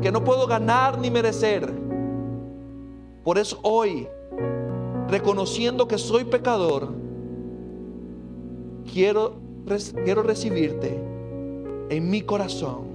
que 0.00 0.12
no 0.12 0.22
puedo 0.22 0.46
ganar 0.46 0.98
ni 0.98 1.10
merecer 1.10 1.88
por 3.28 3.36
eso 3.36 3.58
hoy, 3.62 4.08
reconociendo 5.06 5.86
que 5.86 5.98
soy 5.98 6.24
pecador, 6.24 6.88
quiero, 8.90 9.34
quiero 10.02 10.22
recibirte 10.22 10.98
en 11.90 12.08
mi 12.08 12.22
corazón, 12.22 12.86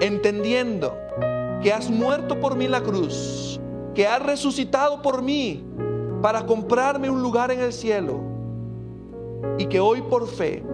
entendiendo 0.00 0.96
que 1.62 1.70
has 1.70 1.90
muerto 1.90 2.40
por 2.40 2.56
mí 2.56 2.66
la 2.66 2.82
cruz, 2.82 3.60
que 3.94 4.06
has 4.06 4.22
resucitado 4.22 5.02
por 5.02 5.20
mí 5.20 5.62
para 6.22 6.44
comprarme 6.46 7.10
un 7.10 7.22
lugar 7.22 7.50
en 7.50 7.60
el 7.60 7.72
cielo 7.72 8.20
y 9.58 9.66
que 9.66 9.80
hoy 9.80 10.02
por 10.02 10.26
fe 10.26 10.64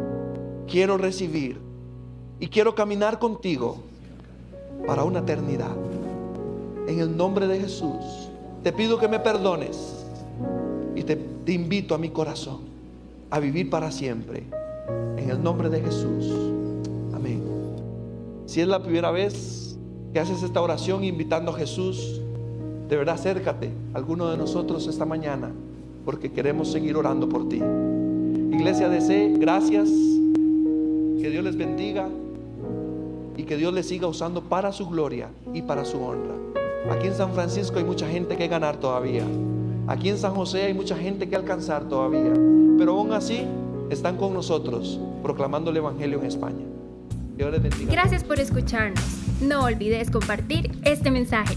quiero 0.66 0.96
recibir 0.96 1.60
y 2.40 2.48
quiero 2.48 2.74
caminar 2.74 3.18
contigo 3.18 3.78
para 4.86 5.04
una 5.04 5.20
eternidad. 5.20 5.76
En 6.86 7.00
el 7.00 7.16
nombre 7.16 7.46
de 7.46 7.60
Jesús 7.60 8.28
te 8.62 8.72
pido 8.72 8.98
que 8.98 9.08
me 9.08 9.18
perdones 9.18 10.06
y 10.94 11.02
te, 11.02 11.18
invito 11.52 11.94
a 11.94 11.98
mi 11.98 12.08
corazón 12.08 12.60
a 13.30 13.38
vivir 13.38 13.68
para 13.68 13.90
siempre. 13.90 14.44
En 15.16 15.30
el 15.30 15.42
nombre 15.42 15.68
de 15.68 15.80
Jesús. 15.80 16.32
Amén. 17.14 17.42
Si 18.46 18.60
es 18.60 18.68
la 18.68 18.82
primera 18.82 19.10
vez 19.10 19.76
que 20.12 20.20
haces 20.20 20.42
esta 20.42 20.60
oración 20.60 21.04
invitando 21.04 21.52
a 21.52 21.54
Jesús, 21.54 22.20
de 22.94 22.98
verdad 22.98 23.16
acércate 23.16 23.72
a 23.92 23.96
alguno 23.96 24.30
de 24.30 24.36
nosotros 24.36 24.86
esta 24.86 25.04
mañana 25.04 25.50
porque 26.04 26.30
queremos 26.30 26.70
seguir 26.70 26.96
orando 26.96 27.28
por 27.28 27.48
ti. 27.48 27.60
Iglesia 28.52 28.88
DC, 28.88 29.34
gracias. 29.36 29.88
Que 29.88 31.28
Dios 31.28 31.42
les 31.42 31.56
bendiga 31.56 32.08
y 33.36 33.42
que 33.42 33.56
Dios 33.56 33.74
les 33.74 33.88
siga 33.88 34.06
usando 34.06 34.42
para 34.42 34.70
su 34.70 34.86
gloria 34.88 35.28
y 35.52 35.62
para 35.62 35.84
su 35.84 36.00
honra. 36.00 36.36
Aquí 36.88 37.08
en 37.08 37.14
San 37.14 37.32
Francisco 37.32 37.78
hay 37.78 37.84
mucha 37.84 38.06
gente 38.06 38.36
que 38.36 38.46
ganar 38.46 38.76
todavía. 38.76 39.24
Aquí 39.88 40.08
en 40.08 40.16
San 40.16 40.32
José 40.36 40.62
hay 40.62 40.74
mucha 40.74 40.96
gente 40.96 41.28
que 41.28 41.34
alcanzar 41.34 41.88
todavía. 41.88 42.32
Pero 42.78 42.92
aún 42.92 43.12
así 43.12 43.44
están 43.90 44.18
con 44.18 44.32
nosotros 44.34 45.00
proclamando 45.20 45.72
el 45.72 45.78
Evangelio 45.78 46.20
en 46.20 46.26
España. 46.26 46.64
Gracias 47.90 48.22
por 48.22 48.38
escucharnos. 48.38 49.02
No 49.40 49.64
olvides 49.64 50.12
compartir 50.12 50.70
este 50.84 51.10
mensaje. 51.10 51.56